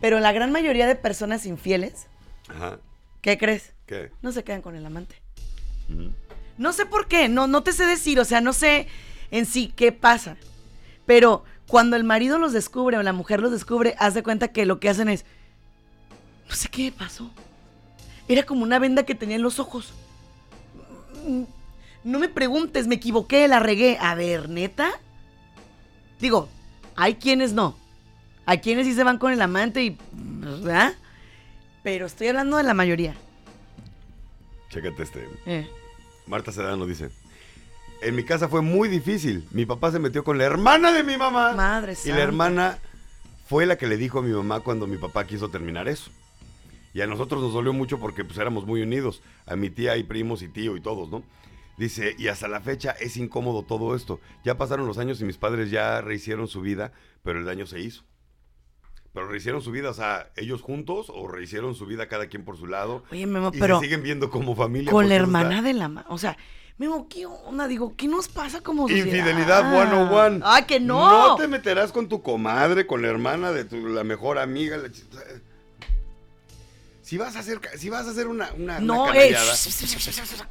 Pero 0.00 0.20
la 0.20 0.32
gran 0.32 0.52
mayoría 0.52 0.86
de 0.86 0.94
personas 0.96 1.44
infieles, 1.44 2.06
Ajá. 2.48 2.78
¿qué 3.20 3.36
crees? 3.36 3.74
¿Qué? 3.84 4.10
No 4.22 4.32
se 4.32 4.42
quedan 4.42 4.62
con 4.62 4.74
el 4.74 4.86
amante. 4.86 5.16
No 6.56 6.72
sé 6.72 6.86
por 6.86 7.08
qué, 7.08 7.28
no, 7.28 7.46
no 7.48 7.62
te 7.62 7.72
sé 7.74 7.84
decir, 7.84 8.18
o 8.20 8.24
sea, 8.24 8.40
no 8.40 8.54
sé 8.54 8.86
en 9.30 9.44
sí 9.44 9.70
qué 9.76 9.92
pasa. 9.92 10.38
Pero 11.04 11.44
cuando 11.66 11.96
el 11.96 12.04
marido 12.04 12.38
los 12.38 12.54
descubre 12.54 12.96
o 12.96 13.02
la 13.02 13.12
mujer 13.12 13.42
los 13.42 13.52
descubre, 13.52 13.94
haz 13.98 14.14
de 14.14 14.22
cuenta 14.22 14.48
que 14.48 14.64
lo 14.64 14.80
que 14.80 14.88
hacen 14.88 15.10
es, 15.10 15.26
no 16.48 16.54
sé 16.54 16.70
qué 16.70 16.90
pasó. 16.90 17.30
Era 18.28 18.44
como 18.44 18.62
una 18.62 18.78
venda 18.78 19.04
que 19.04 19.14
tenía 19.14 19.36
en 19.36 19.42
los 19.42 19.58
ojos. 19.58 19.92
No 22.04 22.18
me 22.18 22.28
preguntes, 22.28 22.86
me 22.86 22.96
equivoqué, 22.96 23.46
la 23.48 23.60
regué. 23.60 23.98
A 24.00 24.14
ver, 24.14 24.48
neta. 24.48 24.90
Digo, 26.20 26.48
hay 26.96 27.16
quienes 27.16 27.52
no. 27.52 27.76
Hay 28.46 28.58
quienes 28.58 28.86
sí 28.86 28.94
se 28.94 29.04
van 29.04 29.18
con 29.18 29.32
el 29.32 29.40
amante 29.42 29.84
y... 29.84 29.96
¿Verdad? 30.12 30.94
Pero 31.82 32.06
estoy 32.06 32.28
hablando 32.28 32.56
de 32.56 32.62
la 32.64 32.74
mayoría. 32.74 33.14
Chécate 34.70 35.02
este. 35.02 35.28
Eh. 35.46 35.68
Marta 36.26 36.50
Sedano 36.52 36.86
dice. 36.86 37.10
En 38.02 38.16
mi 38.16 38.24
casa 38.24 38.48
fue 38.48 38.62
muy 38.62 38.88
difícil. 38.88 39.46
Mi 39.52 39.64
papá 39.66 39.92
se 39.92 39.98
metió 40.00 40.24
con 40.24 40.38
la 40.38 40.44
hermana 40.44 40.92
de 40.92 41.04
mi 41.04 41.16
mamá. 41.16 41.52
Madre 41.52 41.92
Y 41.92 41.96
santa. 41.96 42.16
la 42.16 42.22
hermana 42.22 42.78
fue 43.48 43.66
la 43.66 43.76
que 43.76 43.86
le 43.86 43.96
dijo 43.96 44.18
a 44.20 44.22
mi 44.22 44.32
mamá 44.32 44.60
cuando 44.60 44.86
mi 44.88 44.96
papá 44.96 45.24
quiso 45.24 45.50
terminar 45.50 45.86
eso. 45.88 46.10
Y 46.94 47.00
a 47.00 47.06
nosotros 47.06 47.40
nos 47.42 47.52
dolió 47.52 47.72
mucho 47.72 47.98
porque 47.98 48.24
pues 48.24 48.38
éramos 48.38 48.66
muy 48.66 48.82
unidos. 48.82 49.22
A 49.46 49.56
mi 49.56 49.70
tía 49.70 49.96
y 49.96 50.02
primos 50.02 50.42
y 50.42 50.48
tío 50.48 50.76
y 50.76 50.80
todos, 50.80 51.10
¿no? 51.10 51.22
Dice, 51.78 52.14
y 52.18 52.28
hasta 52.28 52.48
la 52.48 52.60
fecha 52.60 52.90
es 53.00 53.16
incómodo 53.16 53.62
todo 53.62 53.96
esto. 53.96 54.20
Ya 54.44 54.58
pasaron 54.58 54.86
los 54.86 54.98
años 54.98 55.20
y 55.20 55.24
mis 55.24 55.38
padres 55.38 55.70
ya 55.70 56.00
rehicieron 56.02 56.46
su 56.48 56.60
vida, 56.60 56.92
pero 57.22 57.38
el 57.38 57.46
daño 57.46 57.66
se 57.66 57.80
hizo. 57.80 58.04
Pero 59.14 59.28
rehicieron 59.28 59.60
su 59.62 59.70
vida, 59.70 59.90
o 59.90 59.94
sea, 59.94 60.30
ellos 60.36 60.62
juntos 60.62 61.06
o 61.14 61.28
rehicieron 61.28 61.74
su 61.74 61.86
vida 61.86 62.08
cada 62.08 62.26
quien 62.28 62.44
por 62.44 62.56
su 62.56 62.66
lado. 62.66 63.04
Oye, 63.10 63.26
Memo, 63.26 63.50
y 63.52 63.58
pero 63.58 63.78
se 63.78 63.84
siguen 63.86 64.02
viendo 64.02 64.30
como 64.30 64.54
familia. 64.54 64.90
con 64.90 65.08
la 65.08 65.14
está- 65.16 65.22
hermana 65.24 65.60
de 65.62 65.72
la 65.74 65.88
ma- 65.88 66.06
O 66.08 66.18
sea, 66.18 66.36
Memo, 66.78 67.06
¿qué 67.08 67.26
onda? 67.26 67.68
Digo, 67.68 67.94
¿qué 67.96 68.08
nos 68.08 68.28
pasa 68.28 68.60
como 68.62 68.88
sociedad? 68.88 69.06
Infidelidad 69.06 69.70
101. 69.70 70.40
¡Ay, 70.46 70.64
que 70.64 70.80
no! 70.80 71.28
No 71.28 71.36
te 71.36 71.46
meterás 71.48 71.92
con 71.92 72.08
tu 72.08 72.22
comadre, 72.22 72.86
con 72.86 73.02
la 73.02 73.08
hermana 73.08 73.52
de 73.52 73.64
tu, 73.66 73.76
la 73.88 74.02
mejor 74.04 74.38
amiga. 74.38 74.76
la 74.78 74.88
si 77.12 77.18
vas 77.18 77.36
a 77.36 77.40
hacer, 77.40 77.60
si 77.76 77.90
vas 77.90 78.06
a 78.06 78.10
hacer 78.12 78.26
una, 78.26 78.50
una, 78.56 78.78
una 78.78 78.80
No, 78.80 79.12
eh, 79.12 79.36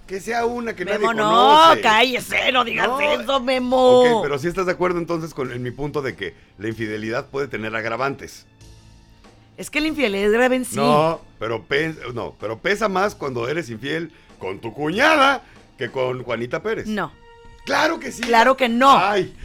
que 0.06 0.22
sea 0.22 0.46
una 0.46 0.76
que 0.76 0.86
Memo, 0.86 1.12
nadie 1.12 1.20
no, 1.20 1.32
conoce. 1.32 1.82
cállese, 1.82 2.52
no 2.52 2.64
digas 2.64 2.88
No. 2.88 3.02
eso, 3.02 3.40
Memo. 3.40 4.02
Ok, 4.18 4.22
pero 4.22 4.38
si 4.38 4.48
estás 4.48 4.68
de 4.68 4.74
acuerdo 4.74 5.00
entonces 5.00 5.34
con 5.34 5.52
en 5.52 5.64
mi 5.64 5.72
punto 5.72 6.04
de 6.04 6.16
que 6.16 6.36
la 6.60 6.68
infidelidad 6.68 7.26
puede 7.32 7.48
tener 7.48 7.76
agravantes. 7.76 8.46
Es 9.58 9.72
que 9.72 9.82
la 9.82 9.88
infidelidad 9.88 10.28
es 10.28 10.34
grave 10.34 10.58
en 10.58 10.66
sí. 10.66 10.76
No, 10.76 11.20
pero 11.40 11.66
no, 12.14 12.36
pero 12.40 12.60
pesa 12.60 12.88
más 12.88 13.16
cuando 13.16 13.50
eres 13.50 13.72
infiel 13.72 14.12
con 14.38 14.60
tu 14.62 14.72
cuñada 14.72 15.42
que 15.80 15.90
con 15.90 16.22
Juanita 16.22 16.62
Pérez. 16.62 16.86
No. 16.86 17.12
Claro 17.66 18.00
que 18.00 18.12
sí. 18.12 18.22
Claro 18.22 18.56
que 18.56 18.70
no. 18.70 18.96
Ay, 18.96 19.36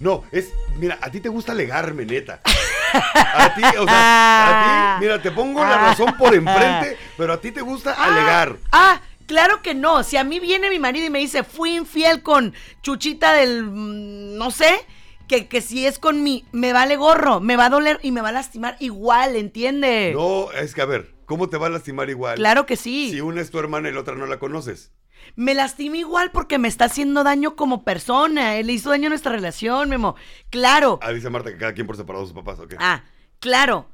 no, 0.00 0.22
es, 0.32 0.50
mira, 0.76 0.98
a 1.00 1.10
ti 1.10 1.20
te 1.20 1.30
gusta 1.30 1.52
alegarme, 1.52 2.04
neta. 2.04 2.42
A 2.92 3.54
ti, 3.54 3.62
o 3.78 3.84
sea, 3.86 4.94
a 4.96 4.98
ti, 4.98 5.04
mira, 5.04 5.20
te 5.22 5.30
pongo 5.30 5.60
la 5.64 5.78
razón 5.78 6.16
por 6.16 6.34
enfrente, 6.34 6.96
pero 7.16 7.32
a 7.34 7.40
ti 7.40 7.52
te 7.52 7.60
gusta 7.60 7.94
Ah, 7.96 8.04
alegar. 8.06 8.56
Ah, 8.72 9.00
claro 9.26 9.62
que 9.62 9.74
no. 9.74 10.02
Si 10.02 10.16
a 10.16 10.24
mí 10.24 10.40
viene 10.40 10.70
mi 10.70 10.78
marido 10.78 11.06
y 11.06 11.10
me 11.10 11.18
dice, 11.18 11.44
fui 11.44 11.74
infiel 11.76 12.22
con 12.22 12.54
Chuchita 12.82 13.32
del. 13.32 13.64
mm, 13.64 14.36
no 14.38 14.50
sé. 14.50 14.80
Que, 15.28 15.46
que 15.46 15.60
si 15.60 15.86
es 15.86 15.98
con 15.98 16.22
mí, 16.22 16.46
me 16.52 16.72
vale 16.72 16.96
gorro, 16.96 17.38
me 17.38 17.56
va 17.56 17.66
a 17.66 17.68
doler 17.68 18.00
y 18.02 18.12
me 18.12 18.22
va 18.22 18.30
a 18.30 18.32
lastimar 18.32 18.76
igual, 18.80 19.36
¿entiende? 19.36 20.12
No, 20.14 20.50
es 20.52 20.74
que 20.74 20.80
a 20.80 20.86
ver, 20.86 21.12
¿cómo 21.26 21.50
te 21.50 21.58
va 21.58 21.66
a 21.66 21.70
lastimar 21.70 22.08
igual? 22.08 22.36
Claro 22.36 22.64
que 22.64 22.76
sí. 22.76 23.10
Si 23.10 23.20
una 23.20 23.42
es 23.42 23.50
tu 23.50 23.58
hermana 23.58 23.90
y 23.90 23.92
la 23.92 24.00
otra 24.00 24.14
no 24.14 24.24
la 24.24 24.38
conoces. 24.38 24.90
Me 25.38 25.54
lastima 25.54 25.96
igual 25.96 26.32
porque 26.32 26.58
me 26.58 26.66
está 26.66 26.86
haciendo 26.86 27.22
daño 27.22 27.54
como 27.54 27.84
persona. 27.84 28.56
Él 28.56 28.66
le 28.66 28.72
hizo 28.72 28.90
daño 28.90 29.06
a 29.06 29.10
nuestra 29.10 29.30
relación, 29.30 29.88
Memo. 29.88 30.16
Claro. 30.50 30.98
Ah, 31.00 31.12
dice 31.12 31.30
Marta 31.30 31.52
que 31.52 31.56
cada 31.56 31.74
quien 31.74 31.86
por 31.86 31.96
separado 31.96 32.24
sus 32.24 32.34
papás, 32.34 32.58
¿ok? 32.58 32.74
Ah, 32.80 33.04
claro. 33.38 33.86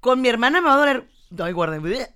Con 0.00 0.20
mi 0.20 0.28
hermana 0.28 0.60
me 0.60 0.68
va 0.68 0.74
a 0.74 0.76
doler. 0.76 1.08
Ay, 1.38 1.54
guarde. 1.54 2.06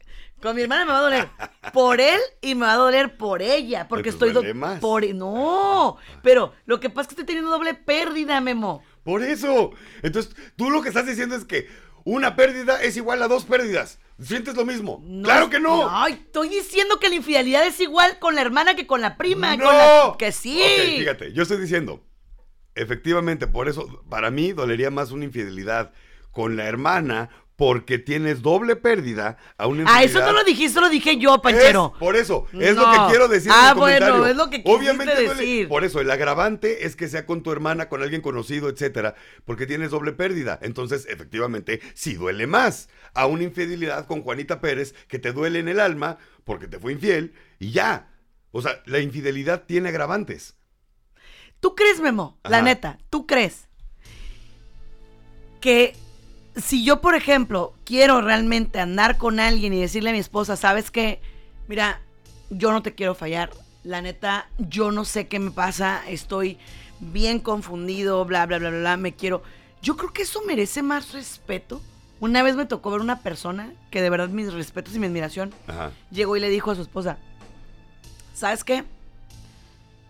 Con 0.42 0.54
mi 0.54 0.60
hermana 0.60 0.84
me 0.84 0.92
va 0.92 0.98
a 0.98 1.00
doler 1.00 1.30
por 1.72 1.98
él 1.98 2.20
y 2.42 2.54
me 2.54 2.66
va 2.66 2.74
a 2.74 2.76
doler 2.76 3.16
por 3.16 3.40
ella. 3.40 3.88
Porque 3.88 4.10
Entonces 4.10 4.28
estoy. 4.28 4.42
duele 4.42 4.52
más. 4.52 4.80
Por... 4.80 5.02
No. 5.14 5.96
Pero 6.22 6.52
lo 6.66 6.78
que 6.78 6.90
pasa 6.90 7.00
es 7.02 7.06
que 7.06 7.12
estoy 7.12 7.24
teniendo 7.24 7.50
doble 7.50 7.72
pérdida, 7.72 8.38
Memo. 8.42 8.82
Por 9.02 9.22
eso. 9.22 9.70
Entonces, 10.02 10.36
tú 10.56 10.68
lo 10.68 10.82
que 10.82 10.90
estás 10.90 11.06
diciendo 11.06 11.36
es 11.36 11.46
que 11.46 11.68
una 12.04 12.36
pérdida 12.36 12.82
es 12.82 12.96
igual 12.96 13.22
a 13.22 13.28
dos 13.28 13.44
pérdidas. 13.44 13.98
¿Sientes 14.20 14.54
lo 14.54 14.64
mismo? 14.64 15.02
No 15.04 15.24
¡Claro 15.24 15.50
que 15.50 15.58
no! 15.58 15.88
Ay, 15.90 16.12
estoy 16.12 16.48
diciendo 16.48 17.00
que 17.00 17.08
la 17.08 17.16
infidelidad 17.16 17.66
es 17.66 17.80
igual 17.80 18.18
con 18.20 18.34
la 18.36 18.42
hermana 18.42 18.76
que 18.76 18.86
con 18.86 19.00
la 19.00 19.16
prima. 19.16 19.56
¡No! 19.56 19.64
con 19.64 19.74
la- 19.74 20.14
Que 20.18 20.30
sí. 20.30 20.60
Ok, 20.62 20.98
fíjate, 20.98 21.32
yo 21.32 21.42
estoy 21.42 21.58
diciendo, 21.60 22.04
efectivamente, 22.74 23.46
por 23.46 23.68
eso, 23.68 24.02
para 24.08 24.30
mí 24.30 24.52
dolería 24.52 24.90
más 24.90 25.10
una 25.10 25.24
infidelidad 25.24 25.92
con 26.30 26.56
la 26.56 26.64
hermana 26.66 27.30
porque 27.56 27.98
tienes 27.98 28.42
doble 28.42 28.74
pérdida 28.74 29.36
a 29.56 29.66
una 29.68 29.82
Ah, 29.82 30.02
infidelidad. 30.02 30.22
eso 30.22 30.32
no 30.32 30.32
lo 30.38 30.44
dijiste, 30.44 30.80
lo 30.80 30.88
dije 30.88 31.18
yo, 31.18 31.40
Panchero. 31.40 31.92
Es, 31.94 31.98
por 32.00 32.16
eso, 32.16 32.46
es 32.52 32.74
No. 32.74 32.82
lo 32.82 32.90
que 32.92 33.10
quiero 33.10 33.28
decir 33.28 33.52
Ah, 33.54 33.66
en 33.66 33.68
el 33.68 33.74
bueno, 33.78 34.06
comentario. 34.06 34.26
es 34.26 34.36
lo 34.36 34.50
que 34.50 34.62
Obviamente 34.64 35.28
decir. 35.28 35.68
Por 35.68 35.84
eso, 35.84 36.00
el 36.00 36.10
agravante 36.10 36.84
es 36.86 36.96
que 36.96 37.06
sea 37.08 37.26
con 37.26 37.42
tu 37.44 37.52
hermana, 37.52 37.88
con 37.88 38.02
alguien 38.02 38.22
conocido, 38.22 38.68
etcétera, 38.68 39.14
porque 39.44 39.66
tienes 39.66 39.90
doble 39.92 40.12
pérdida. 40.12 40.58
Entonces, 40.62 41.06
efectivamente, 41.08 41.80
sí 41.94 42.14
duele 42.14 42.46
más 42.48 42.88
a 43.14 43.26
una 43.26 43.44
infidelidad 43.44 44.06
con 44.06 44.22
Juanita 44.22 44.60
Pérez 44.60 44.94
que 45.06 45.20
te 45.20 45.32
duele 45.32 45.60
en 45.60 45.68
el 45.68 45.78
alma 45.78 46.18
porque 46.42 46.66
te 46.66 46.80
fue 46.80 46.92
infiel 46.92 47.34
y 47.60 47.70
ya. 47.70 48.10
O 48.50 48.62
sea, 48.62 48.82
la 48.86 48.98
infidelidad 48.98 49.62
tiene 49.64 49.90
agravantes. 49.90 50.56
¿Tú 51.60 51.74
crees, 51.76 52.00
Memo? 52.00 52.38
La 52.44 52.62
neta, 52.62 52.98
¿tú 53.10 53.26
crees 53.26 53.68
que 55.60 55.94
si 56.56 56.84
yo, 56.84 57.00
por 57.00 57.14
ejemplo, 57.14 57.74
quiero 57.84 58.20
realmente 58.20 58.80
andar 58.80 59.18
con 59.18 59.40
alguien 59.40 59.72
y 59.72 59.80
decirle 59.80 60.10
a 60.10 60.12
mi 60.12 60.18
esposa, 60.18 60.56
¿sabes 60.56 60.90
qué? 60.90 61.20
Mira, 61.68 62.00
yo 62.50 62.72
no 62.72 62.82
te 62.82 62.94
quiero 62.94 63.14
fallar. 63.14 63.50
La 63.82 64.00
neta, 64.00 64.48
yo 64.58 64.92
no 64.92 65.04
sé 65.04 65.26
qué 65.26 65.38
me 65.38 65.50
pasa, 65.50 66.02
estoy 66.08 66.58
bien 67.00 67.38
confundido, 67.38 68.24
bla, 68.24 68.46
bla, 68.46 68.58
bla, 68.58 68.70
bla, 68.70 68.78
bla, 68.78 68.96
me 68.96 69.14
quiero... 69.14 69.42
Yo 69.82 69.96
creo 69.96 70.12
que 70.12 70.22
eso 70.22 70.40
merece 70.46 70.82
más 70.82 71.12
respeto. 71.12 71.82
Una 72.20 72.42
vez 72.42 72.56
me 72.56 72.64
tocó 72.64 72.90
ver 72.90 73.00
una 73.00 73.20
persona 73.20 73.74
que 73.90 74.00
de 74.00 74.08
verdad 74.08 74.30
mis 74.30 74.52
respetos 74.52 74.94
y 74.94 74.98
mi 74.98 75.06
admiración 75.06 75.52
Ajá. 75.66 75.90
llegó 76.10 76.36
y 76.36 76.40
le 76.40 76.48
dijo 76.48 76.70
a 76.70 76.74
su 76.74 76.80
esposa, 76.80 77.18
¿sabes 78.32 78.64
qué? 78.64 78.84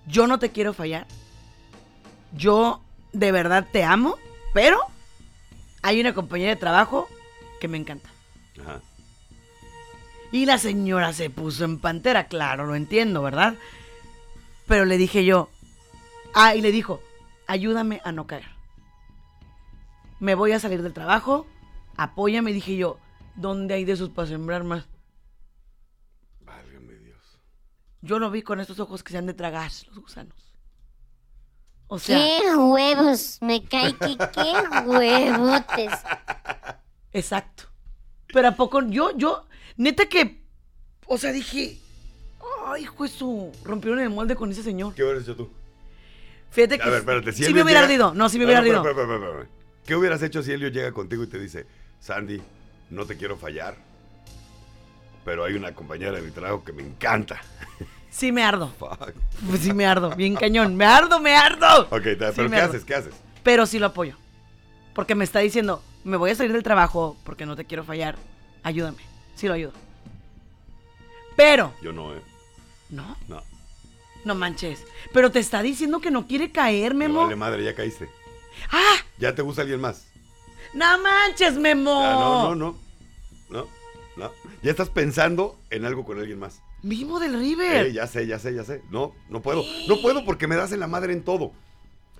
Yo 0.07 0.29
no 0.29 0.39
te 0.39 0.51
quiero 0.51 0.75
fallar. 0.75 1.09
Yo 2.37 2.83
de 3.13 3.33
verdad 3.33 3.67
te 3.73 3.83
amo, 3.83 4.17
pero 4.53 4.79
hay 5.85 6.01
una 6.01 6.15
compañera 6.15 6.55
de 6.55 6.57
trabajo 6.57 7.09
que 7.61 7.69
me 7.69 7.77
encanta. 7.77 8.09
Ajá. 8.59 8.81
Y 10.33 10.47
la 10.47 10.57
señora 10.57 11.13
se 11.13 11.29
puso 11.29 11.65
en 11.65 11.79
pantera, 11.79 12.27
claro, 12.27 12.65
lo 12.65 12.75
entiendo, 12.75 13.23
¿verdad? 13.23 13.55
Pero 14.67 14.87
le 14.87 14.97
dije 14.97 15.27
yo, 15.27 15.51
ah, 16.33 16.55
y 16.55 16.63
le 16.63 16.73
dijo, 16.73 17.03
ayúdame 17.47 18.01
a 18.03 18.13
no 18.13 18.27
caer. 18.27 18.47
Me 20.21 20.35
voy 20.35 20.53
a 20.53 20.59
salir 20.59 20.83
del 20.83 20.95
trabajo, 20.95 21.47
apóyame, 21.99 22.55
dije 22.55 22.79
yo, 22.79 22.99
¿dónde 23.37 23.75
hay 23.75 23.85
de 23.85 23.93
esos 23.93 24.09
para 24.09 24.27
sembrar 24.27 24.65
más? 24.65 24.87
Válgame 26.41 26.95
Dios. 26.95 27.39
Yo 28.01 28.19
lo 28.19 28.31
vi 28.31 28.41
con 28.41 28.59
estos 28.59 28.81
ojos 28.81 29.05
que 29.05 29.13
se 29.13 29.19
han 29.19 29.27
de 29.27 29.35
tragar 29.35 29.71
los 29.89 29.99
gusanos. 29.99 30.44
O 31.95 31.99
sea, 32.01 32.19
¡Qué 32.19 32.57
huevos! 32.57 33.39
Me 33.41 33.63
cae 33.63 33.93
que 33.97 34.17
qué 34.19 34.53
huevotes. 34.85 35.93
exacto. 37.13 37.65
Pero 38.33 38.49
a 38.49 38.57
poco 38.57 38.83
yo, 38.89 39.17
yo, 39.17 39.47
neta 39.77 40.07
que, 40.07 40.43
o 41.07 41.17
sea, 41.19 41.31
dije, 41.31 41.79
ay, 42.67 42.83
hijo 42.83 43.05
eso, 43.05 43.53
rompieron 43.63 44.01
el 44.01 44.11
molde 44.11 44.35
con 44.35 44.51
ese 44.51 44.65
señor. 44.65 44.93
¿Qué 44.95 45.05
hubieras 45.05 45.23
hecho 45.23 45.37
tú? 45.37 45.51
Fíjate 46.51 46.79
que 46.79 46.83
A 46.83 46.87
ver, 46.91 46.99
espérate. 46.99 47.31
Si 47.33 47.39
sí 47.39 47.45
Elliot 47.45 47.57
me 47.59 47.63
hubiera 47.63 47.81
llega- 47.83 47.85
ardido, 48.07 48.15
no, 48.15 48.29
sí 48.29 48.39
me 48.41 48.45
hubiera 48.45 48.59
ardido. 48.61 48.83
¿Qué 49.87 49.95
hubieras 49.95 50.21
hecho 50.23 50.43
si 50.43 50.51
Elio 50.51 50.69
llega 50.69 50.91
contigo 50.91 51.23
y 51.23 51.29
te 51.29 51.39
dice, 51.39 51.65
Sandy, 52.01 52.43
no 52.91 53.07
te 53.07 53.17
quiero 53.17 53.37
fallar, 53.37 53.77
pero 55.25 55.45
hay 55.45 55.55
una 55.55 55.73
compañera 55.77 56.11
de 56.13 56.23
mi 56.23 56.33
trabajo 56.33 56.65
que 56.65 56.73
me 56.73 56.83
encanta? 56.83 57.41
Sí 58.17 58.31
me 58.31 58.45
ardo, 58.45 58.73
Fuck. 58.79 59.13
pues 59.49 59.63
sí 59.63 59.73
me 59.73 59.87
ardo, 59.87 60.15
bien 60.15 60.37
cañón, 60.37 60.77
me 60.77 60.85
ardo, 60.85 61.19
me 61.19 61.35
ardo. 61.35 61.89
Ok, 61.91 62.03
Sí 62.05 62.17
pero 62.37 62.49
me 62.49 62.57
¿qué 62.57 62.63
ardo. 62.63 62.71
haces? 62.71 62.85
¿Qué 62.85 62.95
haces? 62.95 63.15
Pero 63.43 63.67
sí 63.67 63.81
lo 63.81 63.87
apoyo. 63.87 64.17
Porque 64.95 65.17
me 65.17 65.25
está 65.25 65.41
diciendo, 65.41 65.83
me 66.05 66.17
voy 66.17 66.31
a 66.31 66.35
salir 66.37 66.53
del 66.53 66.63
trabajo 66.63 67.17
porque 67.25 67.45
no 67.45 67.57
te 67.57 67.65
quiero 67.65 67.83
fallar. 67.83 68.17
Ayúdame. 68.63 68.99
Sí 69.35 69.49
lo 69.49 69.55
ayudo. 69.55 69.73
Pero, 71.37 71.73
Yo 71.83 71.93
no, 71.93 72.15
¿eh? 72.15 72.21
no, 72.91 73.17
No. 73.27 73.43
no 74.25 74.35
manches. 74.37 74.85
Pero 75.13 75.33
te 75.33 75.41
está 75.41 75.63
diciendo 75.63 76.01
que 76.01 76.13
no 76.13 76.29
quiere 76.29 76.53
caer, 76.53 76.95
Me 76.95 77.09
Memo. 77.09 77.23
vale 77.25 77.35
madre, 77.35 77.65
ya 77.65 77.75
caíste. 77.75 78.09
¡Ah! 78.71 78.95
¿Ya 79.19 79.35
te 79.35 79.43
gusta 79.43 79.63
alguien 79.63 79.81
más? 79.81 80.07
¡No 80.73 80.99
manches, 81.03 81.55
Memo! 81.57 82.01
Ah, 82.05 82.13
no, 82.13 82.55
no, 82.55 82.55
no. 82.55 82.79
No, 83.51 83.67
no. 84.17 84.33
Ya 84.63 84.71
estás 84.71 84.89
pensando 84.91 85.59
en 85.71 85.85
algo 85.85 86.05
con 86.05 86.21
alguien 86.21 86.39
más. 86.39 86.61
Vivo 86.87 87.19
del 87.19 87.39
River. 87.39 87.87
Eh, 87.87 87.93
ya 87.93 88.07
sé, 88.07 88.27
ya 88.27 88.39
sé, 88.39 88.55
ya 88.55 88.63
sé. 88.63 88.83
No, 88.91 89.15
no 89.31 89.41
puedo. 89.43 89.65
No 89.89 90.01
puedo 90.03 90.25
porque 90.25 90.47
me 90.47 90.55
das 90.57 90.71
en 90.73 90.81
la 90.81 90.87
madre 90.87 91.13
en 91.15 91.25
todo. 91.25 91.45
O 91.47 91.55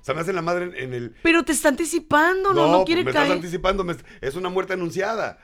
sea, 0.01 0.15
me 0.15 0.21
das 0.23 0.29
en 0.29 0.35
la 0.37 0.43
madre 0.43 0.65
en, 0.65 0.75
en 0.77 0.95
el... 0.95 1.15
Pero 1.23 1.45
te 1.45 1.53
está 1.53 1.69
anticipando, 1.69 2.53
no, 2.53 2.67
no, 2.69 2.73
pues 2.79 2.87
quiere 2.87 3.05
me 3.05 3.11
estás 3.11 3.25
caer. 3.25 3.37
anticipando. 3.37 3.85
me- 3.85 3.97
es 4.21 4.35
una 4.37 4.49
muerte 4.49 4.73
anunciada. 4.73 5.39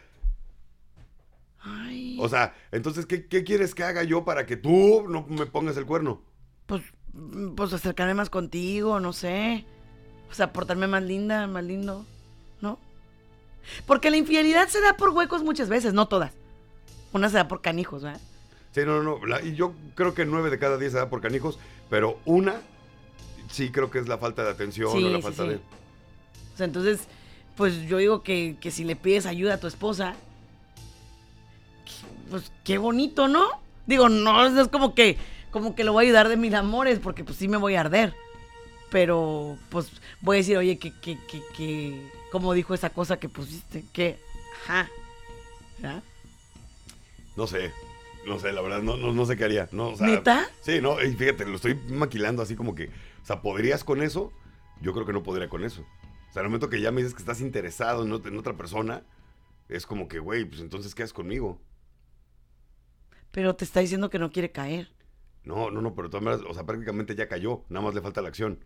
Ay, 1.61 2.16
O 2.21 2.29
sea, 2.29 2.55
entonces, 2.73 3.05
¿qué, 3.07 3.27
qué 3.27 3.45
quieres 3.45 3.75
que 3.75 3.85
haga 3.85 4.03
yo 4.03 4.25
para 4.25 4.47
que 4.47 4.57
tú 4.57 5.05
no 5.09 5.27
me 5.29 5.47
pongas 5.47 5.77
el 5.77 5.87
cuerno? 5.87 6.23
pues, 6.66 6.83
pues 7.57 7.73
acercarme 7.73 8.14
más 8.14 8.31
contigo, 8.31 9.01
no 9.01 9.12
sé. 9.12 9.64
O 10.31 10.35
sea, 10.35 10.53
portarme 10.53 10.87
más 10.87 11.03
linda, 11.03 11.47
más 11.49 11.64
lindo, 11.64 12.07
¿no? 12.61 12.79
Porque 13.87 14.11
la 14.11 14.16
infidelidad 14.16 14.68
se 14.68 14.81
da 14.81 14.97
por 14.97 15.11
huecos 15.11 15.43
muchas 15.43 15.68
veces, 15.68 15.93
no 15.93 16.07
todas. 16.07 16.33
Una 17.12 17.29
se 17.29 17.37
da 17.37 17.49
por 17.49 17.61
canijos, 17.61 18.03
¿verdad? 18.05 18.21
Sí, 18.73 18.81
no, 18.85 19.03
no, 19.03 19.18
no. 19.18 19.27
la- 19.27 19.43
y 19.43 19.55
yo 19.55 19.73
creo 19.95 20.14
que 20.14 20.25
nueve 20.25 20.51
de 20.51 20.59
cada 20.59 20.77
diez 20.79 20.93
se 20.93 20.99
da 20.99 21.09
por 21.11 21.21
canijos, 21.21 21.59
pero 21.89 22.18
una 22.25 22.61
sí 23.51 23.71
creo 23.71 23.91
que 23.91 23.99
es 23.99 24.09
la 24.09 24.18
falta 24.18 24.45
de 24.45 24.51
atención 24.51 24.93
Sí, 24.93 25.05
o 25.05 25.11
la 25.11 25.16
sí, 25.18 25.23
falta 25.23 25.43
sí. 25.43 25.49
de... 25.49 25.55
O 25.57 26.57
sea, 26.57 26.66
entonces, 26.66 27.01
pues 27.57 27.83
yo 27.89 27.99
digo 27.99 28.23
que, 28.23 28.57
que 28.61 28.71
si 28.71 28.85
le 28.85 28.95
pides 28.97 29.27
ayuda 29.27 29.55
a 29.55 29.61
tu 29.61 29.66
esposa, 29.66 30.14
pues 32.31 32.53
qué 32.64 32.79
bonito, 32.79 33.29
¿no? 33.29 33.49
Digo, 33.87 34.09
no 34.09 34.47
es 34.47 34.68
como 34.68 34.95
que, 34.95 35.16
como 35.51 35.75
que 35.75 35.83
lo 35.85 35.93
voy 35.93 36.05
a 36.05 36.07
ayudar 36.07 36.29
de 36.29 36.37
mil 36.37 36.55
amores, 36.55 37.01
porque 37.01 37.25
pues 37.25 37.39
sí 37.39 37.49
me 37.49 37.57
voy 37.57 37.75
a 37.75 37.81
arder. 37.81 38.14
Pero, 38.91 39.57
pues, 39.68 39.89
voy 40.21 40.37
a 40.37 40.39
decir, 40.39 40.57
oye, 40.57 40.79
que, 40.79 40.93
que, 41.01 41.16
que, 41.27 41.43
que, 41.57 42.11
como 42.33 42.53
dijo 42.53 42.75
esa 42.75 42.91
cosa 42.91 43.18
que 43.18 43.29
pusiste, 43.29 43.85
que, 43.93 44.18
ajá, 44.64 44.89
¿verdad? 45.79 46.03
No 47.37 47.47
sé, 47.47 47.73
no 48.27 48.39
sé, 48.39 48.53
la 48.53 48.61
verdad, 48.61 48.83
no, 48.83 48.97
no, 48.97 49.12
no 49.12 49.27
sé 49.27 49.37
qué 49.37 49.45
haría. 49.45 49.68
No, 49.73 49.91
o 49.91 49.97
sea, 49.97 50.07
¿Neta? 50.07 50.47
Sí, 50.61 50.81
no, 50.81 51.03
y 51.03 51.14
fíjate, 51.14 51.47
lo 51.47 51.57
estoy 51.57 51.75
maquilando 51.89 52.43
así 52.43 52.57
como 52.57 52.75
que, 52.75 52.87
o 53.23 53.27
sea, 53.27 53.43
¿podrías 53.43 53.85
con 53.85 54.03
eso? 54.03 54.33
Yo 54.81 54.93
creo 54.93 55.07
que 55.07 55.12
no 55.12 55.23
podría 55.23 55.49
con 55.49 55.64
eso. 55.64 55.85
O 56.31 56.33
sea, 56.33 56.43
el 56.43 56.49
momento 56.49 56.71
que 56.71 56.81
ya 56.81 56.93
me 56.93 57.01
dices 57.01 57.14
que 57.14 57.23
estás 57.23 57.41
interesado 57.41 58.05
en, 58.05 58.12
en 58.27 58.39
otra 58.39 58.57
persona, 58.57 59.03
es 59.68 59.87
como 59.87 60.09
que, 60.09 60.18
güey, 60.18 60.45
pues 60.45 60.61
entonces, 60.61 60.95
¿qué 60.95 61.03
haces 61.03 61.12
conmigo? 61.12 61.61
Pero 63.31 63.55
te 63.55 63.64
está 63.64 63.81
diciendo 63.81 64.11
que 64.11 64.18
no 64.18 64.31
quiere 64.31 64.51
caer. 64.51 64.91
No, 65.45 65.71
no, 65.71 65.81
no, 65.81 65.95
pero 65.95 66.09
de 66.09 66.12
todas 66.12 66.25
maneras, 66.25 66.47
o 66.49 66.55
sea, 66.55 66.66
prácticamente 66.66 67.14
ya 67.14 67.29
cayó, 67.29 67.64
nada 67.68 67.85
más 67.85 67.95
le 67.95 68.03
falta 68.03 68.23
la 68.23 68.29
acción. 68.29 68.64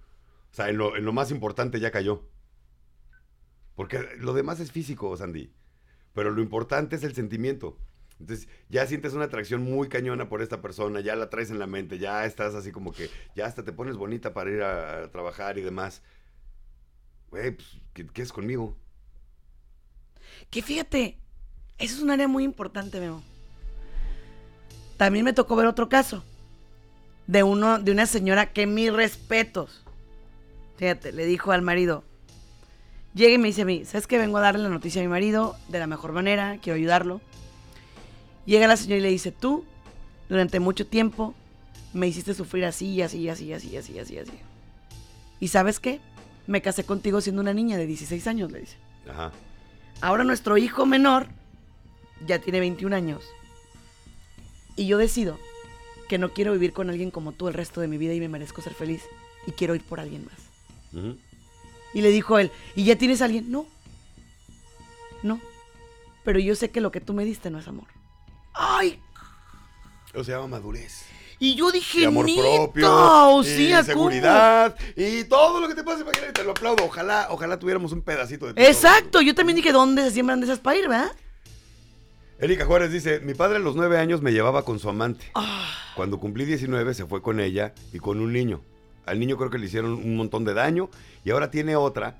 O 0.50 0.54
sea, 0.54 0.68
en 0.68 0.78
lo, 0.78 0.96
en 0.96 1.04
lo 1.04 1.12
más 1.12 1.30
importante 1.30 1.80
ya 1.80 1.90
cayó. 1.90 2.28
Porque 3.74 4.06
lo 4.18 4.32
demás 4.34 4.60
es 4.60 4.72
físico, 4.72 5.16
Sandy. 5.16 5.52
Pero 6.14 6.30
lo 6.30 6.40
importante 6.40 6.96
es 6.96 7.04
el 7.04 7.14
sentimiento. 7.14 7.76
Entonces, 8.20 8.48
ya 8.68 8.86
sientes 8.86 9.12
una 9.12 9.24
atracción 9.24 9.62
muy 9.62 9.88
cañona 9.88 10.28
por 10.28 10.40
esta 10.40 10.62
persona, 10.62 11.00
ya 11.00 11.16
la 11.16 11.30
traes 11.30 11.50
en 11.50 11.58
la 11.58 11.66
mente, 11.66 11.98
ya 11.98 12.24
estás 12.24 12.54
así 12.54 12.70
como 12.72 12.92
que, 12.92 13.10
ya 13.34 13.46
hasta 13.46 13.64
te 13.64 13.72
pones 13.72 13.96
bonita 13.96 14.32
para 14.32 14.50
ir 14.50 14.62
a, 14.62 15.10
trabajar 15.10 15.58
y 15.58 15.62
demás. 15.62 16.02
Güey, 17.30 17.52
pues, 17.52 17.68
¿qué, 18.12 18.22
es 18.22 18.32
conmigo? 18.32 18.76
Que 20.50 20.62
fíjate, 20.62 21.18
eso 21.78 21.96
es 21.96 22.02
un 22.02 22.10
área 22.10 22.28
muy 22.28 22.44
importante, 22.44 23.00
Memo. 23.00 23.22
También 24.96 25.24
me 25.24 25.32
tocó 25.32 25.56
ver 25.56 25.66
otro 25.66 25.88
caso 25.88 26.24
de 27.26 27.42
uno, 27.42 27.78
de 27.80 27.90
una 27.90 28.06
señora 28.06 28.52
que 28.52 28.66
mis 28.66 28.92
respetos. 28.92 29.84
Fíjate, 30.76 31.12
le 31.12 31.26
dijo 31.26 31.52
al 31.52 31.62
marido. 31.62 32.04
Llega 33.14 33.34
y 33.34 33.38
me 33.38 33.48
dice 33.48 33.62
a 33.62 33.64
mí, 33.64 33.84
¿sabes 33.84 34.06
qué? 34.06 34.18
Vengo 34.18 34.38
a 34.38 34.40
darle 34.40 34.62
la 34.62 34.68
noticia 34.68 35.00
a 35.00 35.04
mi 35.04 35.08
marido 35.08 35.56
de 35.68 35.78
la 35.78 35.86
mejor 35.86 36.12
manera, 36.12 36.58
quiero 36.60 36.76
ayudarlo. 36.76 37.20
Llega 38.46 38.66
la 38.66 38.76
señora 38.76 38.98
y 38.98 39.02
le 39.02 39.10
dice, 39.10 39.32
tú, 39.32 39.64
durante 40.28 40.60
mucho 40.60 40.86
tiempo, 40.86 41.34
me 41.92 42.06
hiciste 42.06 42.34
sufrir 42.34 42.64
así, 42.64 43.00
así, 43.02 43.28
así, 43.28 43.52
así, 43.52 43.76
así, 43.76 43.98
así, 43.98 44.18
así. 44.18 44.32
¿Y 45.40 45.48
sabes 45.48 45.80
qué? 45.80 46.00
Me 46.46 46.60
casé 46.60 46.84
contigo 46.84 47.20
siendo 47.20 47.40
una 47.40 47.54
niña 47.54 47.76
de 47.78 47.86
16 47.86 48.26
años, 48.26 48.52
le 48.52 48.60
dice. 48.60 48.76
Ajá. 49.08 49.32
Ahora 50.00 50.24
nuestro 50.24 50.58
hijo 50.58 50.86
menor 50.86 51.28
ya 52.26 52.38
tiene 52.38 52.60
21 52.60 52.94
años. 52.94 53.22
Y 54.76 54.86
yo 54.86 54.98
decido 54.98 55.38
que 56.08 56.18
no 56.18 56.32
quiero 56.32 56.52
vivir 56.52 56.72
con 56.72 56.90
alguien 56.90 57.10
como 57.10 57.32
tú 57.32 57.48
el 57.48 57.54
resto 57.54 57.80
de 57.80 57.88
mi 57.88 57.96
vida 57.96 58.12
y 58.12 58.20
me 58.20 58.28
merezco 58.28 58.60
ser 58.60 58.74
feliz. 58.74 59.02
Y 59.46 59.52
quiero 59.52 59.74
ir 59.74 59.82
por 59.82 60.00
alguien 60.00 60.26
más. 60.26 61.14
Y 61.92 62.00
le 62.00 62.10
dijo 62.10 62.38
él, 62.38 62.50
¿y 62.74 62.84
ya 62.84 62.96
tienes 62.96 63.22
a 63.22 63.26
alguien? 63.26 63.50
No. 63.50 63.66
No. 65.22 65.40
Pero 66.24 66.38
yo 66.38 66.54
sé 66.54 66.70
que 66.70 66.80
lo 66.80 66.90
que 66.90 67.00
tú 67.00 67.14
me 67.14 67.24
diste 67.24 67.50
no 67.50 67.58
es 67.58 67.68
amor. 67.68 67.86
¡Ay! 68.54 69.00
Eso 70.12 70.24
se 70.24 70.32
llama 70.32 70.46
madurez. 70.46 71.04
Y 71.40 71.56
yo 71.56 71.72
dije, 71.72 72.00
y 72.00 72.04
amor 72.04 72.26
"Neta, 72.26 72.40
propio, 72.40 72.90
o 72.92 73.42
y 73.42 73.44
sea, 73.46 73.78
¿cómo?". 73.80 73.84
seguridad, 73.84 74.76
y 74.96 75.24
todo 75.24 75.60
lo 75.60 75.66
que 75.68 75.74
te 75.74 75.82
puedas 75.82 76.00
imaginar, 76.00 76.30
y 76.30 76.32
te 76.32 76.44
lo 76.44 76.52
aplaudo. 76.52 76.84
Ojalá, 76.84 77.26
ojalá 77.30 77.58
tuviéramos 77.58 77.92
un 77.92 78.02
pedacito 78.02 78.46
de 78.46 78.54
ti. 78.54 78.62
Exacto, 78.62 79.20
yo 79.20 79.34
también 79.34 79.56
dije, 79.56 79.72
¿dónde 79.72 80.02
se 80.04 80.12
siembran 80.12 80.40
de 80.40 80.46
esas 80.46 80.60
para 80.60 80.76
ir, 80.78 80.88
verdad? 80.88 81.10
Erika 82.38 82.64
Juárez 82.64 82.92
dice, 82.92 83.20
mi 83.20 83.34
padre 83.34 83.56
a 83.56 83.60
los 83.60 83.76
nueve 83.76 83.98
años 83.98 84.22
me 84.22 84.32
llevaba 84.32 84.64
con 84.64 84.78
su 84.78 84.88
amante. 84.88 85.30
Ah. 85.34 85.68
Cuando 85.96 86.18
cumplí 86.18 86.44
19 86.44 86.94
se 86.94 87.06
fue 87.06 87.22
con 87.22 87.40
ella 87.40 87.74
y 87.92 87.98
con 87.98 88.20
un 88.20 88.32
niño. 88.32 88.60
Al 89.06 89.20
niño 89.20 89.36
creo 89.36 89.50
que 89.50 89.58
le 89.58 89.66
hicieron 89.66 89.92
un 89.92 90.16
montón 90.16 90.44
de 90.44 90.54
daño 90.54 90.88
y 91.24 91.30
ahora 91.30 91.50
tiene 91.50 91.76
otra 91.76 92.16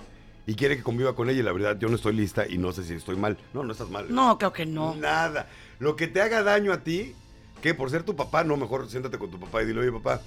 y 0.47 0.55
quiere 0.55 0.77
que 0.77 0.83
conviva 0.83 1.15
con 1.17 1.31
ella 1.31 1.41
y 1.41 1.43
la 1.43 1.53
verdad 1.53 1.79
yo 1.79 1.89
no 1.89 1.97
estoy 1.97 2.15
lista 2.15 2.47
y 2.49 2.59
no 2.59 2.73
sé 2.73 2.85
si 2.85 2.95
estoy 2.95 3.17
mal. 3.17 3.39
No, 3.53 3.65
no 3.65 3.73
estás 3.73 3.89
mal. 3.91 4.07
No, 4.15 4.39
creo 4.39 4.53
que 4.53 4.67
no. 4.67 4.95
Nada. 4.95 5.49
Lo 5.79 5.97
que 5.97 6.07
te 6.07 6.21
haga 6.21 6.43
daño 6.43 6.73
a 6.73 6.83
ti, 6.83 7.15
que 7.63 7.75
por 7.75 7.91
ser 7.91 8.03
tu 8.03 8.17
papá, 8.17 8.45
no, 8.45 8.57
mejor 8.57 8.89
siéntate 8.89 9.19
con 9.19 9.31
tu 9.31 9.39
papá 9.41 9.63
y 9.63 9.67
dile, 9.67 9.81
oye 9.81 9.93
papá, 9.93 10.21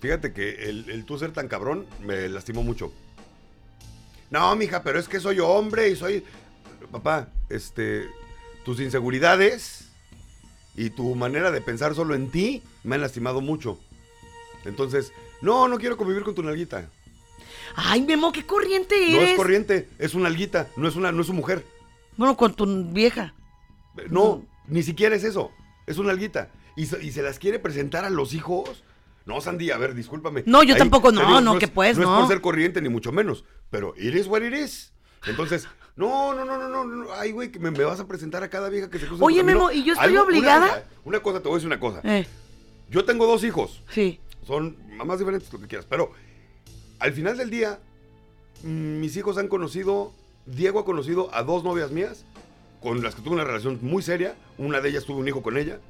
fíjate 0.00 0.32
que 0.32 0.68
el, 0.68 0.88
el 0.90 1.04
tú 1.04 1.18
ser 1.18 1.32
tan 1.32 1.48
cabrón 1.48 1.86
me 2.00 2.28
lastimó 2.28 2.62
mucho. 2.62 2.92
No, 4.30 4.54
mija, 4.56 4.82
pero 4.82 4.98
es 4.98 5.08
que 5.08 5.20
soy 5.20 5.40
hombre 5.40 5.88
y 5.88 5.96
soy... 5.96 6.24
Papá, 6.90 7.28
este, 7.48 8.08
tus 8.64 8.78
inseguridades 8.80 9.88
y 10.76 10.90
tu 10.90 11.14
manera 11.14 11.50
de 11.50 11.60
pensar 11.60 11.94
solo 11.94 12.14
en 12.14 12.30
ti 12.30 12.62
me 12.82 12.96
han 12.96 13.00
lastimado 13.00 13.40
mucho. 13.40 13.78
Entonces, 14.64 15.12
no, 15.40 15.68
no 15.68 15.78
quiero 15.78 15.96
convivir 15.96 16.22
con 16.24 16.34
tu 16.34 16.42
nalguita. 16.42 16.88
Ay, 17.76 18.02
Memo, 18.02 18.32
qué 18.32 18.44
corriente 18.46 18.94
No 19.10 19.18
eres. 19.18 19.30
es 19.30 19.36
corriente, 19.36 19.88
es 19.98 20.14
una 20.14 20.28
nalguita, 20.28 20.68
no 20.76 20.88
es 20.88 20.96
una, 20.96 21.10
no 21.12 21.20
es 21.20 21.26
su 21.26 21.32
mujer. 21.32 21.64
Bueno, 22.16 22.36
con 22.36 22.54
tu 22.54 22.66
vieja. 22.92 23.34
No, 24.10 24.42
ni 24.68 24.82
siquiera 24.82 25.14
es 25.16 25.24
eso. 25.24 25.50
Es 25.86 25.98
una 25.98 26.10
alguita. 26.10 26.50
Y, 26.76 26.86
se- 26.86 27.02
y 27.04 27.12
se 27.12 27.22
las 27.22 27.38
quiere 27.38 27.58
presentar 27.58 28.04
a 28.04 28.10
los 28.10 28.34
hijos. 28.34 28.82
No, 29.26 29.40
Sandy, 29.40 29.70
a 29.70 29.78
ver, 29.78 29.94
discúlpame. 29.94 30.42
No, 30.46 30.62
yo 30.62 30.76
tampoco, 30.76 31.10
no, 31.12 31.40
no, 31.40 31.54
es- 31.54 31.58
que 31.60 31.68
pues, 31.68 31.96
No 31.96 32.02
es 32.02 32.08
no. 32.08 32.18
por 32.20 32.28
ser 32.28 32.40
corriente, 32.40 32.80
ni 32.82 32.88
mucho 32.88 33.12
menos. 33.12 33.44
Pero 33.70 33.94
it 33.96 34.14
is 34.14 34.26
what 34.26 34.42
it 34.42 34.52
is. 34.54 34.92
Entonces, 35.26 35.66
no, 35.96 36.34
no, 36.34 36.44
no, 36.44 36.58
no, 36.58 36.68
no, 36.68 36.84
no. 36.84 37.12
Ay, 37.14 37.32
güey, 37.32 37.50
que 37.50 37.58
me, 37.58 37.70
me 37.70 37.84
vas 37.84 38.00
a 38.00 38.06
presentar 38.08 38.42
a 38.42 38.50
cada 38.50 38.68
vieja 38.68 38.90
que 38.90 38.98
se 38.98 39.06
cruza 39.06 39.24
Oye. 39.24 39.42
Memo, 39.42 39.70
¿y 39.70 39.84
yo 39.84 39.92
estoy 39.94 40.10
Algo- 40.14 40.24
obligada? 40.24 40.84
Una, 41.04 41.20
cosa, 41.20 41.38
te 41.40 41.44
voy 41.48 41.54
a 41.54 41.56
decir 41.56 41.66
una 41.68 41.80
cosa. 41.80 42.00
Eh, 42.04 42.26
Yo 42.90 43.04
tengo 43.04 43.26
dos 43.26 43.44
hijos. 43.44 43.82
sí. 43.90 44.20
Son 44.46 44.76
mamás 44.98 45.18
diferentes, 45.18 45.50
lo 45.54 45.58
que 45.58 45.66
quieras. 45.68 45.86
Pero 45.88 46.12
al 46.98 47.12
final 47.14 47.38
del 47.38 47.48
día, 47.48 47.78
mm, 48.62 49.00
mis 49.00 49.16
hijos 49.16 49.38
han 49.38 49.48
conocido, 49.48 50.12
Diego 50.44 50.80
ha 50.80 50.84
conocido 50.84 51.34
a 51.34 51.42
dos 51.42 51.64
novias 51.64 51.90
mías, 51.92 52.26
con 52.84 53.02
las 53.02 53.14
que 53.14 53.22
tuve 53.22 53.34
una 53.34 53.44
relación 53.44 53.78
muy 53.80 54.02
seria. 54.02 54.36
Una 54.58 54.82
de 54.82 54.90
ellas 54.90 55.04
tuve 55.04 55.18
un 55.18 55.26
hijo 55.26 55.42
con 55.42 55.56
ella. 55.56 55.80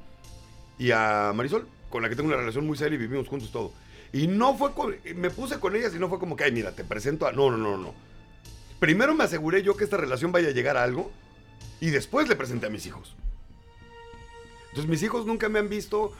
Y 0.79 0.91
a 0.91 1.33
Marisol, 1.35 1.67
con 1.89 2.01
la 2.01 2.09
que 2.09 2.15
tengo 2.15 2.29
una 2.29 2.37
relación 2.37 2.65
muy 2.65 2.77
seria 2.77 2.95
y 2.95 2.99
vivimos 2.99 3.27
juntos 3.27 3.51
todo. 3.51 3.73
Y 4.13 4.27
no 4.27 4.57
fue 4.57 4.73
con, 4.73 4.95
me 5.15 5.29
puse 5.29 5.59
con 5.59 5.75
ellas 5.75 5.93
y 5.93 5.99
no 5.99 6.07
fue 6.07 6.19
como 6.19 6.37
que, 6.37 6.45
ay, 6.45 6.53
mira, 6.53 6.71
te 6.71 6.85
presento 6.85 7.27
a... 7.27 7.33
No, 7.33 7.51
no, 7.51 7.57
no, 7.57 7.77
no. 7.77 7.93
Primero 8.79 9.13
me 9.13 9.25
aseguré 9.25 9.61
yo 9.61 9.75
que 9.75 9.83
esta 9.83 9.97
relación 9.97 10.31
vaya 10.31 10.47
a 10.47 10.51
llegar 10.51 10.77
a 10.77 10.83
algo 10.83 11.11
y 11.81 11.89
después 11.89 12.29
le 12.29 12.37
presenté 12.37 12.67
a 12.67 12.69
mis 12.69 12.85
hijos. 12.85 13.13
Entonces 14.69 14.89
mis 14.89 15.03
hijos 15.03 15.25
nunca 15.25 15.49
me 15.49 15.59
han 15.59 15.67
visto 15.67 16.13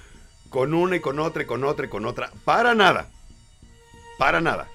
con 0.50 0.74
una 0.74 0.98
y 0.98 1.00
con 1.00 1.20
otra 1.20 1.44
y 1.44 1.46
con 1.46 1.64
otra 1.64 1.86
y 1.86 1.90
con 1.90 2.06
otra. 2.06 2.34
Para 2.44 2.76
nada. 2.76 3.10
Para 4.18 4.42
nada. 4.42 4.68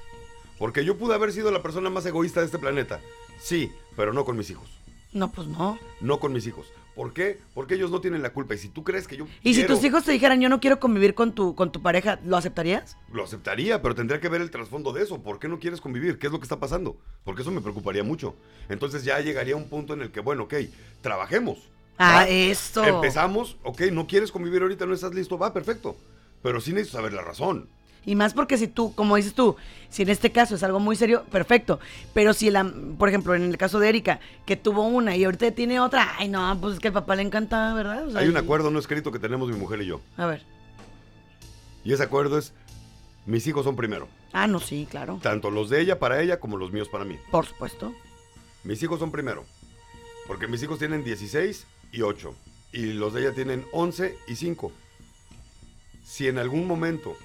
Porque 0.59 0.85
yo 0.85 0.97
pude 0.97 1.15
haber 1.15 1.33
sido 1.33 1.51
la 1.51 1.63
persona 1.63 1.91
más 1.91 2.07
egoísta 2.07 2.41
de 2.41 2.47
este 2.47 2.59
planeta. 2.59 3.01
Sí, 3.39 3.71
pero 3.97 4.15
no 4.15 4.25
con 4.25 4.39
mis 4.39 4.49
hijos. 4.49 4.80
No, 5.13 5.33
pues 5.33 5.49
no. 5.49 5.79
No 6.01 6.21
con 6.21 6.33
mis 6.33 6.47
hijos. 6.47 6.73
¿Por 6.95 7.13
qué? 7.13 7.41
Porque 7.55 7.75
ellos 7.75 7.91
no 7.91 8.01
tienen 8.01 8.23
la 8.23 8.33
culpa. 8.33 8.55
Y 8.55 8.59
si 8.59 8.69
tú 8.69 8.85
crees 8.85 9.09
que 9.09 9.17
yo. 9.17 9.27
Y 9.43 9.55
si 9.55 9.65
tus 9.65 9.83
hijos 9.85 10.05
te 10.05 10.13
dijeran, 10.13 10.41
yo 10.41 10.49
no 10.49 10.61
quiero 10.61 10.81
convivir 10.81 11.15
con 11.15 11.33
tu, 11.33 11.55
con 11.55 11.73
tu 11.73 11.81
pareja, 11.81 12.19
¿lo 12.25 12.37
aceptarías? 12.37 12.97
Lo 13.13 13.25
aceptaría, 13.25 13.81
pero 13.81 13.95
tendría 13.95 14.21
que 14.21 14.29
ver 14.29 14.41
el 14.41 14.51
trasfondo 14.51 14.93
de 14.93 15.03
eso. 15.03 15.23
¿Por 15.23 15.39
qué 15.39 15.49
no 15.49 15.59
quieres 15.59 15.81
convivir? 15.81 16.19
¿Qué 16.19 16.27
es 16.27 16.33
lo 16.33 16.39
que 16.39 16.45
está 16.45 16.61
pasando? 16.61 16.99
Porque 17.25 17.43
eso 17.43 17.51
me 17.51 17.61
preocuparía 17.61 18.03
mucho. 18.03 18.35
Entonces 18.69 19.05
ya 19.05 19.19
llegaría 19.21 19.57
un 19.57 19.69
punto 19.69 19.95
en 19.95 20.03
el 20.03 20.11
que, 20.11 20.21
bueno, 20.21 20.45
ok, 20.45 20.55
trabajemos. 21.01 21.59
Ah, 21.97 22.27
esto. 22.29 22.85
Empezamos, 22.85 23.57
ok, 23.63 23.83
no 23.93 24.07
quieres 24.07 24.33
convivir 24.33 24.63
ahorita, 24.63 24.87
no 24.87 24.95
estás 24.95 25.15
listo, 25.15 25.39
va, 25.39 25.53
perfecto. 25.53 25.97
Pero 26.43 26.61
sí 26.61 26.73
necesito 26.73 26.99
saber 26.99 27.13
la 27.13 27.23
razón. 27.23 27.69
Y 28.07 28.15
más 28.15 28.33
porque 28.33 28.57
si 28.57 28.67
tú, 28.67 28.95
como 28.95 29.17
dices 29.17 29.35
tú, 29.35 29.57
si 29.91 30.03
en 30.03 30.09
este 30.09 30.33
caso 30.33 30.55
es 30.55 30.63
algo 30.63 30.81
muy 30.81 30.97
serio, 30.97 31.25
perfecto. 31.31 31.81
Pero 32.15 32.33
si, 32.33 32.51
la, 32.51 32.65
por 32.99 33.09
ejemplo, 33.09 33.35
en 33.35 33.43
el 33.43 33.59
caso 33.59 33.79
de 33.79 33.89
Erika, 33.89 34.21
que 34.47 34.57
tuvo 34.57 34.87
una 34.87 35.17
y 35.17 35.25
ahorita 35.25 35.51
tiene 35.53 35.81
otra, 35.81 36.15
ay, 36.19 36.29
no, 36.29 36.57
pues 36.61 36.75
es 36.75 36.81
que 36.81 36.89
al 36.89 36.95
papá 36.95 37.17
le 37.17 37.23
encanta, 37.23 37.75
¿verdad? 37.75 38.07
O 38.07 38.11
sea, 38.11 38.21
Hay 38.21 38.29
un 38.29 38.37
acuerdo 38.37 38.71
no 38.71 38.79
escrito 38.79 39.13
que 39.13 39.19
tenemos 39.19 39.49
mi 39.49 39.57
mujer 39.57 39.83
y 39.83 39.87
yo. 39.87 40.01
A 40.17 40.27
ver. 40.27 40.43
Y 41.85 41.93
ese 41.93 42.03
acuerdo 42.03 42.39
es, 42.39 42.53
mis 43.27 43.47
hijos 43.47 43.65
son 43.65 43.77
primero. 43.77 44.09
Ah, 44.33 44.47
no, 44.47 44.61
sí, 44.61 44.87
claro. 44.91 45.19
Tanto 45.23 45.51
los 45.51 45.69
de 45.69 45.81
ella 45.81 45.99
para 45.99 46.23
ella 46.23 46.41
como 46.41 46.57
los 46.57 46.73
míos 46.73 46.89
para 46.89 47.05
mí. 47.05 47.19
Por 47.31 47.47
supuesto. 47.47 47.93
Mis 48.65 48.83
hijos 48.83 48.99
son 48.99 49.11
primero. 49.11 49.45
Porque 50.27 50.47
mis 50.47 50.63
hijos 50.63 50.79
tienen 50.79 51.05
16 51.05 51.67
y 51.93 52.03
8. 52.03 52.35
Y 52.73 52.93
los 52.93 53.13
de 53.13 53.23
ella 53.23 53.35
tienen 53.35 53.65
11 53.73 54.17
y 54.29 54.37
5. 54.37 54.73
Si 56.05 56.29
en 56.29 56.39
algún 56.39 56.67
momento 56.67 57.17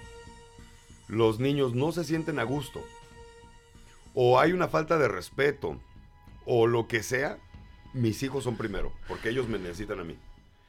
los 1.07 1.39
niños 1.39 1.73
no 1.75 1.91
se 1.91 2.03
sienten 2.03 2.39
a 2.39 2.43
gusto, 2.43 2.81
o 4.13 4.39
hay 4.39 4.51
una 4.53 4.67
falta 4.67 4.97
de 4.97 5.07
respeto, 5.07 5.79
o 6.45 6.67
lo 6.67 6.87
que 6.87 7.03
sea, 7.03 7.37
mis 7.93 8.21
hijos 8.23 8.43
son 8.43 8.55
primero. 8.57 8.93
Porque 9.07 9.29
ellos 9.29 9.47
me 9.47 9.57
necesitan 9.59 9.99
a 9.99 10.03
mí. 10.03 10.17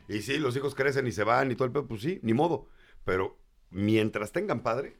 Y 0.08 0.22
sí, 0.22 0.38
los 0.38 0.56
hijos 0.56 0.74
crecen 0.74 1.06
y 1.06 1.12
se 1.12 1.24
van 1.24 1.50
y 1.50 1.54
todo 1.56 1.66
el 1.66 1.72
pedo, 1.72 1.86
pues 1.86 2.00
sí, 2.00 2.18
ni 2.22 2.32
modo. 2.34 2.68
Pero 3.04 3.38
mientras 3.70 4.32
tengan 4.32 4.60
padre, 4.60 4.98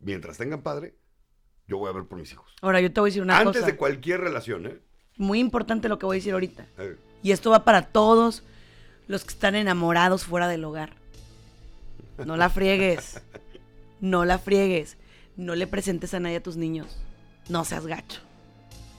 mientras 0.00 0.38
tengan 0.38 0.62
padre, 0.62 0.96
yo 1.66 1.78
voy 1.78 1.88
a 1.90 1.92
ver 1.92 2.04
por 2.04 2.18
mis 2.18 2.32
hijos. 2.32 2.54
Ahora, 2.60 2.80
yo 2.80 2.92
te 2.92 3.00
voy 3.00 3.08
a 3.08 3.10
decir 3.10 3.22
una 3.22 3.38
Antes 3.38 3.60
cosa. 3.62 3.66
de 3.66 3.76
cualquier 3.76 4.20
relación, 4.20 4.66
¿eh? 4.66 4.78
Muy 5.16 5.38
importante 5.40 5.88
lo 5.88 5.98
que 5.98 6.06
voy 6.06 6.16
a 6.16 6.18
decir 6.18 6.32
ahorita. 6.32 6.66
Eh, 6.78 6.96
Y 7.22 7.32
esto 7.32 7.50
va 7.50 7.64
para 7.64 7.82
todos 7.88 8.42
los 9.06 9.24
que 9.24 9.30
están 9.30 9.54
enamorados 9.54 10.24
fuera 10.24 10.48
del 10.48 10.64
hogar. 10.64 10.94
No 12.24 12.36
la 12.36 12.48
friegues. 12.50 13.20
No 14.02 14.24
la 14.26 14.38
friegues. 14.38 14.98
No 15.36 15.54
le 15.54 15.66
presentes 15.66 16.12
a 16.12 16.20
nadie 16.20 16.36
a 16.36 16.42
tus 16.42 16.56
niños. 16.56 16.98
No 17.48 17.64
seas 17.64 17.86
gacho. 17.86 18.20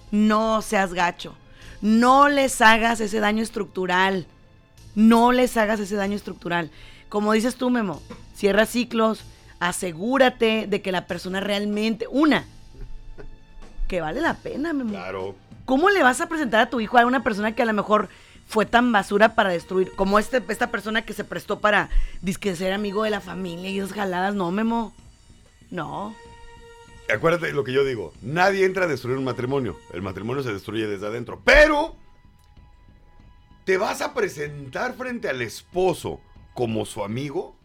No 0.09 0.61
seas 0.61 0.93
gacho. 0.93 1.35
No 1.81 2.29
les 2.29 2.61
hagas 2.61 3.01
ese 3.01 3.19
daño 3.19 3.43
estructural. 3.43 4.25
No 4.95 5.33
les 5.33 5.57
hagas 5.57 5.81
ese 5.81 5.95
daño 5.95 6.15
estructural. 6.15 6.71
Como 7.09 7.33
dices 7.33 7.55
tú, 7.55 7.69
Memo, 7.69 8.01
cierra 8.33 8.65
ciclos, 8.65 9.25
asegúrate 9.59 10.67
de 10.67 10.81
que 10.81 10.93
la 10.93 11.05
persona 11.05 11.41
realmente, 11.41 12.07
una, 12.09 12.45
que 13.89 13.99
vale 13.99 14.21
la 14.21 14.35
pena, 14.35 14.71
Memo. 14.71 14.91
Claro. 14.91 15.35
¿Cómo 15.65 15.89
le 15.89 16.01
vas 16.01 16.21
a 16.21 16.29
presentar 16.29 16.61
a 16.61 16.69
tu 16.69 16.79
hijo 16.79 16.97
a 16.97 17.05
una 17.05 17.23
persona 17.23 17.53
que 17.53 17.61
a 17.61 17.65
lo 17.65 17.73
mejor 17.73 18.07
fue 18.53 18.67
tan 18.67 18.91
basura 18.91 19.33
para 19.33 19.49
destruir? 19.49 19.91
Como 19.95 20.19
este, 20.19 20.41
esta 20.47 20.69
persona 20.69 21.01
que 21.01 21.13
se 21.13 21.23
prestó 21.23 21.59
para 21.59 21.89
disque 22.21 22.55
ser 22.55 22.71
amigo 22.71 23.03
de 23.03 23.09
la 23.09 23.19
familia 23.19 23.71
y 23.71 23.79
esas 23.79 23.93
jaladas. 23.93 24.35
No, 24.35 24.51
Memo. 24.51 24.93
No. 25.71 26.15
Acuérdate 27.11 27.47
de 27.47 27.53
lo 27.53 27.63
que 27.63 27.73
yo 27.73 27.83
digo. 27.83 28.13
Nadie 28.21 28.65
entra 28.65 28.85
a 28.85 28.87
destruir 28.87 29.17
un 29.17 29.23
matrimonio. 29.23 29.79
El 29.91 30.03
matrimonio 30.03 30.43
se 30.43 30.53
destruye 30.53 30.85
desde 30.85 31.07
adentro. 31.07 31.41
Pero 31.43 31.95
te 33.65 33.77
vas 33.77 34.01
a 34.01 34.13
presentar 34.13 34.93
frente 34.93 35.29
al 35.29 35.41
esposo 35.41 36.21
como 36.53 36.85
su 36.85 37.03
amigo. 37.03 37.57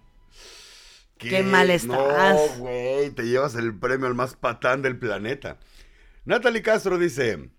Qué 1.18 1.42
mal 1.42 1.68
estás. 1.68 1.98
No, 1.98 2.56
güey, 2.60 3.10
te 3.10 3.24
llevas 3.24 3.56
el 3.56 3.78
premio 3.78 4.06
al 4.06 4.14
más 4.14 4.36
patán 4.36 4.80
del 4.80 4.98
planeta. 4.98 5.58
Natalie 6.24 6.62
Castro 6.62 6.96
dice, 6.96 7.50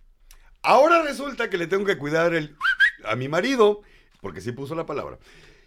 ahora 0.63 1.03
resulta 1.03 1.47
que 1.51 1.57
le 1.57 1.67
tengo 1.67 1.86
que 1.86 1.97
cuidar 1.99 2.34
el 2.34 2.57
a 3.06 3.16
mi 3.16 3.28
marido, 3.28 3.82
porque 4.22 4.41
sí 4.41 4.52
puso 4.52 4.76
la 4.76 4.86
palabra, 4.86 5.20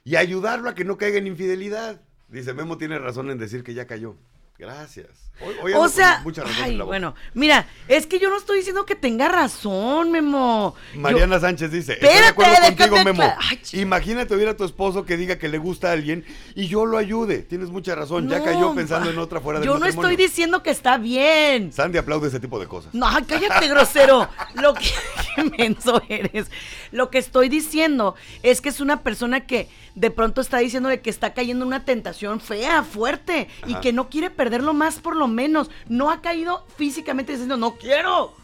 y 0.04 0.16
ayudarlo 0.16 0.68
a 0.68 0.74
que 0.74 0.84
no 0.84 0.96
caiga 0.96 1.18
en 1.18 1.26
infidelidad. 1.26 2.02
Dice, 2.28 2.54
Memo 2.54 2.78
tiene 2.78 2.98
razón 2.98 3.30
en 3.30 3.38
decir 3.38 3.62
que 3.62 3.74
ya 3.74 3.86
cayó. 3.86 4.16
Gracias. 4.62 5.08
Hoy, 5.64 5.72
O 5.74 5.88
sea, 5.88 6.20
mucha 6.22 6.42
razón 6.42 6.56
ay, 6.62 6.72
en 6.72 6.78
la 6.78 6.84
bueno, 6.84 7.14
mira, 7.34 7.66
es 7.88 8.06
que 8.06 8.20
yo 8.20 8.30
no 8.30 8.36
estoy 8.36 8.58
diciendo 8.58 8.86
que 8.86 8.94
tenga 8.94 9.28
razón, 9.28 10.12
Memo. 10.12 10.76
Yo- 10.94 11.00
Mariana 11.00 11.40
Sánchez 11.40 11.72
dice, 11.72 11.94
estoy 11.94 12.08
de 12.10 12.14
Espérate, 12.14 12.30
acuerdo 12.30 12.76
contigo, 12.76 13.04
Memo. 13.04 13.34
Ay, 13.50 13.60
Imagínate 13.80 14.34
oír 14.36 14.46
a 14.46 14.56
tu 14.56 14.62
esposo 14.64 15.04
que 15.04 15.16
diga 15.16 15.38
que 15.38 15.48
le 15.48 15.58
gusta 15.58 15.88
a 15.88 15.92
alguien 15.92 16.24
y 16.54 16.68
yo 16.68 16.86
lo 16.86 16.96
ayude. 16.96 17.38
Tienes 17.38 17.70
mucha 17.70 17.96
razón. 17.96 18.28
ya 18.28 18.44
cayó 18.44 18.72
pensando 18.74 19.10
en 19.10 19.18
otra 19.18 19.40
fuera 19.40 19.58
del 19.58 19.66
Yo 19.66 19.78
no 19.78 19.86
estoy 19.86 20.14
diciendo 20.14 20.62
que 20.62 20.70
está 20.70 20.96
bien. 20.98 21.72
Sandy 21.72 21.98
aplaude 21.98 22.28
ese 22.28 22.38
tipo 22.38 22.60
de 22.60 22.68
cosas. 22.68 22.94
No, 22.94 23.06
cállate, 23.26 23.66
grosero. 23.66 24.28
Lo 24.54 24.74
que 24.74 24.90
menso 25.58 26.00
eres. 26.08 26.50
Lo 26.92 27.10
que 27.10 27.18
estoy 27.18 27.48
diciendo 27.48 28.14
es 28.44 28.60
que 28.60 28.68
es 28.68 28.80
una 28.80 29.02
persona 29.02 29.40
que 29.46 29.68
de 29.94 30.10
pronto 30.10 30.40
está 30.40 30.58
diciendo 30.58 30.88
de 30.88 31.00
que 31.00 31.10
está 31.10 31.34
cayendo 31.34 31.64
en 31.64 31.68
una 31.68 31.84
tentación 31.84 32.40
fea, 32.40 32.82
fuerte, 32.82 33.48
y 33.66 33.74
que 33.76 33.92
no 33.92 34.08
quiere 34.08 34.30
perderlo 34.52 34.74
más 34.74 34.98
por 35.00 35.16
lo 35.16 35.28
menos. 35.28 35.70
No 35.88 36.10
ha 36.10 36.20
caído 36.20 36.66
físicamente 36.76 37.32
diciendo, 37.32 37.56
no 37.56 37.76
quiero. 37.76 38.34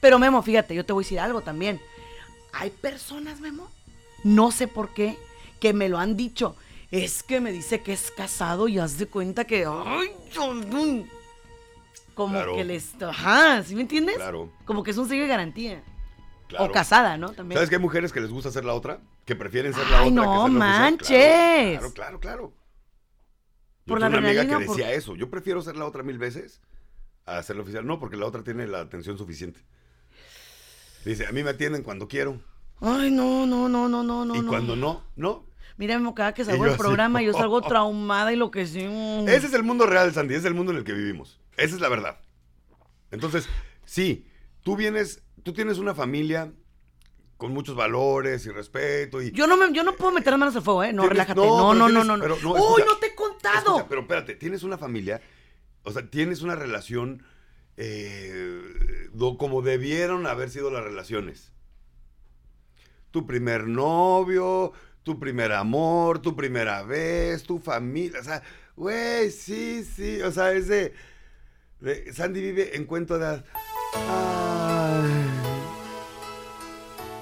Pero 0.00 0.18
Memo, 0.20 0.40
fíjate, 0.42 0.72
yo 0.74 0.84
te 0.86 0.92
voy 0.92 1.02
a 1.02 1.04
decir 1.04 1.18
algo 1.18 1.40
también. 1.40 1.80
Hay 2.52 2.70
personas, 2.70 3.40
Memo, 3.40 3.68
no 4.22 4.52
sé 4.52 4.68
por 4.68 4.90
qué, 4.90 5.18
que 5.60 5.72
me 5.72 5.88
lo 5.88 5.98
han 5.98 6.16
dicho. 6.16 6.54
Es 6.92 7.22
que 7.24 7.40
me 7.40 7.50
dice 7.50 7.80
que 7.82 7.92
es 7.92 8.12
casado 8.12 8.68
y 8.68 8.78
haz 8.78 8.98
de 8.98 9.06
cuenta 9.06 9.44
que. 9.44 9.66
Ay, 9.66 10.12
como 12.14 12.34
Claro. 12.34 12.54
que 12.56 12.64
les. 12.64 12.94
Ajá, 13.02 13.62
¿sí 13.64 13.74
me 13.74 13.82
entiendes? 13.82 14.16
Claro. 14.16 14.48
Como 14.64 14.82
que 14.84 14.92
es 14.92 14.96
un 14.96 15.08
sello 15.08 15.22
de 15.22 15.28
garantía. 15.28 15.82
Claro. 16.46 16.64
O 16.66 16.70
casada, 16.72 17.16
¿no? 17.18 17.30
También. 17.32 17.56
¿Sabes 17.56 17.68
que 17.68 17.76
hay 17.76 17.82
mujeres 17.82 18.12
que 18.12 18.20
les 18.20 18.30
gusta 18.30 18.50
ser 18.52 18.64
la 18.64 18.74
otra? 18.74 19.00
Que 19.26 19.34
prefieren 19.36 19.74
ser 19.74 19.86
la 19.90 20.00
Ay, 20.02 20.10
otra. 20.10 20.24
no 20.24 20.44
que 20.44 20.50
ser 20.50 20.58
manches. 20.58 21.78
Claro, 21.78 21.92
claro, 21.92 22.20
claro. 22.20 22.52
Por 23.88 24.00
la 24.00 24.08
una 24.08 24.18
amiga 24.18 24.46
que 24.46 24.66
por- 24.66 24.76
decía 24.76 24.92
eso. 24.92 25.16
Yo 25.16 25.30
prefiero 25.30 25.60
ser 25.62 25.76
la 25.76 25.84
otra 25.86 26.02
mil 26.02 26.18
veces 26.18 26.60
a 27.26 27.42
ser 27.42 27.56
la 27.56 27.62
oficial. 27.62 27.86
No, 27.86 27.98
porque 27.98 28.16
la 28.16 28.26
otra 28.26 28.42
tiene 28.42 28.66
la 28.66 28.80
atención 28.80 29.18
suficiente. 29.18 29.60
Dice, 31.04 31.26
a 31.26 31.32
mí 31.32 31.42
me 31.42 31.50
atienden 31.50 31.82
cuando 31.82 32.08
quiero. 32.08 32.40
Ay, 32.80 33.10
no, 33.10 33.46
no, 33.46 33.68
no, 33.68 33.88
no, 33.88 34.02
no, 34.02 34.24
no. 34.24 34.36
y 34.36 34.42
cuando 34.44 34.76
no, 34.76 35.04
no. 35.16 35.46
Mira, 35.76 36.00
cada 36.14 36.34
que 36.34 36.44
salgo 36.44 36.64
del 36.64 36.72
así, 36.74 36.78
programa 36.80 37.22
yo 37.22 37.32
salgo 37.34 37.60
traumada 37.62 38.32
y 38.32 38.36
lo 38.36 38.50
que 38.50 38.66
sí. 38.66 38.84
mm. 38.84 39.28
Ese 39.28 39.46
es 39.46 39.54
el 39.54 39.62
mundo 39.62 39.86
real, 39.86 40.12
Sandy. 40.12 40.34
Ese 40.34 40.40
es 40.40 40.46
el 40.46 40.54
mundo 40.54 40.72
en 40.72 40.78
el 40.78 40.84
que 40.84 40.92
vivimos. 40.92 41.40
Esa 41.56 41.74
es 41.76 41.80
la 41.80 41.88
verdad. 41.88 42.20
Entonces, 43.10 43.48
sí, 43.84 44.26
tú 44.62 44.76
vienes, 44.76 45.22
tú 45.42 45.52
tienes 45.52 45.78
una 45.78 45.94
familia 45.94 46.52
con 47.36 47.52
muchos 47.52 47.76
valores 47.76 48.44
y 48.46 48.50
respeto 48.50 49.22
y... 49.22 49.30
Yo 49.30 49.46
no, 49.46 49.56
me, 49.56 49.72
yo 49.72 49.84
no 49.84 49.94
puedo 49.94 50.10
meter 50.10 50.32
las 50.32 50.40
manos 50.40 50.56
al 50.56 50.62
fuego, 50.62 50.82
¿eh? 50.82 50.92
No, 50.92 51.08
relájate. 51.08 51.38
no, 51.40 51.72
No, 51.72 51.88
no, 51.88 52.02
no, 52.02 52.16
no. 52.16 52.24
¡Uy, 52.24 52.82
no 52.84 52.96
te 53.00 53.14
pero 53.88 54.02
espérate, 54.02 54.34
tienes 54.34 54.62
una 54.62 54.78
familia, 54.78 55.20
o 55.82 55.90
sea, 55.92 56.08
tienes 56.10 56.42
una 56.42 56.54
relación 56.54 57.22
eh, 57.76 59.08
como 59.38 59.62
debieron 59.62 60.26
haber 60.26 60.50
sido 60.50 60.70
las 60.70 60.82
relaciones. 60.84 61.52
Tu 63.10 63.26
primer 63.26 63.66
novio, 63.66 64.72
tu 65.02 65.18
primer 65.18 65.52
amor, 65.52 66.20
tu 66.20 66.36
primera 66.36 66.82
vez, 66.82 67.42
tu 67.44 67.58
familia, 67.58 68.20
o 68.20 68.24
sea, 68.24 68.42
güey, 68.76 69.30
sí, 69.30 69.84
sí, 69.84 70.20
o 70.22 70.30
sea, 70.30 70.52
es 70.52 70.68
de- 70.68 70.92
Sandy 72.12 72.40
vive 72.40 72.76
en 72.76 72.84
cuento 72.84 73.18
de... 73.18 73.42
Ay. 73.94 75.27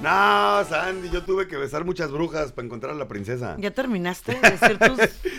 No, 0.00 0.62
Sandy, 0.68 1.08
yo 1.10 1.24
tuve 1.24 1.48
que 1.48 1.56
besar 1.56 1.84
muchas 1.86 2.10
brujas 2.12 2.52
para 2.52 2.66
encontrar 2.66 2.92
a 2.92 2.96
la 2.96 3.08
princesa. 3.08 3.56
¿Ya 3.58 3.70
terminaste 3.70 4.34
de 4.40 4.50
decir 4.50 4.78
tus... 4.78 4.98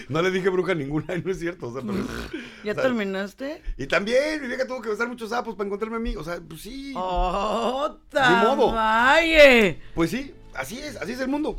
No 0.10 0.22
le 0.22 0.32
dije 0.32 0.50
bruja 0.50 0.74
ninguna, 0.74 1.16
no 1.24 1.32
es 1.32 1.40
cierto. 1.40 1.68
o 1.68 1.74
sea, 1.74 1.82
pero- 1.84 1.94
¿Ya 2.64 2.72
o 2.72 2.76
sea, 2.76 2.84
terminaste? 2.84 3.62
Y 3.78 3.86
también, 3.86 4.42
mi 4.42 4.48
vieja 4.48 4.66
tuvo 4.66 4.82
que 4.82 4.90
besar 4.90 5.08
muchos 5.08 5.30
sapos 5.30 5.54
para 5.56 5.68
encontrarme 5.68 5.98
a 5.98 6.00
mí. 6.00 6.16
O 6.16 6.24
sea, 6.24 6.40
pues 6.42 6.62
sí. 6.62 6.92
¡Oh, 6.96 7.98
Ni 8.14 8.20
modo. 8.48 8.68
tamaye! 8.72 9.80
Pues 9.94 10.10
sí, 10.10 10.34
así 10.56 10.80
es, 10.80 10.96
así 10.96 11.12
es 11.12 11.20
el 11.20 11.28
mundo. 11.28 11.56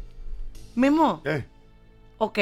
Memo, 0.74 1.22
Eh, 1.24 1.44
ok. 2.18 2.38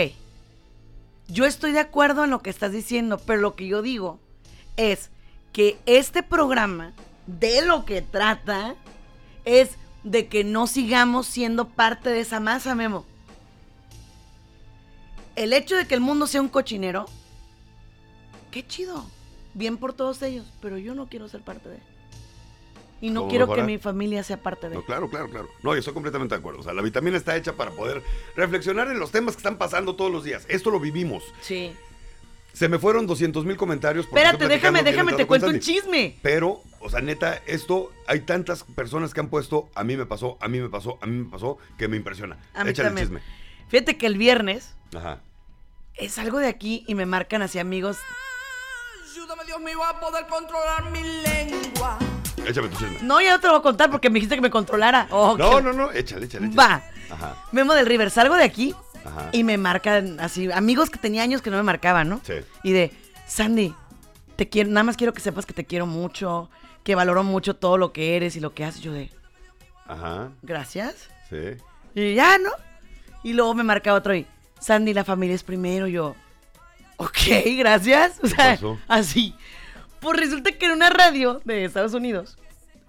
Yo 1.28 1.44
estoy 1.44 1.72
de 1.72 1.80
acuerdo 1.80 2.24
en 2.24 2.30
lo 2.30 2.40
que 2.40 2.50
estás 2.50 2.72
diciendo, 2.72 3.18
pero 3.26 3.40
lo 3.42 3.56
que 3.56 3.66
yo 3.66 3.82
digo 3.82 4.20
es 4.76 5.10
que 5.52 5.76
este 5.86 6.22
programa, 6.22 6.92
de 7.26 7.62
lo 7.66 7.84
que 7.84 8.00
trata, 8.00 8.74
es 9.44 9.70
de 10.06 10.28
que 10.28 10.44
no 10.44 10.68
sigamos 10.68 11.26
siendo 11.26 11.68
parte 11.68 12.10
de 12.10 12.20
esa 12.20 12.38
masa, 12.38 12.76
Memo. 12.76 13.04
El 15.34 15.52
hecho 15.52 15.76
de 15.76 15.86
que 15.86 15.94
el 15.94 16.00
mundo 16.00 16.28
sea 16.28 16.40
un 16.40 16.48
cochinero, 16.48 17.06
qué 18.52 18.64
chido. 18.64 19.04
Bien 19.52 19.76
por 19.78 19.94
todos 19.94 20.22
ellos, 20.22 20.46
pero 20.62 20.78
yo 20.78 20.94
no 20.94 21.06
quiero 21.06 21.28
ser 21.28 21.40
parte 21.40 21.68
de. 21.68 21.78
Y 23.00 23.10
no 23.10 23.22
¿Cómo 23.22 23.30
quiero 23.30 23.46
mejorar? 23.46 23.66
que 23.66 23.72
mi 23.72 23.78
familia 23.78 24.22
sea 24.22 24.36
parte 24.36 24.68
de. 24.68 24.76
No, 24.76 24.84
claro, 24.84 25.10
claro, 25.10 25.28
claro. 25.28 25.48
No, 25.62 25.72
yo 25.72 25.80
estoy 25.80 25.92
completamente 25.92 26.34
de 26.34 26.38
acuerdo. 26.38 26.60
O 26.60 26.62
sea, 26.62 26.72
la 26.72 26.82
vitamina 26.82 27.16
está 27.16 27.36
hecha 27.36 27.54
para 27.54 27.72
poder 27.72 28.02
reflexionar 28.36 28.88
en 28.88 29.00
los 29.00 29.10
temas 29.10 29.34
que 29.34 29.40
están 29.40 29.58
pasando 29.58 29.96
todos 29.96 30.12
los 30.12 30.22
días. 30.22 30.46
Esto 30.48 30.70
lo 30.70 30.78
vivimos. 30.78 31.24
Sí. 31.40 31.72
Se 32.52 32.68
me 32.68 32.78
fueron 32.78 33.06
200 33.06 33.44
mil 33.44 33.56
comentarios. 33.56 34.06
Espérate, 34.06 34.46
déjame, 34.46 34.82
déjame, 34.84 35.14
te 35.14 35.26
cuento 35.26 35.48
un 35.48 35.58
chisme. 35.58 36.16
Pero, 36.22 36.62
o 36.80 36.90
sea, 36.90 37.00
neta, 37.00 37.40
esto, 37.46 37.92
hay 38.06 38.20
tantas 38.20 38.64
personas 38.64 39.12
que 39.14 39.20
han 39.20 39.28
puesto, 39.28 39.68
a 39.74 39.84
mí 39.84 39.96
me 39.96 40.06
pasó, 40.06 40.38
a 40.40 40.48
mí 40.48 40.60
me 40.60 40.68
pasó, 40.68 40.98
a 41.00 41.06
mí 41.06 41.24
me 41.24 41.30
pasó, 41.30 41.58
que 41.78 41.88
me 41.88 41.96
impresiona. 41.96 42.36
A 42.54 42.64
mí 42.64 42.70
Échale 42.70 42.88
también. 42.88 43.08
el 43.12 43.18
chisme. 43.20 43.22
Fíjate 43.68 43.96
que 43.98 44.06
el 44.06 44.16
viernes 44.16 44.74
Ajá. 44.96 45.20
es 45.94 46.18
algo 46.18 46.38
de 46.38 46.48
aquí 46.48 46.84
y 46.86 46.94
me 46.94 47.06
marcan 47.06 47.42
así 47.42 47.58
amigos. 47.58 47.98
Ayúdame, 49.12 49.44
Dios 49.44 49.60
mío, 49.60 49.82
a 49.82 49.98
poder 49.98 50.26
controlar 50.26 50.90
mi 50.90 51.02
lengua. 51.02 51.98
Échame 52.46 52.68
tu 52.68 52.76
chisme. 52.76 52.98
No, 53.02 53.20
ya 53.20 53.32
no 53.32 53.40
te 53.40 53.46
lo 53.46 53.54
voy 53.54 53.60
a 53.60 53.62
contar 53.62 53.90
porque 53.90 54.08
me 54.10 54.14
dijiste 54.14 54.34
que 54.36 54.40
me 54.40 54.50
controlara. 54.50 55.08
Oh, 55.10 55.36
No, 55.36 55.56
que- 55.56 55.62
no, 55.62 55.72
no, 55.72 55.90
échale, 55.92 56.26
échale. 56.26 56.46
échale. 56.46 56.54
Va. 56.56 56.82
Ajá, 57.10 57.36
Memo 57.52 57.74
del 57.74 57.86
River, 57.86 58.10
salgo 58.10 58.34
de 58.34 58.42
aquí 58.44 58.74
ajá. 59.04 59.28
y 59.32 59.44
me 59.44 59.56
marcan 59.58 60.18
así, 60.20 60.50
amigos 60.50 60.90
que 60.90 60.98
tenía 60.98 61.22
años 61.22 61.40
que 61.40 61.50
no 61.50 61.56
me 61.56 61.62
marcaban, 61.62 62.08
¿no? 62.08 62.20
Sí. 62.24 62.34
Y 62.64 62.72
de, 62.72 62.92
Sandy, 63.28 63.74
te 64.34 64.48
quiero, 64.48 64.70
nada 64.70 64.82
más 64.82 64.96
quiero 64.96 65.12
que 65.12 65.20
sepas 65.20 65.46
que 65.46 65.52
te 65.54 65.64
quiero 65.64 65.86
mucho, 65.86 66.50
que 66.86 66.94
valoro 66.94 67.24
mucho 67.24 67.54
todo 67.56 67.78
lo 67.78 67.92
que 67.92 68.14
eres 68.16 68.36
y 68.36 68.40
lo 68.40 68.54
que 68.54 68.64
haces. 68.64 68.80
Yo 68.80 68.92
de, 68.92 69.10
Ajá, 69.86 70.30
gracias. 70.42 71.08
sí. 71.28 71.56
Y 71.96 72.14
ya, 72.14 72.38
¿no? 72.38 72.50
Y 73.24 73.32
luego 73.32 73.54
me 73.54 73.64
marca 73.64 73.92
otro 73.92 74.14
y, 74.14 74.24
Sandy, 74.60 74.94
la 74.94 75.02
familia 75.04 75.34
es 75.34 75.42
primero. 75.42 75.88
Yo, 75.88 76.14
ok, 76.98 77.18
gracias. 77.58 78.20
O 78.22 78.28
sea, 78.28 78.52
pasó? 78.54 78.78
así. 78.86 79.34
Pues 80.00 80.16
resulta 80.20 80.52
que 80.52 80.66
en 80.66 80.72
una 80.72 80.90
radio 80.90 81.40
de 81.44 81.64
Estados 81.64 81.92
Unidos, 81.94 82.38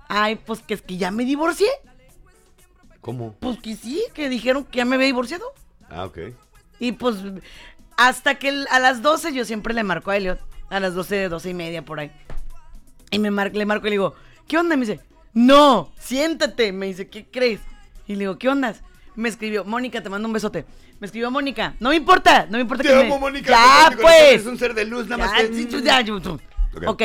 ay, 0.09 0.35
pues 0.35 0.61
que 0.61 0.75
es 0.75 0.81
que 0.83 0.97
ya 0.97 1.09
me 1.09 1.25
divorcié. 1.25 1.69
¿Cómo? 3.01 3.33
Pues 3.39 3.57
que 3.59 3.75
sí, 3.75 4.03
que 4.13 4.29
dijeron 4.29 4.63
que 4.65 4.77
ya 4.77 4.85
me 4.85 4.95
había 4.95 5.07
divorciado. 5.07 5.45
Ah, 5.89 6.05
ok. 6.05 6.19
Y 6.79 6.91
pues 6.91 7.15
hasta 7.95 8.35
que 8.35 8.49
el- 8.49 8.67
a 8.69 8.77
las 8.79 9.01
12 9.01 9.33
yo 9.33 9.43
siempre 9.45 9.73
le 9.73 9.83
marco 9.83 10.11
a 10.11 10.17
Elliot. 10.17 10.39
A 10.69 10.79
las 10.81 10.93
12, 10.93 11.29
12 11.29 11.49
y 11.49 11.53
media 11.53 11.83
por 11.83 11.99
ahí. 11.99 12.11
Y 13.11 13.19
me 13.19 13.31
mar- 13.31 13.55
le 13.55 13.65
marco 13.65 13.87
y 13.87 13.89
le 13.89 13.93
digo, 13.95 14.13
¿qué 14.47 14.57
onda? 14.57 14.75
Me 14.75 14.85
dice, 14.85 14.99
no, 15.33 15.91
siéntate. 15.99 16.71
Me 16.71 16.87
dice, 16.87 17.07
¿qué 17.09 17.25
crees? 17.25 17.59
Y 18.07 18.13
le 18.13 18.19
digo, 18.19 18.37
¿qué 18.37 18.49
onda? 18.49 18.75
Me 19.15 19.29
escribió, 19.29 19.65
Mónica, 19.65 20.01
te 20.03 20.09
mando 20.09 20.27
un 20.27 20.33
besote. 20.33 20.65
Me 20.99 21.05
escribió 21.05 21.29
Mónica, 21.29 21.75
no 21.79 21.89
me 21.89 21.95
importa, 21.95 22.45
no 22.45 22.53
me 22.53 22.61
importa 22.61 22.81
Te 22.83 22.89
que 22.89 22.95
amo, 22.95 23.15
me... 23.15 23.19
Mónica. 23.21 23.51
Ya, 23.51 23.89
te 23.95 24.01
pues. 24.01 24.15
Eres 24.33 24.45
un 24.47 24.57
ser 24.57 24.73
de 24.73 24.85
luz, 24.85 25.07
nada 25.07 25.25
más 25.27 25.41
Ya, 25.41 25.67
tú, 25.69 25.79
ya, 25.79 26.01
yo-. 26.01 26.17
Ok. 26.17 26.41
ok. 26.87 27.03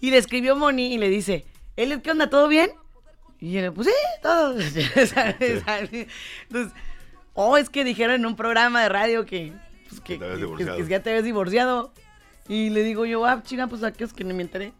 Y 0.00 0.10
le 0.10 0.18
escribió 0.18 0.54
Moni 0.54 0.92
y 0.94 0.98
le 0.98 1.08
dice, 1.08 1.46
Elliot, 1.76 2.02
¿qué 2.02 2.10
onda? 2.10 2.28
¿Todo 2.28 2.46
bien? 2.48 2.70
Y 3.40 3.56
él, 3.56 3.72
pues 3.72 3.88
sí, 3.88 3.94
todo. 4.22 4.58
Entonces, 4.60 5.12
oh, 7.34 7.56
es 7.56 7.70
que 7.70 7.84
dijeron 7.84 8.16
en 8.16 8.26
un 8.26 8.36
programa 8.36 8.82
de 8.82 8.88
radio 8.88 9.24
que, 9.26 9.52
pues, 9.88 10.00
que, 10.00 10.18
Que 10.18 10.56
que- 10.58 10.86
ya 10.88 11.02
te 11.02 11.10
habías 11.10 11.24
divorciado. 11.24 11.92
Y 12.48 12.70
le 12.70 12.82
digo 12.84 13.04
yo, 13.06 13.24
ah, 13.26 13.42
chinga, 13.44 13.66
pues 13.66 13.82
aquí 13.82 14.04
es 14.04 14.12
que 14.12 14.24
no 14.24 14.34
me 14.34 14.42
enteré. 14.42 14.72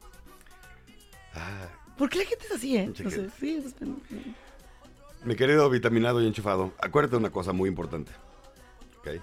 Ah, 1.36 1.68
¿Por 1.96 2.10
qué 2.10 2.18
la 2.18 2.24
gente 2.24 2.46
es 2.46 2.52
así, 2.52 2.76
eh? 2.76 2.86
No 2.86 3.10
sé, 3.10 3.30
sí, 3.38 3.62
pues, 3.62 3.74
mi 5.24 5.34
querido 5.34 5.68
vitaminado 5.68 6.22
y 6.22 6.26
enchufado, 6.26 6.72
acuérdate 6.80 7.12
de 7.12 7.18
una 7.18 7.30
cosa 7.30 7.52
muy 7.52 7.68
importante. 7.68 8.12
¿Ok? 9.00 9.20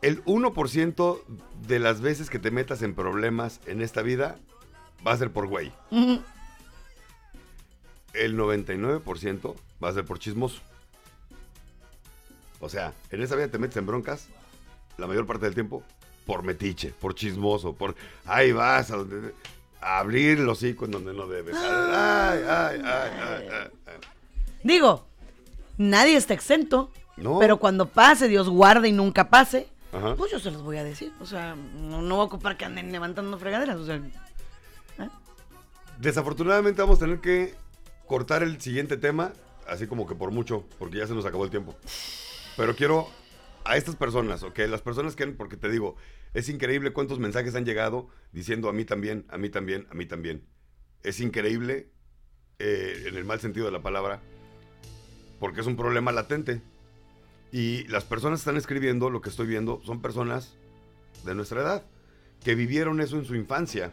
El 0.00 0.24
1% 0.24 1.20
de 1.66 1.78
las 1.80 2.00
veces 2.00 2.30
que 2.30 2.38
te 2.38 2.50
metas 2.50 2.82
en 2.82 2.94
problemas 2.94 3.60
en 3.66 3.82
esta 3.82 4.00
vida 4.00 4.36
va 5.06 5.12
a 5.12 5.16
ser 5.18 5.32
por 5.32 5.48
güey. 5.48 5.72
El 8.14 8.38
99% 8.38 9.54
va 9.82 9.88
a 9.88 9.92
ser 9.92 10.04
por 10.04 10.18
chismoso. 10.18 10.62
O 12.60 12.68
sea, 12.68 12.94
en 13.10 13.22
esa 13.22 13.36
vida 13.36 13.48
te 13.48 13.58
metes 13.58 13.76
en 13.76 13.86
broncas 13.86 14.28
la 14.96 15.06
mayor 15.06 15.26
parte 15.26 15.44
del 15.44 15.54
tiempo 15.54 15.84
por 16.28 16.42
metiche, 16.42 16.92
por 17.00 17.14
chismoso, 17.14 17.72
por 17.72 17.94
ahí 18.26 18.52
vas 18.52 18.90
a, 18.90 18.98
donde- 18.98 19.32
a 19.80 19.98
abrir 20.00 20.38
el 20.38 20.46
hocico 20.48 20.84
en 20.84 20.90
donde 20.90 21.14
no 21.14 21.26
debes. 21.26 21.56
Ay, 21.56 22.40
ay, 22.46 22.82
ay. 22.84 23.48
Digo, 24.62 25.06
nadie 25.78 26.16
está 26.16 26.34
exento. 26.34 26.90
No. 27.16 27.38
Pero 27.38 27.56
cuando 27.56 27.86
pase, 27.88 28.28
Dios 28.28 28.46
guarde 28.50 28.88
y 28.88 28.92
nunca 28.92 29.30
pase, 29.30 29.68
Ajá. 29.90 30.14
pues 30.16 30.30
yo 30.30 30.38
se 30.38 30.50
los 30.50 30.62
voy 30.62 30.76
a 30.76 30.84
decir. 30.84 31.12
O 31.18 31.24
sea, 31.24 31.54
no, 31.56 32.02
no 32.02 32.16
voy 32.16 32.24
a 32.24 32.26
ocupar 32.26 32.58
que 32.58 32.66
anden 32.66 32.92
levantando 32.92 33.38
fregaderas. 33.38 33.76
O 33.78 33.86
sea, 33.86 33.98
Desafortunadamente 35.98 36.80
vamos 36.82 36.98
a 36.98 37.00
tener 37.00 37.20
que 37.20 37.54
cortar 38.06 38.42
el 38.42 38.60
siguiente 38.60 38.96
tema, 38.98 39.32
así 39.66 39.86
como 39.86 40.06
que 40.06 40.14
por 40.14 40.30
mucho, 40.30 40.64
porque 40.78 40.98
ya 40.98 41.06
se 41.06 41.14
nos 41.14 41.24
acabó 41.26 41.44
el 41.44 41.50
tiempo. 41.50 41.74
Pero 42.56 42.76
quiero 42.76 43.08
a 43.64 43.76
estas 43.76 43.96
personas, 43.96 44.42
¿ok? 44.44 44.58
Las 44.68 44.80
personas 44.80 45.16
que, 45.16 45.26
porque 45.26 45.56
te 45.56 45.68
digo, 45.68 45.96
es 46.34 46.48
increíble 46.48 46.92
cuántos 46.92 47.18
mensajes 47.18 47.54
han 47.54 47.64
llegado 47.64 48.08
diciendo 48.32 48.68
a 48.68 48.72
mí 48.72 48.84
también, 48.84 49.24
a 49.28 49.38
mí 49.38 49.48
también, 49.50 49.86
a 49.90 49.94
mí 49.94 50.06
también. 50.06 50.44
Es 51.02 51.20
increíble, 51.20 51.90
eh, 52.58 53.04
en 53.06 53.16
el 53.16 53.24
mal 53.24 53.40
sentido 53.40 53.66
de 53.66 53.72
la 53.72 53.82
palabra, 53.82 54.20
porque 55.40 55.60
es 55.60 55.66
un 55.66 55.76
problema 55.76 56.12
latente. 56.12 56.60
Y 57.50 57.84
las 57.88 58.04
personas 58.04 58.40
que 58.40 58.42
están 58.42 58.56
escribiendo, 58.56 59.10
lo 59.10 59.20
que 59.20 59.30
estoy 59.30 59.46
viendo, 59.46 59.80
son 59.84 60.02
personas 60.02 60.56
de 61.24 61.34
nuestra 61.34 61.62
edad, 61.62 61.86
que 62.44 62.54
vivieron 62.54 63.00
eso 63.00 63.16
en 63.16 63.24
su 63.24 63.34
infancia 63.34 63.92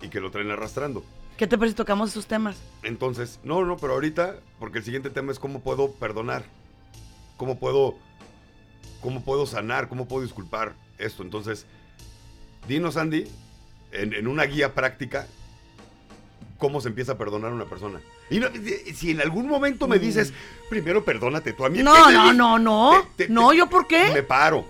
y 0.00 0.08
que 0.08 0.20
lo 0.20 0.30
traen 0.30 0.50
arrastrando. 0.50 1.04
¿qué 1.36 1.46
te 1.46 1.58
parece 1.58 1.72
si 1.72 1.76
tocamos 1.76 2.10
esos 2.10 2.26
temas? 2.26 2.56
Entonces, 2.82 3.40
no, 3.42 3.64
no, 3.64 3.76
pero 3.76 3.94
ahorita, 3.94 4.36
porque 4.58 4.78
el 4.78 4.84
siguiente 4.84 5.10
tema 5.10 5.32
es 5.32 5.38
cómo 5.38 5.60
puedo 5.62 5.92
perdonar, 5.92 6.44
cómo 7.36 7.58
puedo, 7.58 7.96
cómo 9.00 9.24
puedo 9.24 9.46
sanar, 9.46 9.88
cómo 9.88 10.06
puedo 10.06 10.22
disculpar 10.22 10.74
esto. 10.98 11.22
Entonces, 11.22 11.66
dinos, 12.68 12.96
Andy, 12.96 13.26
en, 13.92 14.12
en 14.14 14.26
una 14.28 14.44
guía 14.44 14.74
práctica, 14.74 15.26
cómo 16.58 16.80
se 16.80 16.88
empieza 16.88 17.12
a 17.12 17.18
perdonar 17.18 17.50
a 17.52 17.54
una 17.54 17.64
persona. 17.66 18.00
Y 18.30 18.40
no- 18.40 18.48
si 18.94 19.10
en 19.10 19.20
algún 19.20 19.46
momento 19.48 19.86
me 19.86 19.98
dices, 19.98 20.32
primero 20.70 21.04
perdónate 21.04 21.52
tú 21.52 21.64
a 21.64 21.68
mí. 21.68 21.80
Mm. 21.80 21.84
No, 21.84 21.94
¿qué 21.94 22.02
te 22.04 22.12
no, 22.12 22.32
no, 22.32 22.58
no. 22.58 23.02
te- 23.16 23.26
te- 23.26 23.32
No, 23.32 23.50
te- 23.50 23.56
¿yo 23.58 23.68
por 23.68 23.86
qué? 23.86 24.10
Me 24.12 24.22
paro. 24.22 24.66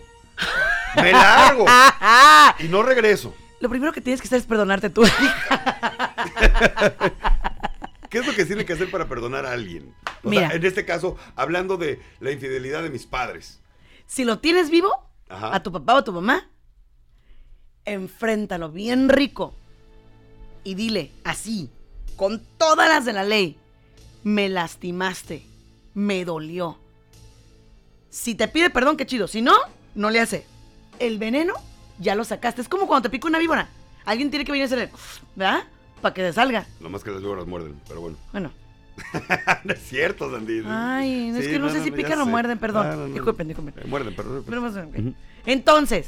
Me 0.97 1.13
largo. 1.13 1.65
y 2.59 2.65
no 2.65 2.83
regreso. 2.83 3.35
Lo 3.61 3.69
primero 3.69 3.93
que 3.93 4.01
tienes 4.01 4.21
que 4.21 4.27
hacer 4.27 4.39
es 4.41 4.47
perdonarte 4.47 4.91
tú. 4.91 5.03
¿Qué 8.11 8.19
es 8.19 8.27
lo 8.27 8.35
que 8.35 8.45
tiene 8.45 8.65
que 8.65 8.73
hacer 8.75 8.91
para 8.91 9.09
perdonar 9.09 9.45
a 9.47 9.53
alguien? 9.53 9.93
O 10.23 10.31
Mira. 10.31 10.49
sea, 10.49 10.57
en 10.57 10.65
este 10.65 10.85
caso, 10.85 11.17
hablando 11.37 11.77
de 11.77 12.01
la 12.21 12.31
infidelidad 12.31 12.83
de 12.83 12.91
mis 12.91 13.07
padres. 13.07 13.61
si 14.07 14.25
lo 14.25 14.39
tienes 14.39 14.71
vivo, 14.71 15.04
Ajá. 15.29 15.55
a 15.55 15.63
tu 15.63 15.73
papá 15.73 15.95
o 15.95 15.99
a 15.99 16.05
tu 16.05 16.13
mamá, 16.13 16.51
enfréntalo 17.85 18.71
bien 18.71 19.09
rico 19.09 19.55
y 20.65 20.75
dile 20.75 21.13
así, 21.25 21.71
con 22.17 22.43
todas 22.59 22.89
las 22.89 23.05
de 23.05 23.13
la 23.13 23.25
ley, 23.25 23.59
me 24.23 24.49
lastimaste, 24.49 25.47
me 25.93 26.25
dolió. 26.25 26.79
Si 28.11 28.35
te 28.35 28.49
pide 28.49 28.71
perdón, 28.71 28.97
qué 28.97 29.07
chido. 29.07 29.27
Si 29.27 29.43
no, 29.43 29.55
no 29.95 30.09
le 30.11 30.21
hace. 30.21 30.47
El 30.99 31.19
veneno 31.19 31.55
ya 31.99 32.15
lo 32.15 32.25
sacaste. 32.25 32.63
Es 32.63 32.69
como 32.69 32.87
cuando 32.87 33.09
te 33.09 33.11
pica 33.11 33.27
una 33.27 33.39
víbora. 33.39 33.69
Alguien 34.05 34.31
tiene 34.31 34.45
que 34.45 34.53
venir 34.53 34.63
a 34.63 34.67
hacerle, 34.67 34.91
¿verdad? 35.35 35.65
Para 36.01 36.15
que 36.15 36.23
te 36.23 36.33
salga. 36.33 36.67
Nomás 36.81 37.03
que 37.03 37.11
las 37.11 37.21
víboras 37.21 37.47
muerden, 37.47 37.81
pero 37.89 38.01
bueno. 38.01 38.17
Bueno. 38.33 38.64
no 39.65 39.73
es 39.73 39.83
cierto, 39.83 40.31
Sandy. 40.31 40.63
Ay, 40.67 41.31
es 41.31 41.45
Sí, 41.45 41.51
que 41.51 41.59
no, 41.59 41.69
sé 41.71 41.83
si 41.83 41.91
pican 41.91 42.21
o 42.21 42.27
muerden, 42.27 42.59
perdón. 42.59 42.87
Ah, 42.87 42.97
no, 42.97 43.09
no. 43.09 43.15
Disculpen, 43.15 43.49
disculpen. 43.49 43.85
Eh, 43.85 43.89
muerden, 43.89 44.15
perdón. 44.15 44.45
Pero. 44.47 45.15
Entonces, 45.47 46.07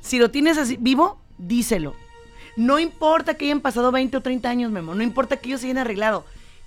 si 0.00 0.18
lo 0.18 0.30
tienes 0.30 0.58
así 0.58 0.76
vivo, 0.78 1.20
díselo. 1.38 1.94
No 2.56 2.78
importa 2.78 3.34
que 3.34 3.46
hayan 3.46 3.60
pasado 3.60 3.92
20 3.92 4.16
o 4.16 4.20
30 4.20 4.48
años, 4.48 4.72
Memo. 4.72 4.94
No 4.94 5.02
importa 5.02 5.36
que 5.36 5.48
ellos 5.48 5.60
se 5.60 5.66
hayan 5.66 5.78
arreglado. 5.78 6.24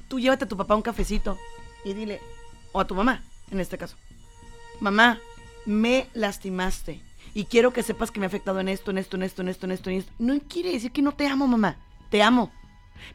Tú 0.08 0.20
llévate 0.20 0.46
a 0.46 0.48
tu 0.48 0.58
papá 0.58 0.76
un 0.76 0.82
cafecito 0.82 1.38
y 1.84 1.94
dile, 1.94 2.22
o 2.72 2.80
a 2.80 2.88
tu 2.88 2.96
mamá, 2.96 3.24
en 3.52 3.60
este 3.60 3.78
caso. 3.78 3.98
Mamá, 4.80 5.20
me 5.66 6.08
lastimaste. 6.14 7.02
Y 7.34 7.46
quiero 7.46 7.72
que 7.72 7.84
sepas 7.84 8.12
que 8.12 8.20
me 8.20 8.26
ha 8.26 8.28
afectado 8.28 8.60
en 8.60 8.68
esto, 8.68 8.92
en 8.92 8.98
esto, 8.98 9.16
en 9.16 9.24
esto, 9.24 9.42
en 9.42 9.48
esto, 9.50 9.66
en 9.66 9.72
esto, 9.72 9.90
en 9.90 9.98
esto. 9.98 10.12
No 10.20 10.40
quiere 10.50 10.72
decir 10.72 10.92
que 10.92 11.02
no 11.02 11.14
te 11.14 11.28
amo, 11.28 11.48
mamá. 11.48 11.78
Te 12.10 12.22
amo. 12.22 12.52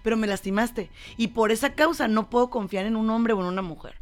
Pero 0.02 0.16
me 0.16 0.26
lastimaste. 0.26 0.90
Y 1.16 1.28
por 1.28 1.50
esa 1.52 1.74
causa 1.74 2.08
no 2.08 2.30
puedo 2.30 2.50
confiar 2.50 2.86
en 2.86 2.96
un 2.96 3.10
hombre 3.10 3.32
o 3.32 3.40
en 3.40 3.46
una 3.46 3.62
mujer. 3.62 3.94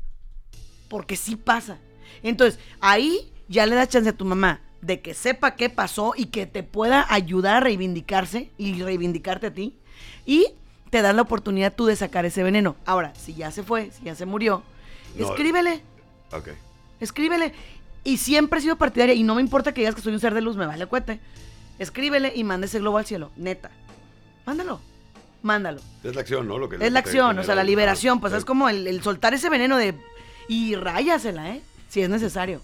Porque 0.89 1.17
sí 1.17 1.37
pasa. 1.37 1.79
Entonces, 2.23 2.61
ahí 2.81 3.33
ya 3.49 3.67
le 3.67 3.75
das 3.75 3.89
chance 3.89 4.09
a 4.11 4.17
tu 4.17 4.25
mamá 4.25 4.61
de 4.81 5.01
que 5.01 5.15
sepa 5.15 5.57
qué 5.57 5.71
pasó 5.71 6.13
y 6.17 6.27
que 6.27 6.47
te 6.47 6.63
pueda 6.63 7.07
ayudar 7.09 7.57
a 7.57 7.61
reivindicarse 7.61 8.51
y 8.59 8.83
reivindicarte 8.83 9.47
a 9.49 9.55
ti. 9.55 9.79
Y 10.27 10.49
te 10.91 11.03
das 11.03 11.15
la 11.15 11.23
oportunidad 11.23 11.75
tú 11.75 11.87
de 11.87 11.97
sacar 11.97 12.25
ese 12.27 12.43
veneno. 12.43 12.77
Ahora, 12.85 13.15
si 13.15 13.35
ya 13.35 13.51
se 13.51 13.63
fue, 13.63 13.91
si 13.91 14.05
ya 14.05 14.15
se 14.15 14.27
murió, 14.27 14.63
No. 15.17 15.27
escríbele, 15.29 15.83
Ok. 16.33 16.49
escríbele. 17.01 17.53
Y 18.05 18.19
siempre 18.19 18.59
he 18.59 18.63
sido 18.63 18.77
partidaria 18.77 19.15
y 19.15 19.23
no 19.23 19.35
me 19.35 19.41
importa 19.41 19.73
que 19.73 19.81
digas 19.81 19.95
que 19.95 20.03
soy 20.03 20.13
un 20.13 20.21
ser 20.21 20.35
de 20.35 20.43
luz, 20.43 20.57
me 20.57 20.67
vale 20.67 20.85
cuete. 20.87 21.21
Escríbele 21.79 22.33
y 22.37 22.45
manda 22.45 22.67
ese 22.67 22.79
globo 22.79 22.99
al 22.99 23.07
cielo, 23.07 23.31
neta. 23.37 23.71
Mándalo, 24.47 24.81
mándalo. 25.45 25.81
Es 26.03 26.15
la 26.15 26.23
acción, 26.23 26.49
¿no? 26.49 26.59
Lo 26.59 26.69
que, 26.69 26.77
Es 26.77 26.93
la 26.93 26.99
acción, 26.99 27.39
o 27.39 27.45
sea, 27.45 27.55
la 27.55 27.65
liberación, 27.65 28.21
pues 28.21 28.33
es 28.33 28.45
como 28.45 28.69
el, 28.69 28.87
el 28.87 29.03
soltar 29.03 29.35
ese 29.35 29.51
veneno 29.51 29.77
de... 29.77 29.95
Y 30.49 30.75
ráyasela, 30.75 31.55
¿eh? 31.55 31.63
Si 31.89 32.03
es 32.03 32.09
necesario. 32.09 32.61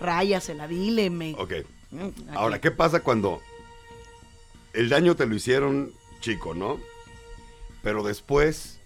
Ráyasela, 0.00 0.68
dile, 0.68 1.10
me... 1.10 1.34
Ok. 1.36 1.52
Mm, 1.90 2.06
aquí. 2.06 2.24
Ahora, 2.34 2.60
¿qué 2.60 2.70
pasa 2.70 3.00
cuando 3.00 3.40
el 4.72 4.88
daño 4.88 5.16
te 5.16 5.26
lo 5.26 5.34
hicieron 5.34 5.92
chico, 6.20 6.54
¿no? 6.54 6.78
Pero 7.82 8.02
después 8.02 8.79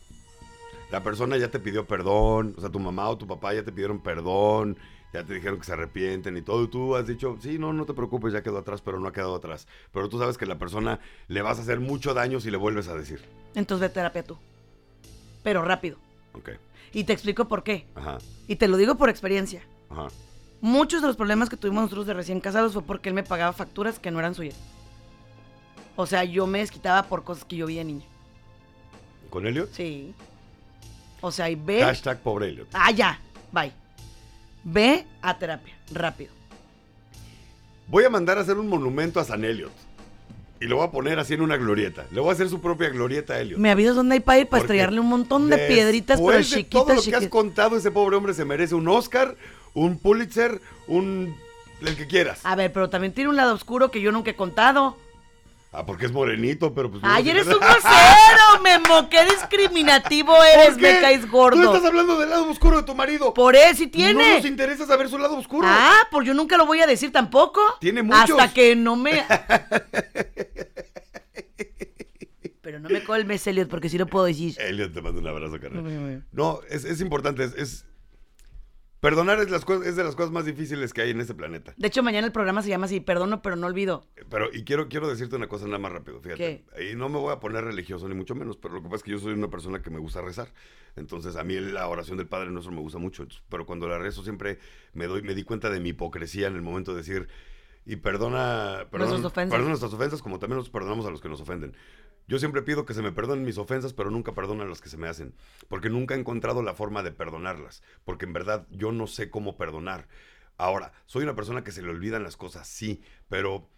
la 0.94 1.02
persona 1.02 1.36
ya 1.36 1.50
te 1.50 1.58
pidió 1.58 1.88
perdón, 1.88 2.54
o 2.56 2.60
sea, 2.60 2.70
tu 2.70 2.78
mamá 2.78 3.08
o 3.08 3.18
tu 3.18 3.26
papá 3.26 3.52
ya 3.52 3.64
te 3.64 3.72
pidieron 3.72 3.98
perdón, 3.98 4.78
ya 5.12 5.24
te 5.24 5.34
dijeron 5.34 5.58
que 5.58 5.64
se 5.64 5.72
arrepienten 5.72 6.36
y 6.36 6.42
todo, 6.42 6.62
y 6.62 6.68
tú 6.68 6.94
has 6.94 7.04
dicho, 7.04 7.36
sí, 7.40 7.58
no, 7.58 7.72
no 7.72 7.84
te 7.84 7.94
preocupes, 7.94 8.32
ya 8.32 8.44
quedó 8.44 8.58
atrás, 8.58 8.80
pero 8.80 9.00
no 9.00 9.08
ha 9.08 9.12
quedado 9.12 9.34
atrás. 9.34 9.66
Pero 9.92 10.08
tú 10.08 10.20
sabes 10.20 10.38
que 10.38 10.46
la 10.46 10.56
persona 10.56 11.00
le 11.26 11.42
vas 11.42 11.58
a 11.58 11.62
hacer 11.62 11.80
mucho 11.80 12.14
daño 12.14 12.38
si 12.38 12.48
le 12.52 12.56
vuelves 12.58 12.86
a 12.86 12.94
decir. 12.94 13.24
Entonces 13.56 13.88
ve 13.88 13.92
terapia 13.92 14.22
tú. 14.22 14.38
Pero 15.42 15.62
rápido. 15.62 15.96
Ok, 16.32 16.50
Y 16.92 17.02
te 17.02 17.12
explico 17.12 17.48
por 17.48 17.64
qué. 17.64 17.88
ajá, 17.96 18.18
Y 18.46 18.54
te 18.54 18.68
lo 18.68 18.76
digo 18.76 18.94
por 18.94 19.08
experiencia. 19.08 19.62
ajá. 19.90 20.06
Muchos 20.60 21.02
de 21.02 21.08
los 21.08 21.16
problemas 21.16 21.50
que 21.50 21.56
tuvimos 21.56 21.82
nosotros 21.82 22.06
de 22.06 22.14
recién 22.14 22.38
casados 22.40 22.72
fue 22.72 22.82
porque 22.82 23.08
él 23.08 23.16
me 23.16 23.24
pagaba 23.24 23.52
facturas 23.52 23.98
que 23.98 24.12
no 24.12 24.20
eran 24.20 24.36
suyas. 24.36 24.54
O 25.96 26.06
sea, 26.06 26.22
yo 26.22 26.46
me 26.46 26.60
desquitaba 26.60 27.02
por 27.02 27.24
cosas 27.24 27.44
que 27.44 27.56
yo 27.56 27.66
veía 27.66 27.82
niña. 27.82 28.06
¿Con 29.28 29.44
Elliot? 29.46 29.70
Sí. 29.72 30.14
O 31.24 31.32
sea, 31.32 31.48
y 31.48 31.54
ve... 31.54 31.80
Hashtag 31.80 32.18
pobre 32.18 32.48
Elliot. 32.48 32.68
Ah, 32.74 32.90
ya. 32.90 33.18
Bye. 33.50 33.72
Ve 34.62 35.06
a 35.22 35.38
terapia. 35.38 35.72
Rápido. 35.90 36.30
Voy 37.88 38.04
a 38.04 38.10
mandar 38.10 38.36
a 38.36 38.42
hacer 38.42 38.58
un 38.58 38.68
monumento 38.68 39.18
a 39.20 39.24
San 39.24 39.42
Elliot. 39.42 39.72
Y 40.60 40.66
lo 40.66 40.76
voy 40.76 40.86
a 40.86 40.90
poner 40.90 41.18
así 41.18 41.32
en 41.32 41.40
una 41.40 41.56
glorieta. 41.56 42.04
Le 42.10 42.20
voy 42.20 42.28
a 42.28 42.32
hacer 42.34 42.50
su 42.50 42.60
propia 42.60 42.90
glorieta 42.90 43.32
a 43.32 43.40
Elliot. 43.40 43.58
¿Me 43.58 43.70
avisas 43.70 43.96
dónde 43.96 44.16
hay 44.16 44.20
para 44.20 44.38
ir 44.40 44.48
para 44.48 44.60
Porque 44.60 44.74
estrellarle 44.74 45.00
un 45.00 45.08
montón 45.08 45.48
de 45.48 45.56
piedritas, 45.66 46.20
pero 46.20 46.36
de 46.36 46.44
chiquitas, 46.44 46.84
todo 46.84 46.94
lo 46.94 47.02
que 47.02 47.16
has 47.16 47.28
contado, 47.28 47.78
ese 47.78 47.90
pobre 47.90 48.16
hombre 48.16 48.34
se 48.34 48.44
merece 48.44 48.74
un 48.74 48.86
Oscar, 48.86 49.34
un 49.72 49.98
Pulitzer, 49.98 50.60
un... 50.88 51.34
el 51.80 51.96
que 51.96 52.06
quieras. 52.06 52.40
A 52.44 52.54
ver, 52.54 52.70
pero 52.70 52.90
también 52.90 53.14
tiene 53.14 53.30
un 53.30 53.36
lado 53.36 53.54
oscuro 53.54 53.90
que 53.90 54.02
yo 54.02 54.12
nunca 54.12 54.32
he 54.32 54.36
contado. 54.36 54.98
Ah, 55.76 55.84
porque 55.84 56.06
es 56.06 56.12
morenito, 56.12 56.72
pero 56.72 56.88
pues... 56.90 57.02
¡Ay, 57.04 57.24
no- 57.24 57.30
eres 57.32 57.46
un 57.48 57.58
grosero, 57.58 58.44
Memo! 58.62 59.08
¡Qué 59.10 59.24
discriminativo 59.24 60.32
eres! 60.44 60.76
Me 60.76 61.00
caes 61.00 61.22
Tú 61.22 61.30
gordo. 61.32 61.74
estás 61.74 61.84
hablando 61.84 62.16
del 62.20 62.30
lado 62.30 62.48
oscuro 62.48 62.76
de 62.76 62.84
tu 62.84 62.94
marido. 62.94 63.34
Por 63.34 63.56
eso 63.56 63.82
No 63.84 63.90
tiene. 63.90 64.36
nos 64.36 64.44
interesa 64.46 64.86
saber 64.86 65.08
su 65.08 65.18
lado 65.18 65.36
oscuro. 65.36 65.66
Ah, 65.68 65.96
pues 66.12 66.26
yo 66.26 66.32
nunca 66.34 66.56
lo 66.56 66.64
voy 66.66 66.80
a 66.80 66.86
decir 66.86 67.10
tampoco. 67.10 67.60
Tiene 67.80 68.02
muchos. 68.04 68.30
Hasta 68.38 68.54
que 68.54 68.76
no 68.76 68.94
me. 68.94 69.24
Pero 72.62 72.78
no 72.80 72.88
me 72.88 73.04
colmes, 73.04 73.46
Elliot, 73.46 73.68
porque 73.68 73.88
sí 73.90 73.98
lo 73.98 74.06
puedo 74.06 74.24
decir. 74.24 74.54
Elliot, 74.58 74.92
te 74.94 75.02
mando 75.02 75.20
un 75.20 75.26
abrazo, 75.26 75.60
carnal. 75.60 76.24
No, 76.32 76.60
es, 76.70 76.84
es 76.84 77.00
importante, 77.00 77.44
es, 77.44 77.54
es- 77.54 77.84
Perdonar 79.04 79.38
es, 79.38 79.50
las 79.50 79.66
es 79.84 79.96
de 79.96 80.02
las 80.02 80.16
cosas 80.16 80.32
más 80.32 80.46
difíciles 80.46 80.94
que 80.94 81.02
hay 81.02 81.10
en 81.10 81.20
este 81.20 81.34
planeta. 81.34 81.74
De 81.76 81.88
hecho, 81.88 82.02
mañana 82.02 82.26
el 82.26 82.32
programa 82.32 82.62
se 82.62 82.70
llama 82.70 82.86
así: 82.86 83.00
Perdono, 83.00 83.42
pero 83.42 83.54
no 83.54 83.66
olvido. 83.66 84.06
Pero, 84.30 84.48
y 84.50 84.64
quiero, 84.64 84.88
quiero 84.88 85.06
decirte 85.08 85.36
una 85.36 85.46
cosa 85.46 85.66
nada 85.66 85.78
más 85.78 85.92
rápido, 85.92 86.22
fíjate. 86.22 86.64
Y 86.90 86.94
no 86.94 87.10
me 87.10 87.18
voy 87.18 87.30
a 87.30 87.38
poner 87.38 87.64
religioso 87.64 88.08
ni 88.08 88.14
mucho 88.14 88.34
menos, 88.34 88.56
pero 88.56 88.72
lo 88.72 88.80
que 88.80 88.86
pasa 88.86 88.96
es 88.96 89.02
que 89.02 89.10
yo 89.10 89.18
soy 89.18 89.34
una 89.34 89.50
persona 89.50 89.82
que 89.82 89.90
me 89.90 89.98
gusta 89.98 90.22
rezar. 90.22 90.48
Entonces, 90.96 91.36
a 91.36 91.44
mí 91.44 91.60
la 91.60 91.86
oración 91.86 92.16
del 92.16 92.28
Padre 92.28 92.50
Nuestro 92.50 92.72
me 92.72 92.80
gusta 92.80 92.98
mucho. 92.98 93.26
Pero 93.50 93.66
cuando 93.66 93.86
la 93.88 93.98
rezo 93.98 94.22
siempre 94.22 94.58
me 94.94 95.06
doy, 95.06 95.20
me 95.20 95.34
di 95.34 95.42
cuenta 95.42 95.68
de 95.68 95.80
mi 95.80 95.90
hipocresía 95.90 96.46
en 96.46 96.54
el 96.54 96.62
momento 96.62 96.92
de 96.92 97.02
decir, 97.02 97.28
y 97.84 97.96
perdona, 97.96 98.86
perdona, 98.90 99.10
Nuestras 99.10 99.32
ofensas. 99.32 99.50
perdona 99.50 99.68
nuestras 99.68 99.92
ofensas 99.92 100.22
como 100.22 100.38
también 100.38 100.56
nos 100.56 100.70
perdonamos 100.70 101.04
a 101.04 101.10
los 101.10 101.20
que 101.20 101.28
nos 101.28 101.42
ofenden. 101.42 101.76
Yo 102.26 102.38
siempre 102.38 102.62
pido 102.62 102.86
que 102.86 102.94
se 102.94 103.02
me 103.02 103.12
perdonen 103.12 103.44
mis 103.44 103.58
ofensas, 103.58 103.92
pero 103.92 104.10
nunca 104.10 104.32
perdonan 104.34 104.68
las 104.68 104.80
que 104.80 104.88
se 104.88 104.96
me 104.96 105.08
hacen. 105.08 105.34
Porque 105.68 105.90
nunca 105.90 106.14
he 106.14 106.18
encontrado 106.18 106.62
la 106.62 106.74
forma 106.74 107.02
de 107.02 107.12
perdonarlas. 107.12 107.82
Porque 108.04 108.24
en 108.24 108.32
verdad 108.32 108.66
yo 108.70 108.92
no 108.92 109.06
sé 109.06 109.30
cómo 109.30 109.56
perdonar. 109.56 110.08
Ahora, 110.56 110.92
soy 111.06 111.24
una 111.24 111.34
persona 111.34 111.64
que 111.64 111.72
se 111.72 111.82
le 111.82 111.90
olvidan 111.90 112.22
las 112.22 112.36
cosas, 112.36 112.68
sí, 112.68 113.02
pero 113.28 113.68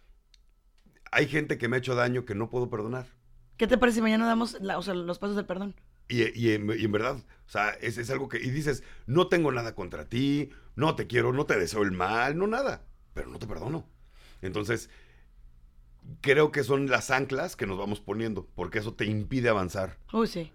hay 1.11 1.27
gente 1.27 1.57
que 1.57 1.67
me 1.67 1.75
ha 1.77 1.79
hecho 1.79 1.95
daño 1.95 2.25
que 2.25 2.35
no 2.35 2.49
puedo 2.49 2.69
perdonar. 2.69 3.07
¿Qué 3.57 3.67
te 3.67 3.77
parece 3.77 3.95
si 3.97 4.01
mañana 4.01 4.27
damos 4.27 4.57
la- 4.61 4.77
o 4.77 4.81
sea, 4.81 4.93
los 4.93 5.19
pasos 5.19 5.35
del 5.35 5.45
perdón? 5.45 5.75
Y, 6.09 6.23
y 6.39 6.53
en, 6.53 6.69
y 6.79 6.85
en 6.85 6.91
verdad, 6.91 7.17
o 7.17 7.49
sea, 7.49 7.69
es, 7.71 7.97
es 7.97 8.09
algo 8.09 8.29
que... 8.29 8.37
Y 8.37 8.49
dices, 8.51 8.83
no 9.07 9.27
tengo 9.27 9.51
nada 9.51 9.75
contra 9.75 10.07
ti, 10.07 10.49
no 10.75 10.95
te 10.95 11.07
quiero, 11.07 11.33
no 11.33 11.45
te 11.45 11.57
deseo 11.59 11.83
el 11.83 11.91
mal, 11.91 12.37
no 12.37 12.47
nada, 12.47 12.85
pero 13.13 13.27
no 13.29 13.39
te 13.39 13.47
perdono. 13.47 13.89
Entonces, 14.41 14.89
creo 16.21 16.51
que 16.51 16.63
son 16.63 16.87
las 16.89 17.11
anclas 17.11 17.55
que 17.55 17.67
nos 17.67 17.77
vamos 17.77 17.99
poniendo, 17.99 18.47
porque 18.55 18.79
eso 18.79 18.93
te 18.93 19.05
impide 19.05 19.49
avanzar. 19.49 19.97
Uy, 20.13 20.27
sí. 20.27 20.51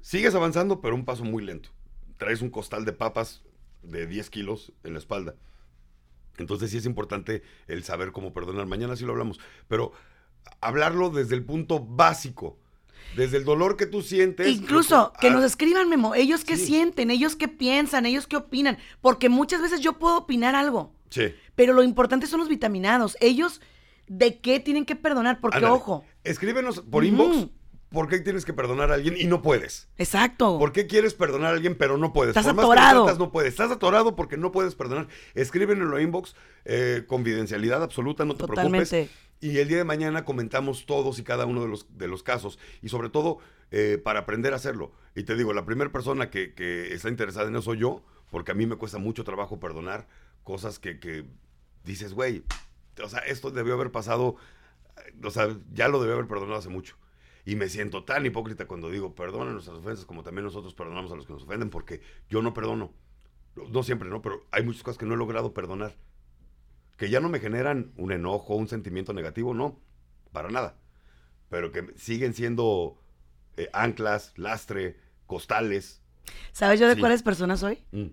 Sigues 0.00 0.34
avanzando, 0.34 0.80
pero 0.80 0.94
un 0.94 1.04
paso 1.04 1.24
muy 1.24 1.44
lento. 1.44 1.70
Traes 2.18 2.42
un 2.42 2.50
costal 2.50 2.84
de 2.84 2.92
papas 2.92 3.42
de 3.82 4.06
10 4.06 4.30
kilos 4.30 4.72
en 4.84 4.92
la 4.92 4.98
espalda. 4.98 5.34
Entonces 6.38 6.70
sí 6.70 6.78
es 6.78 6.86
importante 6.86 7.42
el 7.66 7.84
saber 7.84 8.12
cómo 8.12 8.32
perdonar. 8.32 8.66
Mañana 8.66 8.96
sí 8.96 9.04
lo 9.04 9.12
hablamos. 9.12 9.38
Pero 9.68 9.92
hablarlo 10.60 11.10
desde 11.10 11.34
el 11.34 11.44
punto 11.44 11.80
básico. 11.80 12.58
Desde 13.16 13.36
el 13.36 13.44
dolor 13.44 13.76
que 13.76 13.86
tú 13.86 14.00
sientes. 14.00 14.48
Incluso 14.48 15.12
que 15.20 15.28
ah, 15.28 15.32
nos 15.32 15.44
escriban, 15.44 15.88
Memo. 15.88 16.14
Ellos 16.14 16.44
qué 16.44 16.56
Sí. 16.56 16.66
sienten, 16.66 17.10
ellos 17.10 17.36
qué 17.36 17.48
piensan, 17.48 18.06
ellos 18.06 18.26
qué 18.26 18.36
opinan. 18.36 18.78
Porque 19.00 19.28
muchas 19.28 19.60
veces 19.60 19.80
yo 19.80 19.98
puedo 19.98 20.16
opinar 20.18 20.54
algo. 20.54 20.94
Sí. 21.10 21.34
Pero 21.54 21.74
lo 21.74 21.82
importante 21.82 22.26
son 22.26 22.40
los 22.40 22.48
vitaminados. 22.48 23.16
Ellos, 23.20 23.60
¿de 24.18 24.40
qué 24.40 24.60
tienen 24.60 24.84
que 24.84 24.96
perdonar? 24.96 25.40
Porque, 25.40 25.64
ojo. 25.64 26.04
Escríbenos 26.24 26.80
por 26.80 27.04
inbox 27.04 27.48
por 27.90 28.08
qué 28.08 28.20
tienes 28.20 28.44
que 28.44 28.52
perdonar 28.52 28.90
a 28.90 28.94
alguien 28.94 29.16
y 29.18 29.24
no 29.24 29.42
puedes. 29.42 29.88
Exacto. 29.98 30.58
¿Por 30.58 30.72
qué 30.72 30.86
quieres 30.86 31.14
perdonar 31.14 31.52
a 31.52 31.56
alguien 31.56 31.76
pero 31.76 31.98
no 31.98 32.12
puedes? 32.12 32.30
Estás 32.30 32.46
Por 32.46 32.54
más 32.54 32.64
atorado. 32.64 33.04
tratas, 33.04 33.18
no 33.18 33.30
puedes. 33.30 33.50
Estás 33.50 33.70
atorado 33.70 34.16
porque 34.16 34.36
no 34.36 34.50
puedes 34.50 34.74
perdonar. 34.74 35.08
Escríbenlo 35.34 35.98
en 35.98 36.04
inbox, 36.04 36.34
eh, 36.64 37.04
confidencialidad 37.06 37.82
absoluta, 37.82 38.24
no 38.24 38.34
te 38.34 38.46
Totalmente. 38.46 38.88
preocupes. 38.88 39.16
Y 39.40 39.58
el 39.58 39.68
día 39.68 39.78
de 39.78 39.84
mañana 39.84 40.24
comentamos 40.24 40.86
todos 40.86 41.18
y 41.18 41.24
cada 41.24 41.46
uno 41.46 41.62
de 41.62 41.68
los, 41.68 41.86
de 41.98 42.08
los 42.08 42.22
casos. 42.22 42.58
Y 42.80 42.88
sobre 42.88 43.08
todo, 43.10 43.38
eh, 43.70 44.00
para 44.02 44.20
aprender 44.20 44.52
a 44.52 44.56
hacerlo. 44.56 44.92
Y 45.14 45.24
te 45.24 45.36
digo, 45.36 45.52
la 45.52 45.64
primera 45.66 45.90
persona 45.90 46.30
que, 46.30 46.54
que 46.54 46.94
está 46.94 47.08
interesada 47.08 47.48
en 47.48 47.54
eso 47.56 47.62
soy 47.62 47.78
yo, 47.78 48.02
porque 48.30 48.52
a 48.52 48.54
mí 48.54 48.66
me 48.66 48.76
cuesta 48.76 48.98
mucho 48.98 49.24
trabajo 49.24 49.58
perdonar 49.58 50.06
cosas 50.44 50.78
que, 50.78 50.98
que 51.00 51.26
dices, 51.84 52.14
güey, 52.14 52.44
o 53.02 53.08
sea, 53.08 53.20
esto 53.20 53.50
debió 53.50 53.74
haber 53.74 53.90
pasado, 53.92 54.36
o 55.22 55.30
sea, 55.30 55.56
ya 55.72 55.88
lo 55.88 56.00
debió 56.00 56.14
haber 56.14 56.26
perdonado 56.28 56.58
hace 56.58 56.68
mucho. 56.68 56.96
Y 57.44 57.56
me 57.56 57.68
siento 57.68 58.04
tan 58.04 58.24
hipócrita 58.24 58.66
cuando 58.66 58.90
digo, 58.90 59.14
perdona 59.14 59.50
nuestras 59.52 59.78
ofensas 59.78 60.04
como 60.04 60.22
también 60.22 60.44
nosotros 60.44 60.74
perdonamos 60.74 61.10
a 61.12 61.16
los 61.16 61.26
que 61.26 61.32
nos 61.32 61.42
ofenden, 61.42 61.70
porque 61.70 62.00
yo 62.28 62.40
no 62.42 62.54
perdono. 62.54 62.92
No- 63.56 63.64
No 63.68 63.82
siempre, 63.82 64.08
¿no? 64.08 64.22
Pero 64.22 64.46
hay 64.52 64.62
muchas 64.62 64.82
cosas 64.82 64.98
que 64.98 65.06
no 65.06 65.14
he 65.14 65.16
logrado 65.16 65.52
perdonar. 65.52 65.96
Que 66.96 67.10
ya 67.10 67.20
no 67.20 67.28
me 67.28 67.40
generan 67.40 67.92
un 67.96 68.12
enojo, 68.12 68.54
un 68.54 68.68
sentimiento 68.68 69.12
negativo, 69.12 69.54
no, 69.54 69.80
para 70.32 70.50
nada. 70.50 70.76
Pero 71.48 71.72
que 71.72 71.92
siguen 71.96 72.32
siendo 72.34 72.98
eh, 73.56 73.68
anclas, 73.72 74.32
lastre, 74.36 74.98
costales. 75.26 76.00
¿Sabes 76.52 76.78
yo 76.80 76.88
de 76.88 76.94
Sí. 76.94 77.00
cuáles 77.00 77.22
personas 77.22 77.60
soy? 77.60 77.84
Mm, 77.90 78.06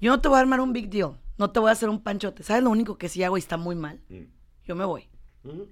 Yo 0.00 0.10
no 0.12 0.20
te 0.20 0.28
voy 0.28 0.38
a 0.38 0.40
armar 0.40 0.60
un 0.60 0.72
big 0.72 0.88
deal. 0.88 1.18
No 1.42 1.50
te 1.50 1.58
voy 1.58 1.70
a 1.70 1.72
hacer 1.72 1.88
un 1.88 2.00
panchote. 2.00 2.44
¿Sabes 2.44 2.62
lo 2.62 2.70
único 2.70 2.96
que 2.98 3.08
sí 3.08 3.20
hago 3.24 3.36
y 3.36 3.40
está 3.40 3.56
muy 3.56 3.74
mal? 3.74 4.00
mm, 4.08 4.22
Yo 4.64 4.76
me 4.76 4.84
voy. 4.84 5.08
mm. 5.42 5.62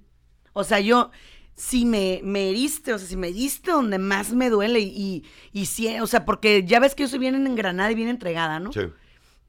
O 0.51 0.65
sea, 0.65 0.81
yo, 0.81 1.11
si 1.55 1.85
me, 1.85 2.19
me 2.25 2.49
heriste, 2.49 2.91
o 2.93 2.99
sea, 2.99 3.07
si 3.07 3.15
me 3.15 3.29
heriste 3.29 3.71
donde 3.71 3.97
más 3.97 4.33
me 4.33 4.49
duele 4.49 4.81
y, 4.81 5.23
y, 5.53 5.59
y 5.61 5.65
si, 5.67 5.87
o 5.99 6.07
sea, 6.07 6.25
porque 6.25 6.65
ya 6.65 6.81
ves 6.81 6.93
que 6.93 7.03
yo 7.03 7.07
soy 7.09 7.19
bien 7.19 7.47
engranada 7.47 7.89
y 7.89 7.95
bien 7.95 8.09
entregada, 8.09 8.59
¿no? 8.59 8.73
Sí. 8.73 8.81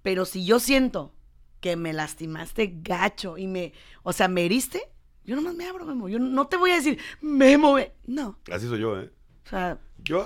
Pero 0.03 0.25
si 0.25 0.45
yo 0.45 0.61
siento 0.61 1.13
que 1.61 1.75
me 1.75 1.93
lastimaste 1.93 2.73
gacho 2.83 3.37
y 3.37 3.49
me, 3.49 3.73
o 4.05 4.13
sea, 4.13 4.29
me 4.29 4.45
heriste, 4.45 4.81
yo 5.25 5.35
nomás 5.35 5.55
me 5.57 5.67
abro, 5.67 5.85
Memo. 5.85 6.09
Yo 6.09 6.21
no 6.21 6.47
te 6.47 6.57
voy 6.57 6.71
a 6.71 6.77
decir, 6.77 7.01
Memo, 7.21 7.75
ve. 7.75 7.95
No. 8.07 8.39
Así 8.53 8.69
soy 8.69 8.79
yo, 8.81 9.01
¿eh? 9.01 9.11
O 9.45 9.49
sea, 9.49 9.81
Yo, 10.05 10.25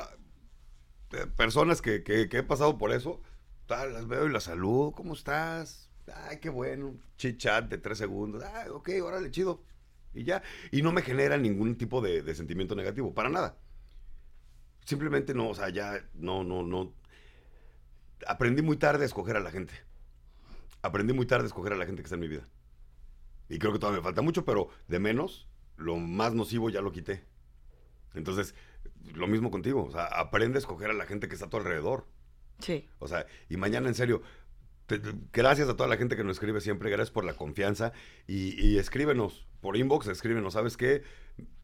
eh, 1.13 1.27
personas 1.39 1.81
que, 1.81 2.03
que- 2.03 2.29
que 2.29 2.37
he 2.39 2.43
pasado 2.43 2.77
por 2.77 2.93
eso, 2.93 3.23
las 3.69 4.07
veo 4.07 4.27
y 4.27 4.31
la 4.33 4.41
salud, 4.41 4.93
¿cómo 4.95 5.15
estás? 5.15 5.86
Ay, 6.15 6.39
qué 6.41 6.49
bueno, 6.51 6.95
chit 7.17 7.39
chat 7.39 7.69
de 7.69 7.79
tres 7.79 7.99
segundos, 7.99 8.43
ay, 8.45 8.69
ok, 8.71 8.91
órale, 9.03 9.31
chido. 9.31 9.63
Y 10.15 10.25
ya, 10.25 10.43
y 10.71 10.83
no 10.83 10.93
me 10.93 11.03
genera 11.03 11.37
ningún 11.37 11.77
tipo 11.77 12.01
de, 12.01 12.23
de 12.23 12.35
sentimiento 12.35 12.75
negativo, 12.75 13.13
para 13.15 13.29
nada. 13.29 13.57
Simplemente 14.85 15.35
no, 15.35 15.51
o 15.51 15.55
sea, 15.55 15.69
ya, 15.69 16.05
no, 16.15 16.45
no, 16.45 16.63
no. 16.63 16.93
Aprendí 18.27 18.63
muy 18.63 18.77
tarde 18.77 19.03
a 19.03 19.07
escoger 19.07 19.37
a 19.37 19.41
la 19.41 19.51
gente. 19.51 19.75
aprendí 20.83 21.13
muy 21.13 21.27
tarde 21.27 21.45
a 21.45 21.47
escoger 21.49 21.73
a 21.73 21.77
la 21.77 21.87
gente 21.87 22.03
que 22.03 22.07
está 22.07 22.15
en 22.15 22.21
mi 22.21 22.29
vida. 22.29 22.49
Y 23.49 23.59
creo 23.59 23.73
que 23.73 23.79
todavía 23.79 24.01
me 24.01 24.05
falta 24.05 24.23
mucho, 24.23 24.45
pero 24.45 24.69
de 24.89 24.99
menos, 24.99 25.49
lo 25.77 25.97
más 25.97 26.35
nocivo 26.35 26.71
ya 26.71 26.81
lo 26.81 26.93
quité. 26.93 27.25
Entonces, 28.15 28.55
lo 29.15 29.27
mismo 29.27 29.51
contigo. 29.51 29.85
O 29.85 29.91
sea, 29.91 30.07
aprende 30.07 30.59
a 30.59 30.61
escoger 30.61 30.91
a 30.91 30.95
la 30.95 31.07
gente 31.07 31.29
que 31.29 31.35
está 31.35 31.47
a 31.47 31.51
tu 31.51 31.57
alrededor. 31.59 32.07
Sí. 32.61 32.89
O 32.99 33.09
sea, 33.09 33.27
y 33.49 33.57
mañana 33.57 33.89
en 33.89 33.95
serio, 33.95 34.23
gracias 35.33 35.69
a 35.69 35.77
toda 35.77 35.89
la 35.89 35.97
gente 35.97 36.17
que 36.17 36.25
nos 36.25 36.37
escribe 36.37 36.61
siempre, 36.61 36.91
gracias 36.91 37.11
por 37.11 37.25
la 37.25 37.35
confianza 37.35 37.93
y, 38.27 38.55
y 38.65 38.79
escríbenos 38.79 39.47
por 39.61 39.77
inbox, 39.77 40.07
escríbenos, 40.09 40.55
¿sabes 40.55 40.77
qué? 40.77 41.03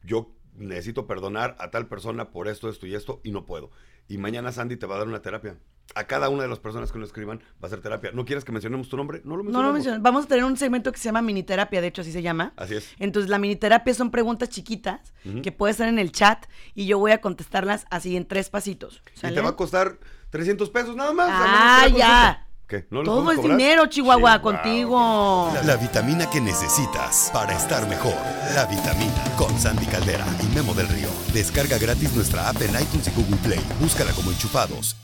Yo 0.03 0.35
necesito 0.55 1.07
perdonar 1.07 1.55
a 1.59 1.71
tal 1.71 1.87
persona 1.87 2.29
por 2.31 2.47
esto, 2.47 2.69
esto 2.69 2.85
y 2.85 2.95
esto 2.95 3.21
y 3.23 3.31
no 3.31 3.45
puedo. 3.45 3.71
Y 4.07 4.17
mañana 4.17 4.51
Sandy 4.51 4.75
te 4.77 4.85
va 4.85 4.95
a 4.95 4.97
dar 4.99 5.07
una 5.07 5.21
terapia. 5.21 5.57
A 5.95 6.05
cada 6.07 6.29
una 6.29 6.43
de 6.43 6.49
las 6.49 6.59
personas 6.59 6.91
que 6.93 6.99
nos 6.99 7.09
escriban 7.09 7.39
va 7.61 7.67
a 7.67 7.69
ser 7.69 7.81
terapia. 7.81 8.11
¿No 8.13 8.23
quieres 8.23 8.45
que 8.45 8.51
mencionemos 8.53 8.87
tu 8.87 8.95
nombre? 8.95 9.21
No 9.25 9.35
lo 9.35 9.43
No 9.43 9.43
mencionemos. 9.43 9.67
lo 9.67 9.73
mencionas. 9.73 10.01
Vamos 10.01 10.25
a 10.25 10.27
tener 10.29 10.43
un 10.45 10.55
segmento 10.55 10.91
que 10.91 10.97
se 10.97 11.05
llama 11.05 11.21
mini 11.21 11.43
terapia, 11.43 11.81
de 11.81 11.87
hecho 11.87 12.01
así 12.01 12.11
se 12.11 12.21
llama. 12.21 12.53
Así 12.55 12.75
es. 12.75 12.93
Entonces 12.99 13.29
la 13.29 13.37
mini 13.37 13.55
terapia 13.57 13.93
son 13.93 14.09
preguntas 14.11 14.49
chiquitas 14.49 15.13
que 15.41 15.51
puedes 15.51 15.75
hacer 15.77 15.89
en 15.89 15.99
el 15.99 16.11
chat 16.11 16.45
y 16.73 16.85
yo 16.85 16.99
voy 16.99 17.11
a 17.11 17.19
contestarlas 17.21 17.85
así 17.89 18.15
en 18.15 18.25
tres 18.27 18.49
pasitos. 18.49 19.01
Y 19.17 19.33
te 19.33 19.41
va 19.41 19.49
a 19.49 19.55
costar 19.55 19.97
300 20.29 20.69
pesos 20.69 20.95
nada 20.95 21.11
más. 21.13 21.29
Ah, 21.31 21.87
ya. 21.87 22.47
¿Qué? 22.67 22.87
¿No 22.89 23.03
Todo 23.03 23.29
es 23.31 23.37
cobrar? 23.37 23.57
dinero, 23.57 23.85
Chihuahua, 23.87 24.37
Chihuahua. 24.37 24.41
contigo. 24.41 25.51
La, 25.53 25.63
la 25.63 25.75
vitamina 25.75 26.29
que 26.29 26.39
necesitas 26.41 27.29
para 27.33 27.55
estar 27.55 27.87
mejor. 27.87 28.15
La 28.55 28.65
vitamina 28.65 29.23
con 29.37 29.57
Sandy 29.59 29.85
Caldera 29.85 30.25
y 30.41 30.55
Memo 30.55 30.73
del 30.73 30.87
Río. 30.87 31.09
Descarga 31.33 31.77
gratis 31.77 32.13
nuestra 32.15 32.47
app 32.49 32.61
en 32.61 32.69
iTunes 32.81 33.07
y 33.07 33.11
Google 33.11 33.37
Play. 33.43 33.61
Búscala 33.79 34.11
como 34.13 34.31
enchufados. 34.31 34.95